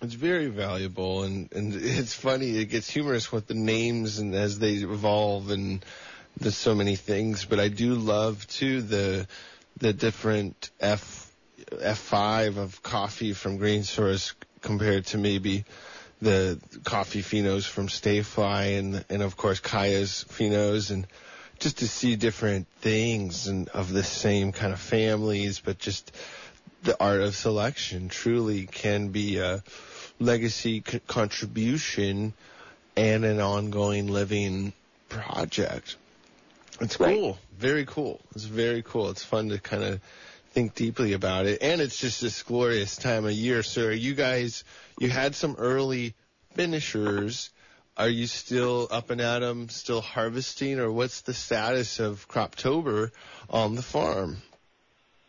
It's 0.03 0.15
very 0.15 0.47
valuable, 0.47 1.25
and 1.25 1.53
and 1.53 1.75
it's 1.75 2.15
funny. 2.15 2.57
It 2.57 2.67
gets 2.67 2.89
humorous 2.89 3.31
with 3.31 3.47
the 3.47 3.55
names 3.55 4.19
and 4.19 4.35
as 4.35 4.59
they 4.59 4.75
evolve, 4.77 5.51
and 5.51 5.85
there's 6.39 6.57
so 6.57 6.75
many 6.75 6.97
things. 6.97 7.45
But 7.45 7.61
I 7.61 7.69
do 7.69 7.95
love 7.95 8.47
too 8.47 8.81
the 8.81 9.27
the 9.77 9.93
different 9.93 10.71
F 10.81 11.30
F5 11.71 12.57
of 12.57 12.83
coffee 12.83 13.33
from 13.33 13.57
Green 13.59 13.83
Source 13.85 14.35
compared 14.61 15.07
to 15.07 15.19
maybe 15.19 15.65
the 16.21 16.61
coffee 16.85 17.23
phenos 17.23 17.67
from 17.67 17.89
StaeFli 17.89 18.79
and 18.79 19.05
and 19.09 19.23
of 19.23 19.37
course 19.37 19.61
Kaya's 19.61 20.25
phenos 20.29 20.91
and 20.91 21.07
just 21.59 21.79
to 21.79 21.89
see 21.89 22.17
different 22.17 22.67
things 22.81 23.47
and 23.47 23.69
of 23.71 23.93
the 23.93 24.03
same 24.03 24.51
kind 24.53 24.73
of 24.73 24.81
families, 24.81 25.61
but 25.61 25.79
just 25.79 26.11
the 26.83 26.97
art 27.03 27.21
of 27.21 27.35
selection 27.37 28.09
truly 28.09 28.67
can 28.67 29.09
be 29.09 29.37
a 29.39 29.63
legacy 30.19 30.83
c- 30.87 31.01
contribution 31.07 32.33
and 32.97 33.25
an 33.25 33.41
ongoing 33.41 34.09
living 34.09 34.73
project. 35.11 35.97
It's 36.81 36.99
Right. 36.99 37.15
cool. 37.15 37.39
Very 37.59 37.85
cool. 37.85 38.21
It's 38.35 38.45
very 38.45 38.83
cool. 38.83 39.11
It's 39.11 39.23
fun 39.25 39.51
to 39.51 39.59
kind 39.59 39.85
of 39.85 40.01
think 40.51 40.75
deeply 40.75 41.13
about 41.13 41.47
it. 41.47 41.63
And 41.63 41.81
it's 41.81 41.99
just 41.99 42.21
this 42.21 42.43
glorious 42.43 42.97
time 42.97 43.25
of 43.25 43.33
year. 43.33 43.63
So 43.63 43.87
are 43.87 43.93
you 43.93 44.15
guys, 44.15 44.65
you 44.99 45.09
had 45.09 45.35
some 45.35 45.57
early 45.59 46.15
finishers. 46.55 47.51
Are 47.97 48.09
you 48.09 48.27
still 48.27 48.89
up 48.91 49.11
and 49.11 49.21
at 49.21 49.43
'em, 49.43 49.69
still 49.69 50.01
harvesting, 50.01 50.79
or 50.79 50.91
what's 50.91 51.21
the 51.23 51.35
status 51.35 52.01
of 52.01 52.27
Croptober 52.29 53.11
on 53.49 53.75
the 53.75 53.83
farm? 53.83 54.39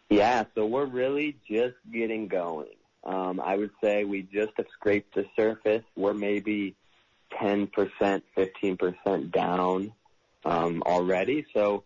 Yeah, 0.09 0.45
so 0.55 0.65
we're 0.65 0.85
really 0.85 1.37
just 1.47 1.75
getting 1.91 2.27
going. 2.27 2.75
Um, 3.03 3.39
I 3.39 3.57
would 3.57 3.71
say 3.81 4.03
we 4.03 4.21
just 4.21 4.51
have 4.57 4.67
scraped 4.73 5.15
the 5.15 5.25
surface. 5.35 5.83
We're 5.95 6.13
maybe 6.13 6.75
10%, 7.31 8.21
15% 8.37 9.31
down 9.31 9.93
um, 10.45 10.83
already. 10.85 11.45
So 11.53 11.83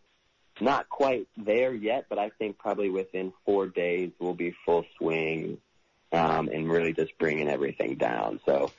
not 0.62 0.90
quite 0.90 1.28
there 1.38 1.74
yet, 1.74 2.06
but 2.10 2.18
I 2.18 2.30
think 2.30 2.58
probably 2.58 2.90
within 2.90 3.34
four 3.46 3.68
days 3.68 4.12
we'll 4.20 4.34
be 4.34 4.56
full 4.66 4.86
swing 4.98 5.60
um, 6.12 6.50
and 6.50 6.70
really 6.70 6.94
just 6.94 7.18
bringing 7.18 7.50
everything 7.50 7.96
down. 7.96 8.40
So 8.46 8.72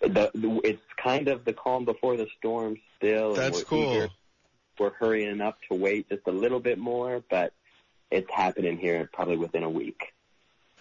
the, 0.00 0.30
the, 0.34 0.60
it's 0.64 0.82
kind 0.96 1.28
of 1.28 1.44
the 1.44 1.52
calm 1.52 1.84
before 1.84 2.16
the 2.16 2.26
storm 2.38 2.78
still. 2.96 3.34
That's 3.34 3.58
we're 3.58 3.64
cool. 3.64 3.94
eager 3.94 4.08
we're 4.78 4.92
hurrying 4.92 5.40
up 5.40 5.58
to 5.70 5.76
wait 5.76 6.08
just 6.08 6.26
a 6.26 6.32
little 6.32 6.60
bit 6.60 6.78
more, 6.78 7.22
but 7.30 7.52
it's 8.10 8.30
happening 8.30 8.78
here 8.78 9.08
probably 9.12 9.36
within 9.36 9.62
a 9.62 9.70
week. 9.70 10.12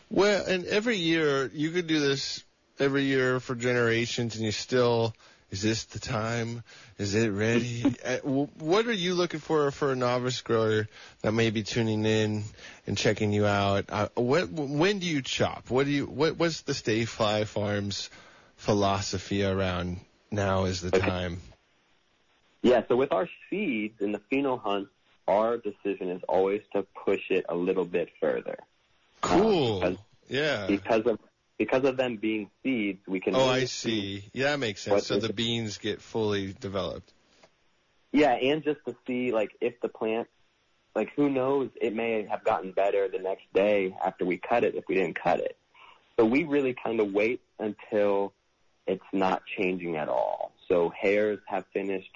Well, 0.09 0.45
and 0.45 0.65
every 0.65 0.97
year 0.97 1.49
you 1.53 1.71
could 1.71 1.87
do 1.87 1.99
this 1.99 2.43
every 2.79 3.03
year 3.03 3.39
for 3.39 3.55
generations, 3.55 4.35
and 4.35 4.45
you 4.45 4.51
still 4.51 5.13
Is 5.53 5.61
this 5.61 5.83
the 5.83 5.99
time? 5.99 6.63
Is 6.97 7.13
it 7.13 7.29
ready? 7.29 7.83
Uh, 8.03 8.17
what 8.57 8.87
are 8.87 8.91
you 8.91 9.13
looking 9.13 9.39
for 9.39 9.69
for 9.69 9.91
a 9.91 9.95
novice 9.95 10.41
grower 10.41 10.87
that 11.21 11.31
may 11.31 11.51
be 11.51 11.61
tuning 11.61 12.03
in 12.05 12.43
and 12.87 12.97
checking 12.97 13.31
you 13.31 13.45
out? 13.45 13.85
Uh, 13.89 14.09
what, 14.15 14.49
when 14.49 14.97
do 14.97 15.05
you 15.05 15.21
chop? 15.21 15.69
What 15.69 15.85
do 15.85 15.91
you, 15.91 16.05
what, 16.07 16.37
what's 16.37 16.61
the 16.61 16.73
StaeFli 16.73 17.45
Farms 17.45 18.09
philosophy 18.57 19.45
around 19.45 19.99
now 20.31 20.65
is 20.65 20.81
the 20.81 20.87
Okay. 20.87 21.07
time? 21.07 21.39
Yeah, 22.63 22.81
so 22.87 22.95
with 22.95 23.13
our 23.13 23.29
seeds 23.49 24.01
in 24.01 24.11
the 24.11 24.21
pheno 24.31 24.59
hunt, 24.59 24.87
our 25.27 25.57
decision 25.57 26.09
is 26.09 26.23
always 26.27 26.63
to 26.73 26.81
push 27.05 27.29
it 27.29 27.45
a 27.47 27.55
little 27.55 27.85
bit 27.85 28.09
further. 28.19 28.57
Cool. 29.21 29.79
because- 29.81 29.97
Yeah. 30.29 30.65
Because 30.67 31.05
of 31.05 31.19
because 31.57 31.83
of 31.85 31.97
them 31.97 32.17
being 32.17 32.49
seeds, 32.63 32.99
we 33.07 33.19
can 33.19 33.35
Oh, 33.35 33.47
I 33.47 33.65
see. 33.65 34.29
Yeah, 34.33 34.51
that 34.51 34.59
makes 34.59 34.81
sense. 34.81 35.07
So 35.07 35.17
the 35.17 35.29
it? 35.29 35.35
beans 35.35 35.77
get 35.77 36.01
fully 36.01 36.53
developed. 36.59 37.13
Yeah, 38.11 38.33
and 38.33 38.63
just 38.63 38.79
to 38.85 38.95
see 39.07 39.31
like 39.31 39.51
if 39.61 39.79
the 39.81 39.89
plant, 39.89 40.27
like 40.95 41.11
who 41.15 41.29
knows, 41.29 41.69
it 41.81 41.95
may 41.95 42.25
have 42.29 42.43
gotten 42.43 42.71
better 42.71 43.07
the 43.07 43.19
next 43.19 43.51
day 43.53 43.95
after 44.03 44.25
we 44.25 44.37
cut 44.37 44.63
it 44.63 44.75
if 44.75 44.85
we 44.87 44.95
didn't 44.95 45.19
cut 45.19 45.39
it. 45.39 45.57
So 46.17 46.25
we 46.25 46.43
really 46.43 46.75
kind 46.75 46.99
of 46.99 47.11
wait 47.11 47.41
until 47.59 48.33
it's 48.85 49.03
not 49.11 49.43
changing 49.57 49.95
at 49.97 50.09
all. 50.09 50.53
So 50.67 50.89
hairs 50.89 51.39
have 51.47 51.65
finished 51.73 52.11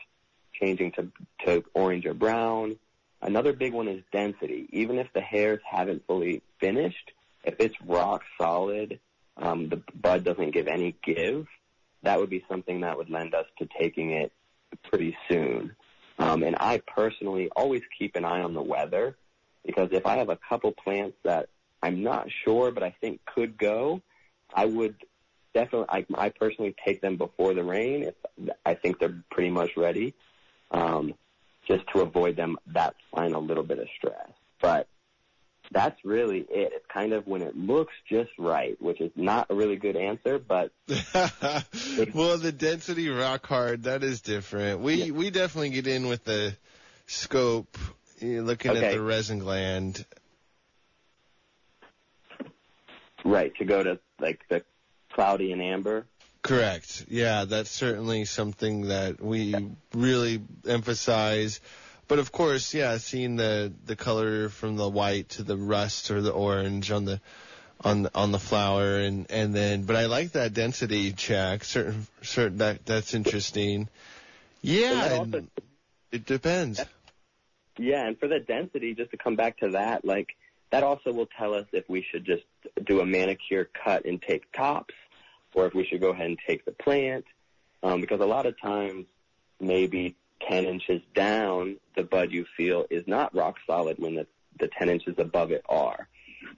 changing 0.53 0.91
to 0.93 1.11
to 1.45 1.63
orange 1.73 2.05
or 2.05 2.13
brown. 2.13 2.77
Another 3.21 3.53
big 3.53 3.73
one 3.73 3.87
is 3.87 4.03
density. 4.11 4.67
Even 4.71 4.99
if 4.99 5.11
the 5.13 5.21
hairs 5.21 5.59
haven't 5.67 6.05
fully 6.05 6.43
finished, 6.59 7.11
if 7.43 7.55
it's 7.59 7.75
rock 7.85 8.23
solid, 8.39 8.99
um, 9.37 9.69
the 9.69 9.81
bud 9.95 10.23
doesn't 10.23 10.51
give 10.51 10.67
any 10.67 10.95
give, 11.03 11.47
that 12.03 12.19
would 12.19 12.29
be 12.29 12.43
something 12.49 12.81
that 12.81 12.97
would 12.97 13.09
lend 13.09 13.33
us 13.33 13.45
to 13.59 13.67
taking 13.79 14.11
it 14.11 14.31
pretty 14.89 15.15
soon. 15.29 15.75
Um, 16.19 16.43
and 16.43 16.55
I 16.59 16.81
personally 16.87 17.49
always 17.55 17.81
keep 17.97 18.15
an 18.15 18.25
eye 18.25 18.41
on 18.41 18.53
the 18.53 18.61
weather 18.61 19.15
because 19.65 19.89
if 19.91 20.05
I 20.05 20.17
have 20.17 20.29
a 20.29 20.39
couple 20.49 20.71
plants 20.71 21.17
that 21.23 21.49
I'm 21.83 22.01
not 22.01 22.27
sure 22.43 22.71
but 22.71 22.83
I 22.83 22.95
think 23.01 23.21
could 23.25 23.57
go, 23.57 24.01
I 24.53 24.65
would 24.65 24.95
definitely, 25.53 25.87
I, 25.89 26.05
I 26.25 26.29
personally 26.29 26.75
take 26.85 27.01
them 27.01 27.17
before 27.17 27.53
the 27.53 27.63
rain 27.63 28.03
if 28.03 28.15
I 28.65 28.73
think 28.73 28.99
they're 28.99 29.23
pretty 29.29 29.49
much 29.49 29.71
ready, 29.77 30.15
um, 30.71 31.13
just 31.67 31.83
to 31.93 32.01
avoid 32.01 32.35
them 32.35 32.57
that 32.67 32.95
final 33.13 33.43
little 33.43 33.63
bit 33.63 33.79
of 33.79 33.87
stress. 33.97 34.29
But 34.61 34.87
that's 35.71 36.03
really 36.05 36.39
it. 36.39 36.71
It's 36.73 36.85
kind 36.87 37.13
of 37.13 37.27
when 37.27 37.41
it 37.41 37.55
looks 37.57 37.93
just 38.09 38.31
right, 38.37 38.81
which 38.81 39.01
is 39.01 39.11
not 39.15 39.47
a 39.49 39.55
really 39.55 39.75
good 39.75 39.95
answer, 39.95 40.39
but 40.39 40.71
well, 42.13 42.37
the 42.37 42.53
density 42.57 43.09
rock 43.09 43.45
hard, 43.45 43.83
that 43.83 44.03
is 44.03 44.21
different. 44.21 44.79
We 44.79 44.95
Yeah. 44.95 45.11
we 45.11 45.29
definitely 45.29 45.69
get 45.71 45.87
in 45.87 46.07
with 46.07 46.23
the 46.23 46.55
scope, 47.07 47.77
you're 48.19 48.43
looking 48.43 48.75
at 48.75 48.93
the 48.93 49.01
resin 49.01 49.39
gland. 49.39 50.05
right 53.23 53.53
to 53.55 53.65
go 53.65 53.83
to 53.83 53.99
like 54.19 54.41
the 54.49 54.63
cloudy 55.11 55.51
and 55.51 55.61
amber. 55.61 56.05
Correct. 56.41 57.05
Yeah, 57.09 57.45
that's 57.45 57.69
certainly 57.69 58.25
something 58.25 58.87
that 58.87 59.21
we 59.21 59.69
really 59.93 60.41
emphasize. 60.65 61.59
But 62.07 62.19
of 62.19 62.31
course, 62.31 62.73
yeah, 62.73 62.97
seeing 62.97 63.35
the 63.35 63.73
the 63.85 63.95
color 63.95 64.49
from 64.49 64.77
the 64.77 64.87
white 64.89 65.29
to 65.29 65.43
the 65.43 65.57
rust 65.57 66.09
or 66.11 66.21
the 66.21 66.31
orange 66.31 66.91
on 66.91 67.05
the 67.05 67.19
on 67.81 68.03
the, 68.03 68.11
on 68.15 68.31
the 68.31 68.39
flower 68.39 68.97
and 68.99 69.29
and 69.29 69.53
then 69.53 69.83
but 69.83 69.95
I 69.95 70.05
like 70.05 70.31
that 70.31 70.53
density 70.53 71.11
check. 71.11 71.63
Certain 71.63 72.07
certain 72.21 72.59
that 72.59 72.85
that's 72.85 73.13
interesting. 73.13 73.89
Yeah, 74.61 74.91
And 74.91 74.99
that 74.99 75.11
and 75.11 75.33
also- 75.35 75.47
it 76.11 76.25
depends. 76.25 76.81
Yeah, 77.77 78.07
and 78.07 78.17
for 78.17 78.27
the 78.27 78.39
density, 78.39 78.95
just 78.95 79.11
to 79.11 79.17
come 79.17 79.35
back 79.35 79.57
to 79.59 79.69
that, 79.71 80.03
like 80.03 80.35
that 80.71 80.83
also 80.83 81.11
will 81.13 81.27
tell 81.37 81.53
us 81.53 81.65
if 81.73 81.87
we 81.89 82.01
should 82.09 82.25
just 82.25 82.43
do 82.83 83.01
a 83.01 83.05
manicure 83.05 83.65
cut 83.65 84.05
and 84.05 84.21
take 84.21 84.51
tops, 84.51 84.95
or 85.53 85.67
if 85.67 85.73
we 85.75 85.85
should 85.85 86.01
go 86.01 86.09
ahead 86.09 86.25
and 86.25 86.39
take 86.47 86.65
the 86.65 86.71
plant. 86.71 87.25
Um, 87.83 88.01
because 88.01 88.19
a 88.19 88.25
lot 88.25 88.47
of 88.47 88.59
times, 88.59 89.05
maybe 89.59 90.15
10 90.47 90.65
inches 90.65 91.01
down, 91.15 91.77
the 91.95 92.03
bud 92.03 92.31
you 92.31 92.45
feel 92.55 92.85
is 92.89 93.07
not 93.07 93.33
rock 93.35 93.55
solid 93.65 93.97
when 93.99 94.15
the, 94.15 94.27
the 94.59 94.69
10 94.79 94.89
inches 94.89 95.15
above 95.17 95.51
it 95.51 95.63
are. 95.69 96.07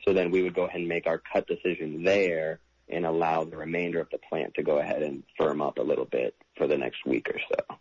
So 0.05 0.13
then 0.13 0.31
we 0.31 0.41
would 0.43 0.53
go 0.53 0.65
ahead 0.65 0.79
and 0.79 0.89
make 0.89 1.07
our 1.07 1.17
cut 1.17 1.47
decision 1.47 2.03
there 2.03 2.59
and 2.89 3.05
allow 3.05 3.43
the 3.43 3.57
remainder 3.57 3.99
of 3.99 4.09
the 4.09 4.17
plant 4.17 4.55
to 4.55 4.63
go 4.63 4.79
ahead 4.79 5.03
and 5.03 5.23
firm 5.37 5.61
up 5.61 5.77
a 5.77 5.81
little 5.81 6.05
bit 6.05 6.35
for 6.57 6.67
the 6.67 6.77
next 6.77 7.05
week 7.05 7.29
or 7.29 7.39
so. 7.49 7.75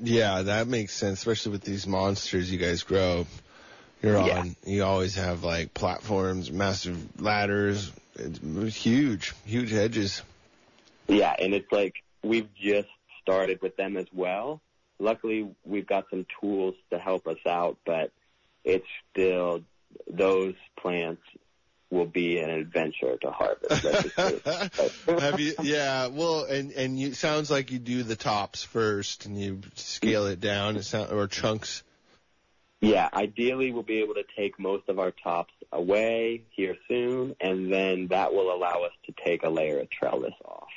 Yeah, 0.00 0.42
that 0.42 0.68
makes 0.68 0.94
sense, 0.94 1.18
especially 1.18 1.52
with 1.52 1.62
these 1.62 1.86
monsters 1.86 2.50
you 2.50 2.58
guys 2.58 2.82
grow. 2.82 3.26
You're 4.02 4.18
Yeah. 4.18 4.40
on. 4.40 4.56
You 4.64 4.84
always 4.84 5.16
have 5.16 5.42
like 5.42 5.74
platforms, 5.74 6.52
massive 6.52 7.20
ladders, 7.20 7.90
it's 8.14 8.76
huge, 8.76 9.34
huge 9.44 9.70
hedges. 9.70 10.22
Yeah, 11.08 11.34
and 11.38 11.54
it's 11.54 11.70
like 11.72 11.94
we've 12.22 12.52
just 12.54 12.88
started 13.22 13.60
with 13.62 13.76
them 13.76 13.96
as 13.96 14.06
well. 14.12 14.60
Luckily, 14.98 15.48
we've 15.64 15.86
got 15.86 16.06
some 16.10 16.26
tools 16.40 16.74
to 16.90 16.98
help 16.98 17.26
us 17.26 17.38
out, 17.46 17.78
but 17.86 18.10
it's 18.64 18.86
still 19.12 19.62
those 20.10 20.54
plants 20.80 21.22
will 21.90 22.04
be 22.06 22.38
an 22.38 22.50
adventure 22.50 23.16
to 23.22 23.30
harvest. 23.30 23.82
Let's 23.84 24.02
just 24.02 24.16
put 24.16 24.42
it- 25.08 25.20
have 25.20 25.40
you? 25.40 25.54
Yeah. 25.62 26.08
Well, 26.08 26.44
and 26.44 26.72
and 26.72 26.98
you 26.98 27.14
sounds 27.14 27.50
like 27.50 27.70
you 27.70 27.78
do 27.78 28.02
the 28.02 28.16
tops 28.16 28.62
first, 28.64 29.24
and 29.26 29.40
you 29.40 29.60
scale 29.74 30.26
it 30.26 30.40
down. 30.40 30.76
It 30.76 30.82
sound 30.84 31.12
or 31.12 31.26
chunks. 31.28 31.82
yeah, 32.80 33.08
ideally 33.12 33.72
we'll 33.72 33.82
be 33.82 34.00
able 34.02 34.14
to 34.14 34.24
take 34.36 34.58
most 34.58 34.88
of 34.88 34.98
our 34.98 35.12
tops 35.12 35.52
away 35.72 36.42
here 36.50 36.76
soon, 36.88 37.34
and 37.40 37.72
then 37.72 38.08
that 38.08 38.32
will 38.34 38.52
allow 38.54 38.82
us 38.84 38.92
to 39.06 39.14
take 39.24 39.42
a 39.44 39.48
layer 39.48 39.80
of 39.80 39.88
trellis 39.90 40.34
off. 40.44 40.68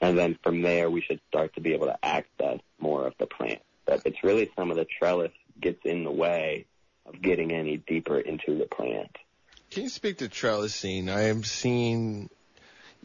And 0.00 0.16
then 0.16 0.38
from 0.42 0.62
there, 0.62 0.90
we 0.90 1.00
should 1.00 1.20
start 1.28 1.54
to 1.54 1.60
be 1.60 1.74
able 1.74 1.86
to 1.86 2.04
access 2.04 2.60
more 2.78 3.06
of 3.06 3.14
the 3.18 3.26
plant. 3.26 3.60
But 3.84 4.02
it's 4.04 4.22
really 4.22 4.50
some 4.56 4.70
of 4.70 4.76
the 4.76 4.86
trellis 4.86 5.32
gets 5.60 5.80
in 5.84 6.04
the 6.04 6.10
way 6.10 6.66
of 7.06 7.20
getting 7.20 7.50
any 7.52 7.78
deeper 7.78 8.18
into 8.18 8.56
the 8.58 8.66
plant. 8.66 9.16
Can 9.70 9.84
you 9.84 9.88
speak 9.88 10.18
to 10.18 10.28
trellising? 10.28 11.10
I 11.10 11.28
am 11.28 11.44
seeing 11.44 12.30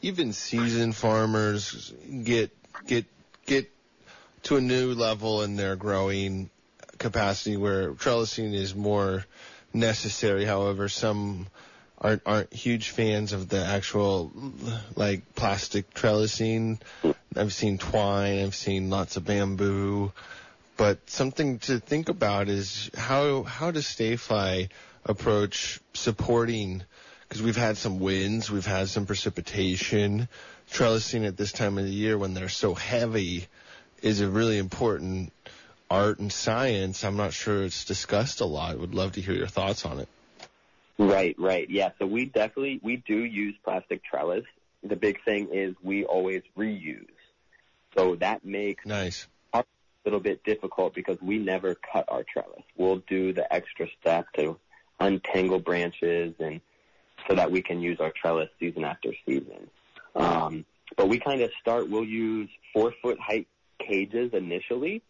even 0.02 0.34
seasoned 0.34 0.96
farmers 0.96 1.94
get 2.24 2.52
get 2.86 3.06
get 3.46 3.72
to 4.44 4.58
a 4.58 4.62
new 4.62 4.94
level 4.94 5.42
in 5.42 5.56
their 5.56 5.76
growing 5.76 6.50
capacity 6.98 7.58
where 7.58 7.94
trellising 7.94 8.54
is 8.54 8.76
more 8.76 9.26
necessary. 9.74 10.46
However, 10.46 10.90
some 10.90 11.48
aren't 12.04 12.22
aren't 12.26 12.54
huge 12.54 12.90
fans 12.90 13.34
of 13.34 13.50
the 13.50 13.64
actual 13.64 14.32
like 14.96 15.34
plastic 15.36 15.94
trellising. 15.94 16.80
I've 17.36 17.54
seen 17.54 17.78
twine, 17.78 18.44
I've 18.44 18.56
seen 18.56 18.90
lots 18.90 19.18
of 19.18 19.26
bamboo, 19.26 20.12
but 20.78 21.10
something 21.10 21.60
to 21.60 21.80
think 21.80 22.10
about 22.10 22.50
is 22.50 22.92
how 22.96 23.44
how 23.44 23.72
does 23.72 23.86
StaeFli 23.86 24.70
approach 25.06 25.80
supporting 25.94 26.84
because 27.28 27.42
we've 27.42 27.56
had 27.56 27.78
some 27.78 28.00
winds, 28.00 28.52
we've 28.52 28.66
had 28.66 28.90
some 28.90 29.08
precipitation. 29.08 30.28
Trellising 30.72 31.26
at 31.26 31.36
this 31.36 31.52
time 31.52 31.78
of 31.78 31.86
the 31.86 31.92
year 31.92 32.18
when 32.18 32.34
they're 32.34 32.50
so 32.50 32.74
heavy 32.74 33.48
is 34.04 34.22
a 34.22 34.30
really 34.30 34.58
important 34.58 35.34
art 35.90 36.20
and 36.20 36.32
science. 36.32 37.04
I'm 37.04 37.18
not 37.18 37.34
sure 37.34 37.64
it's 37.64 37.86
discussed 37.86 38.42
a 38.42 38.46
lot. 38.46 38.78
Would 38.80 38.94
love 38.94 39.14
to 39.14 39.22
hear 39.22 39.34
your 39.34 39.48
thoughts 39.48 39.86
on 39.86 40.00
it. 40.00 40.08
Right, 41.04 41.36
right. 41.38 41.70
Yeah, 41.70 41.90
so 42.00 42.06
we 42.06 42.26
definitely, 42.26 42.80
we 42.82 42.98
do 42.98 43.18
use 43.18 43.56
plastic 43.64 44.04
trellis. 44.04 44.46
The 44.84 44.96
big 44.96 45.24
thing 45.24 45.50
is 45.52 45.76
we 45.84 46.06
always 46.06 46.44
reuse. 46.58 47.08
So 47.96 48.16
that 48.16 48.46
makes 48.46 48.86
Nice. 48.86 49.28
a 49.54 49.64
little 50.06 50.20
bit 50.20 50.44
difficult 50.44 50.96
because 50.96 51.18
we 51.22 51.38
never 51.38 51.76
cut 51.76 52.06
our 52.08 52.24
trellis. 52.24 52.64
We'll 52.78 53.04
do 53.08 53.34
the 53.34 53.52
extra 53.54 53.88
step 54.00 54.28
to 54.38 54.58
untangle 55.00 55.60
branches 55.60 56.34
and 56.40 56.62
so 57.28 57.36
that 57.36 57.52
we 57.52 57.62
can 57.62 57.82
use 57.82 58.00
our 58.00 58.12
trellis 58.12 58.50
season 58.60 58.84
after 58.84 59.14
season. 59.26 59.70
Um, 60.16 60.66
but 60.98 61.10
we 61.10 61.20
kind 61.20 61.42
of 61.42 61.52
start, 61.60 61.90
we'll 61.90 62.04
use 62.04 62.50
four 62.74 62.94
foot 63.02 63.20
height 63.20 63.48
cages 63.80 64.32
initially 64.34 65.02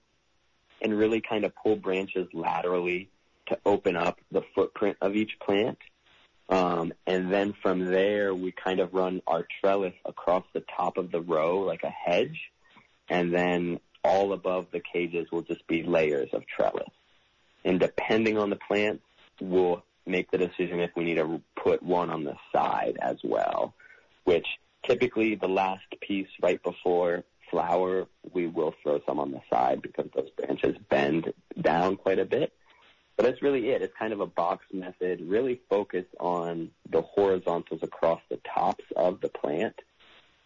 and 0.82 0.98
really 0.98 1.22
kind 1.22 1.46
of 1.46 1.54
pull 1.56 1.76
branches 1.76 2.28
laterally 2.34 3.10
to 3.48 3.58
open 3.66 3.96
up 3.96 4.20
the 4.32 4.44
footprint 4.56 4.98
of 5.02 5.16
each 5.16 5.38
plant. 5.40 5.78
Um, 6.50 6.94
and 7.08 7.32
then 7.32 7.54
from 7.62 7.86
there, 7.86 8.36
we 8.36 8.52
kind 8.52 8.80
of 8.80 8.94
run 8.94 9.22
our 9.28 9.46
trellis 9.62 9.94
across 10.06 10.44
the 10.54 10.64
top 10.76 10.98
of 10.98 11.12
the 11.12 11.22
row 11.22 11.60
like 11.60 11.84
a 11.84 11.90
hedge. 11.90 12.52
And 13.10 13.34
then 13.34 13.80
all 14.04 14.34
above 14.34 14.68
the 14.72 14.82
cages 14.82 15.28
will 15.32 15.42
just 15.42 15.66
be 15.68 15.84
layers 15.84 16.30
of 16.34 16.44
trellis. 16.48 16.90
And 17.66 17.80
depending 17.80 18.38
on 18.38 18.50
the 18.50 18.58
plant, 18.68 19.02
we'll 19.40 19.84
make 20.06 20.30
the 20.32 20.38
decision 20.38 20.80
if 20.80 20.92
we 20.96 21.06
need 21.06 21.16
to 21.16 21.42
put 21.56 21.82
one 21.82 22.10
on 22.10 22.24
the 22.24 22.36
side 22.52 22.98
as 23.02 23.18
well, 23.24 23.74
which 24.26 24.46
typically 24.86 25.36
the 25.36 25.48
last 25.48 25.86
piece 26.02 26.28
right 26.42 26.62
before 26.62 27.24
flower, 27.50 28.08
we 28.34 28.48
will 28.48 28.74
throw 28.82 29.00
some 29.06 29.20
on 29.20 29.32
the 29.32 29.42
side 29.50 29.82
because 29.82 30.10
those 30.16 30.30
branches 30.32 30.76
bend 30.90 31.32
down 31.62 31.96
quite 31.96 32.20
a 32.20 32.26
bit. 32.26 32.52
But 33.16 33.26
that's 33.26 33.42
really 33.42 33.70
it. 33.70 33.82
It's 33.82 33.94
kind 33.98 34.12
of 34.12 34.20
a 34.20 34.26
box 34.26 34.66
method, 34.74 35.22
really 35.22 35.62
focused 35.70 36.16
on 36.20 36.72
the 36.90 37.02
horizontals 37.02 37.82
across 37.84 38.22
the 38.30 38.40
tops 38.56 38.84
of 38.96 39.22
the 39.22 39.30
plant 39.30 39.76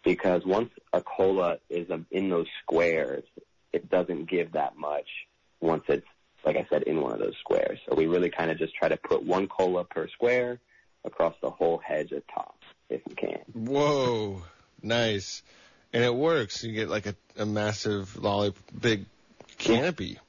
because 0.03 0.45
once 0.45 0.69
a 0.93 1.01
cola 1.01 1.57
is 1.69 1.89
um, 1.91 2.05
in 2.11 2.29
those 2.29 2.47
squares, 2.63 3.23
it 3.73 3.89
doesn't 3.89 4.29
give 4.29 4.53
that 4.53 4.77
much 4.77 5.07
once 5.59 5.83
it's, 5.87 6.05
like 6.45 6.55
I 6.55 6.65
said, 6.69 6.83
in 6.83 7.01
one 7.01 7.13
of 7.13 7.19
those 7.19 7.35
squares. 7.39 7.79
So 7.87 7.95
we 7.95 8.07
really 8.07 8.29
kind 8.29 8.49
of 8.49 8.57
just 8.57 8.75
try 8.75 8.87
to 8.87 8.97
put 8.97 9.23
one 9.23 9.47
cola 9.47 9.83
per 9.83 10.07
square 10.07 10.59
across 11.03 11.35
the 11.41 11.49
whole 11.49 11.81
hedge 11.85 12.13
at 12.13 12.23
top 12.33 12.57
if 12.89 13.01
we 13.07 13.15
can. 13.15 13.39
Whoa, 13.53 14.43
nice. 14.81 15.43
And 15.93 16.03
it 16.03 16.13
works. 16.13 16.63
You 16.63 16.73
get 16.73 16.89
like 16.89 17.05
a, 17.05 17.15
a 17.37 17.45
massive 17.45 18.15
lolly, 18.17 18.53
big 18.79 19.05
canopy. 19.57 20.19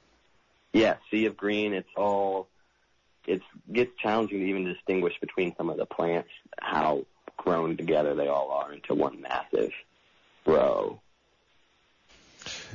Yeah, 0.73 0.95
sea 1.09 1.25
of 1.25 1.37
green. 1.37 1.73
It's 1.73 1.89
all. 1.95 2.47
It 3.27 3.41
gets 3.71 3.91
challenging 4.01 4.39
to 4.39 4.45
even 4.45 4.65
distinguish 4.65 5.13
between 5.19 5.55
some 5.55 5.69
of 5.69 5.77
the 5.77 5.85
plants 5.85 6.29
how 6.59 7.05
grown 7.37 7.77
together 7.77 8.15
they 8.15 8.27
all 8.27 8.51
are 8.51 8.73
into 8.73 8.93
one 8.93 9.21
massive 9.21 9.71
row. 10.45 10.99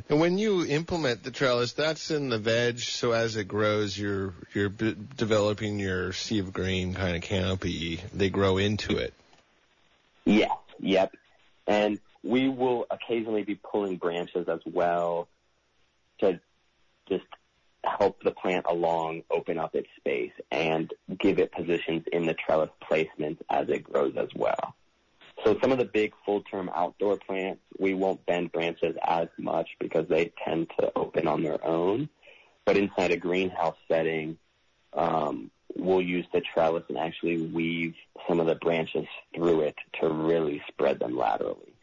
And 0.09 0.21
when 0.21 0.39
you 0.39 0.65
implement 0.67 1.23
the 1.23 1.31
trellis, 1.31 1.73
that's 1.73 2.11
in 2.11 2.29
the 2.29 2.39
veg. 2.39 2.79
So 2.81 3.13
as 3.13 3.37
it 3.37 3.49
grows, 3.49 3.97
you're 3.97 4.35
you're 4.53 4.69
b- 4.69 4.97
developing 5.17 5.79
your 5.79 6.13
sea 6.13 6.41
of 6.41 6.53
green 6.53 6.95
kind 6.95 7.17
of 7.17 7.23
canopy. 7.23 8.01
They 8.13 8.31
grow 8.31 8.59
into 8.59 8.99
it. 8.99 9.15
Yeah. 10.25 10.55
Yep. 10.81 11.17
And 11.67 11.99
we 12.23 12.49
will 12.49 12.87
occasionally 12.91 13.43
be 13.43 13.55
pulling 13.55 13.97
branches 13.97 14.49
as 14.49 14.61
well 14.67 15.29
to 16.21 16.41
just 17.09 17.25
help 17.85 18.23
the 18.23 18.31
plant 18.31 18.67
along 18.69 19.23
open 19.31 19.59
up 19.59 19.75
its 19.75 19.89
space 19.97 20.33
and 20.51 20.93
give 21.19 21.39
it 21.39 21.53
positions 21.53 22.05
in 22.13 22.27
the 22.27 22.35
trellis 22.35 22.71
placement 22.87 23.41
as 23.51 23.69
it 23.69 23.85
grows 23.85 24.15
as 24.17 24.29
well. 24.35 24.75
So 25.45 25.59
some 25.61 25.73
of 25.73 25.79
the 25.79 25.85
big 25.85 26.13
full-term 26.25 26.71
outdoor 26.75 27.19
plants, 27.19 27.61
we 27.79 27.93
won't 27.93 28.25
bend 28.25 28.53
branches 28.53 28.97
as 29.07 29.29
much 29.39 29.69
because 29.81 30.09
they 30.09 30.33
tend 30.45 30.71
to 30.79 30.93
open 30.97 31.27
on 31.27 31.43
their 31.43 31.65
own. 31.67 32.09
But 32.65 32.77
inside 32.77 33.11
a 33.11 33.17
greenhouse 33.17 33.77
setting, 33.89 34.39
um, 34.95 35.51
we'll 35.77 36.01
use 36.01 36.27
the 36.33 36.41
trellis 36.41 36.85
and 36.89 36.97
actually 36.97 37.43
weave 37.43 37.95
some 38.29 38.41
of 38.41 38.47
the 38.47 38.55
branches 38.55 39.07
through 39.35 39.63
it 39.63 39.77
to 40.01 40.09
really 40.09 40.63
spread 40.69 40.99
them 40.99 41.17
laterally. 41.17 41.75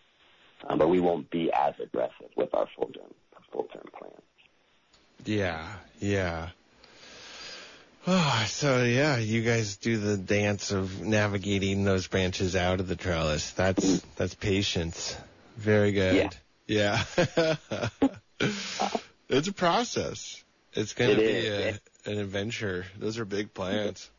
Um, 0.67 0.77
but 0.77 0.89
we 0.89 0.99
won't 0.99 1.29
be 1.29 1.51
as 1.51 1.73
aggressive 1.81 2.29
with 2.35 2.53
our 2.53 2.67
full-term, 2.75 3.13
full-term 3.51 3.85
plants. 3.97 4.21
Yeah, 5.25 5.65
yeah. 5.99 6.49
Oh, 8.07 8.45
so 8.47 8.83
yeah, 8.83 9.17
you 9.17 9.43
guys 9.43 9.77
do 9.77 9.97
the 9.97 10.17
dance 10.17 10.71
of 10.71 11.01
navigating 11.01 11.83
those 11.83 12.07
branches 12.07 12.55
out 12.55 12.79
of 12.79 12.87
the 12.87 12.95
trellis. 12.95 13.51
That's 13.51 14.01
that's 14.15 14.33
patience. 14.33 15.15
Very 15.57 15.91
good. 15.91 16.15
Yeah. 16.15 16.29
Yeah. 16.71 17.03
it's 19.29 19.47
a 19.47 19.53
process. 19.53 20.43
It's 20.73 20.93
going 20.93 21.17
to 21.17 21.23
It 21.23 21.79
be 22.05 22.09
a, 22.09 22.13
an 22.13 22.19
adventure. 22.19 22.85
Those 22.97 23.19
are 23.19 23.25
big 23.25 23.53
plants. 23.53 24.09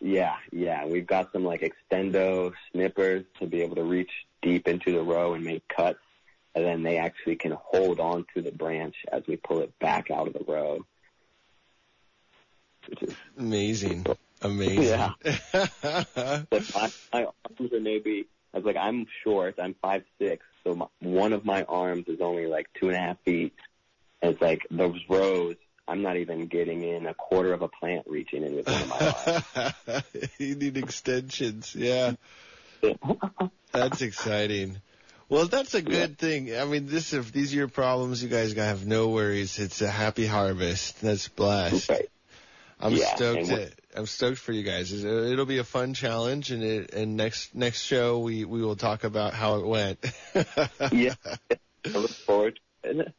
Yeah, 0.00 0.36
yeah. 0.50 0.86
We've 0.86 1.06
got 1.06 1.32
some 1.32 1.44
like 1.44 1.60
extendo 1.62 2.52
snippers 2.70 3.24
to 3.40 3.46
be 3.46 3.62
able 3.62 3.76
to 3.76 3.84
reach 3.84 4.10
deep 4.42 4.68
into 4.68 4.92
the 4.92 5.02
row 5.02 5.34
and 5.34 5.44
make 5.44 5.66
cuts. 5.68 5.98
And 6.54 6.64
then 6.64 6.82
they 6.82 6.98
actually 6.98 7.36
can 7.36 7.52
hold 7.52 7.98
on 7.98 8.26
to 8.34 8.42
the 8.42 8.52
branch 8.52 8.94
as 9.10 9.22
we 9.26 9.36
pull 9.36 9.60
it 9.60 9.78
back 9.78 10.10
out 10.10 10.26
of 10.26 10.34
the 10.34 10.44
road. 10.46 10.82
Which 12.88 13.02
is, 13.02 13.14
Amazing. 13.38 14.06
Amazing. 14.42 14.82
Yeah. 14.82 15.12
but 15.52 16.74
my, 16.74 16.92
my 17.12 17.24
arms 17.24 17.72
are 17.72 17.80
maybe, 17.80 18.26
I 18.52 18.58
was 18.58 18.66
like, 18.66 18.76
I'm 18.76 19.06
short. 19.22 19.54
I'm 19.58 19.74
five 19.80 20.04
six, 20.18 20.44
so 20.64 20.74
my, 20.74 20.86
one 21.00 21.32
of 21.32 21.44
my 21.44 21.62
arms 21.64 22.04
is 22.08 22.20
only 22.20 22.46
like 22.46 22.66
two 22.78 22.88
and 22.88 22.96
a 22.96 23.00
half 23.00 23.18
feet. 23.24 23.54
And 24.20 24.32
it's 24.32 24.42
like 24.42 24.66
those 24.70 25.00
rows, 25.08 25.56
I'm 25.86 26.02
not 26.02 26.16
even 26.16 26.46
getting 26.46 26.82
in 26.82 27.06
a 27.06 27.14
quarter 27.14 27.52
of 27.52 27.62
a 27.62 27.68
plant 27.68 28.06
reaching 28.06 28.44
in 28.44 28.56
with 28.56 28.66
one 28.66 28.82
of 28.82 28.88
my 28.88 29.74
arms. 29.86 30.04
you 30.38 30.54
need 30.54 30.76
extensions. 30.76 31.74
Yeah. 31.74 32.14
That's 33.72 34.02
exciting. 34.02 34.80
Well, 35.32 35.46
that's 35.46 35.72
a 35.72 35.80
good 35.80 36.18
thing. 36.18 36.54
I 36.54 36.66
mean, 36.66 36.84
this 36.84 37.14
if 37.14 37.32
these 37.32 37.54
are 37.54 37.56
your 37.56 37.68
problems, 37.68 38.22
you 38.22 38.28
guys 38.28 38.52
gotta 38.52 38.68
have 38.68 38.86
no 38.86 39.08
worries. 39.08 39.58
It's 39.58 39.80
a 39.80 39.88
happy 39.88 40.26
harvest. 40.26 41.00
That's 41.00 41.26
blessed. 41.28 41.88
Right. 41.88 42.10
I'm 42.78 42.92
Yeah, 42.92 43.14
stoked. 43.14 43.50
I'm 43.96 44.04
stoked 44.04 44.36
for 44.36 44.52
you 44.52 44.62
guys. 44.62 44.92
It'll 44.92 45.24
uh, 45.24 45.32
it'll 45.32 45.46
be 45.46 45.56
a 45.56 45.64
fun 45.64 45.94
challenge, 45.94 46.50
and 46.50 46.62
it, 46.62 46.92
and 46.92 47.16
next 47.16 47.54
next 47.54 47.80
show 47.80 48.18
we 48.18 48.44
we 48.44 48.60
will 48.60 48.76
talk 48.76 49.04
about 49.04 49.32
how 49.32 49.56
it 49.56 49.66
went. 49.66 50.04
Yeah. 50.92 51.14
I 51.94 51.98
look 51.98 52.10
forward 52.10 52.60
to 52.82 53.00
it. 53.00 53.14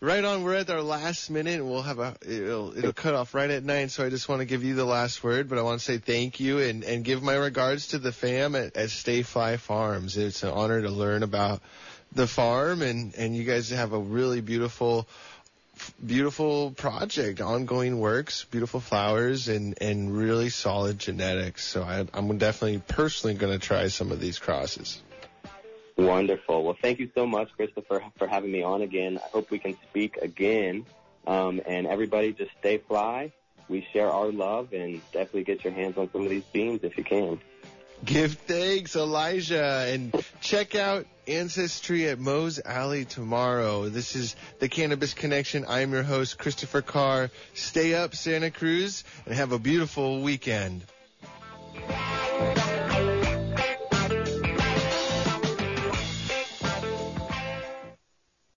Right 0.00 0.22
on. 0.22 0.44
We're 0.44 0.56
at 0.56 0.68
our 0.68 0.82
last 0.82 1.30
minute, 1.30 1.54
and 1.54 1.70
we'll 1.70 1.80
have 1.80 1.98
a 1.98 2.14
it'll 2.20 2.76
it'll 2.76 2.92
cut 2.92 3.14
off 3.14 3.32
right 3.32 3.48
at 3.48 3.64
nine. 3.64 3.88
So 3.88 4.04
I 4.04 4.10
just 4.10 4.28
want 4.28 4.40
to 4.40 4.44
give 4.44 4.62
you 4.62 4.74
the 4.74 4.84
last 4.84 5.24
word, 5.24 5.48
but 5.48 5.56
I 5.56 5.62
want 5.62 5.80
to 5.80 5.84
say 5.84 5.96
thank 5.96 6.38
you 6.38 6.58
and 6.58 6.84
and 6.84 7.02
give 7.02 7.22
my 7.22 7.32
regards 7.32 7.88
to 7.88 7.98
the 7.98 8.12
fam 8.12 8.54
at, 8.54 8.76
at 8.76 8.90
StaeFli 8.90 9.58
Farms. 9.58 10.18
It's 10.18 10.42
an 10.42 10.50
honor 10.50 10.82
to 10.82 10.90
learn 10.90 11.22
about 11.22 11.62
the 12.12 12.26
farm, 12.26 12.82
and 12.82 13.14
and 13.14 13.34
you 13.34 13.44
guys 13.44 13.70
have 13.70 13.94
a 13.94 13.98
really 13.98 14.42
beautiful 14.42 15.08
beautiful 16.04 16.72
project, 16.72 17.40
ongoing 17.40 17.98
works, 17.98 18.44
beautiful 18.44 18.80
flowers, 18.80 19.48
and 19.48 19.78
and 19.80 20.14
really 20.14 20.50
solid 20.50 20.98
genetics. 20.98 21.64
So 21.64 21.82
I, 21.82 22.06
I'm 22.12 22.36
definitely 22.36 22.82
personally 22.86 23.34
going 23.34 23.58
to 23.58 23.66
try 23.66 23.88
some 23.88 24.12
of 24.12 24.20
these 24.20 24.38
crosses. 24.38 25.00
Wonderful. 25.96 26.62
Well, 26.62 26.76
thank 26.80 26.98
you 26.98 27.10
so 27.14 27.26
much, 27.26 27.48
Christopher, 27.56 28.02
for 28.18 28.26
having 28.26 28.52
me 28.52 28.62
on 28.62 28.82
again. 28.82 29.18
I 29.18 29.28
hope 29.28 29.50
we 29.50 29.58
can 29.58 29.76
speak 29.88 30.18
again. 30.18 30.84
Um, 31.26 31.60
and 31.66 31.86
everybody 31.86 32.32
just 32.32 32.50
stay 32.60 32.78
fly. 32.78 33.32
We 33.68 33.86
share 33.92 34.10
our 34.10 34.30
love 34.30 34.72
and 34.72 35.00
definitely 35.12 35.44
get 35.44 35.64
your 35.64 35.72
hands 35.72 35.96
on 35.96 36.10
some 36.12 36.22
of 36.22 36.30
these 36.30 36.44
beans 36.44 36.80
if 36.84 36.96
you 36.96 37.04
can. 37.04 37.40
Give 38.04 38.32
thanks, 38.32 38.94
Elijah, 38.94 39.86
and 39.88 40.14
check 40.40 40.74
out 40.74 41.06
Ancestry 41.26 42.08
at 42.08 42.18
Moe's 42.18 42.60
Alley 42.62 43.06
tomorrow. 43.06 43.88
This 43.88 44.14
is 44.14 44.36
the 44.58 44.68
Cannabis 44.68 45.14
Connection. 45.14 45.64
I'm 45.66 45.92
your 45.92 46.02
host, 46.02 46.38
Christopher 46.38 46.82
Carr. 46.82 47.30
Stay 47.54 47.94
up, 47.94 48.14
Santa 48.14 48.50
Cruz, 48.50 49.02
and 49.24 49.34
have 49.34 49.52
a 49.52 49.58
beautiful 49.58 50.20
weekend. 50.20 50.82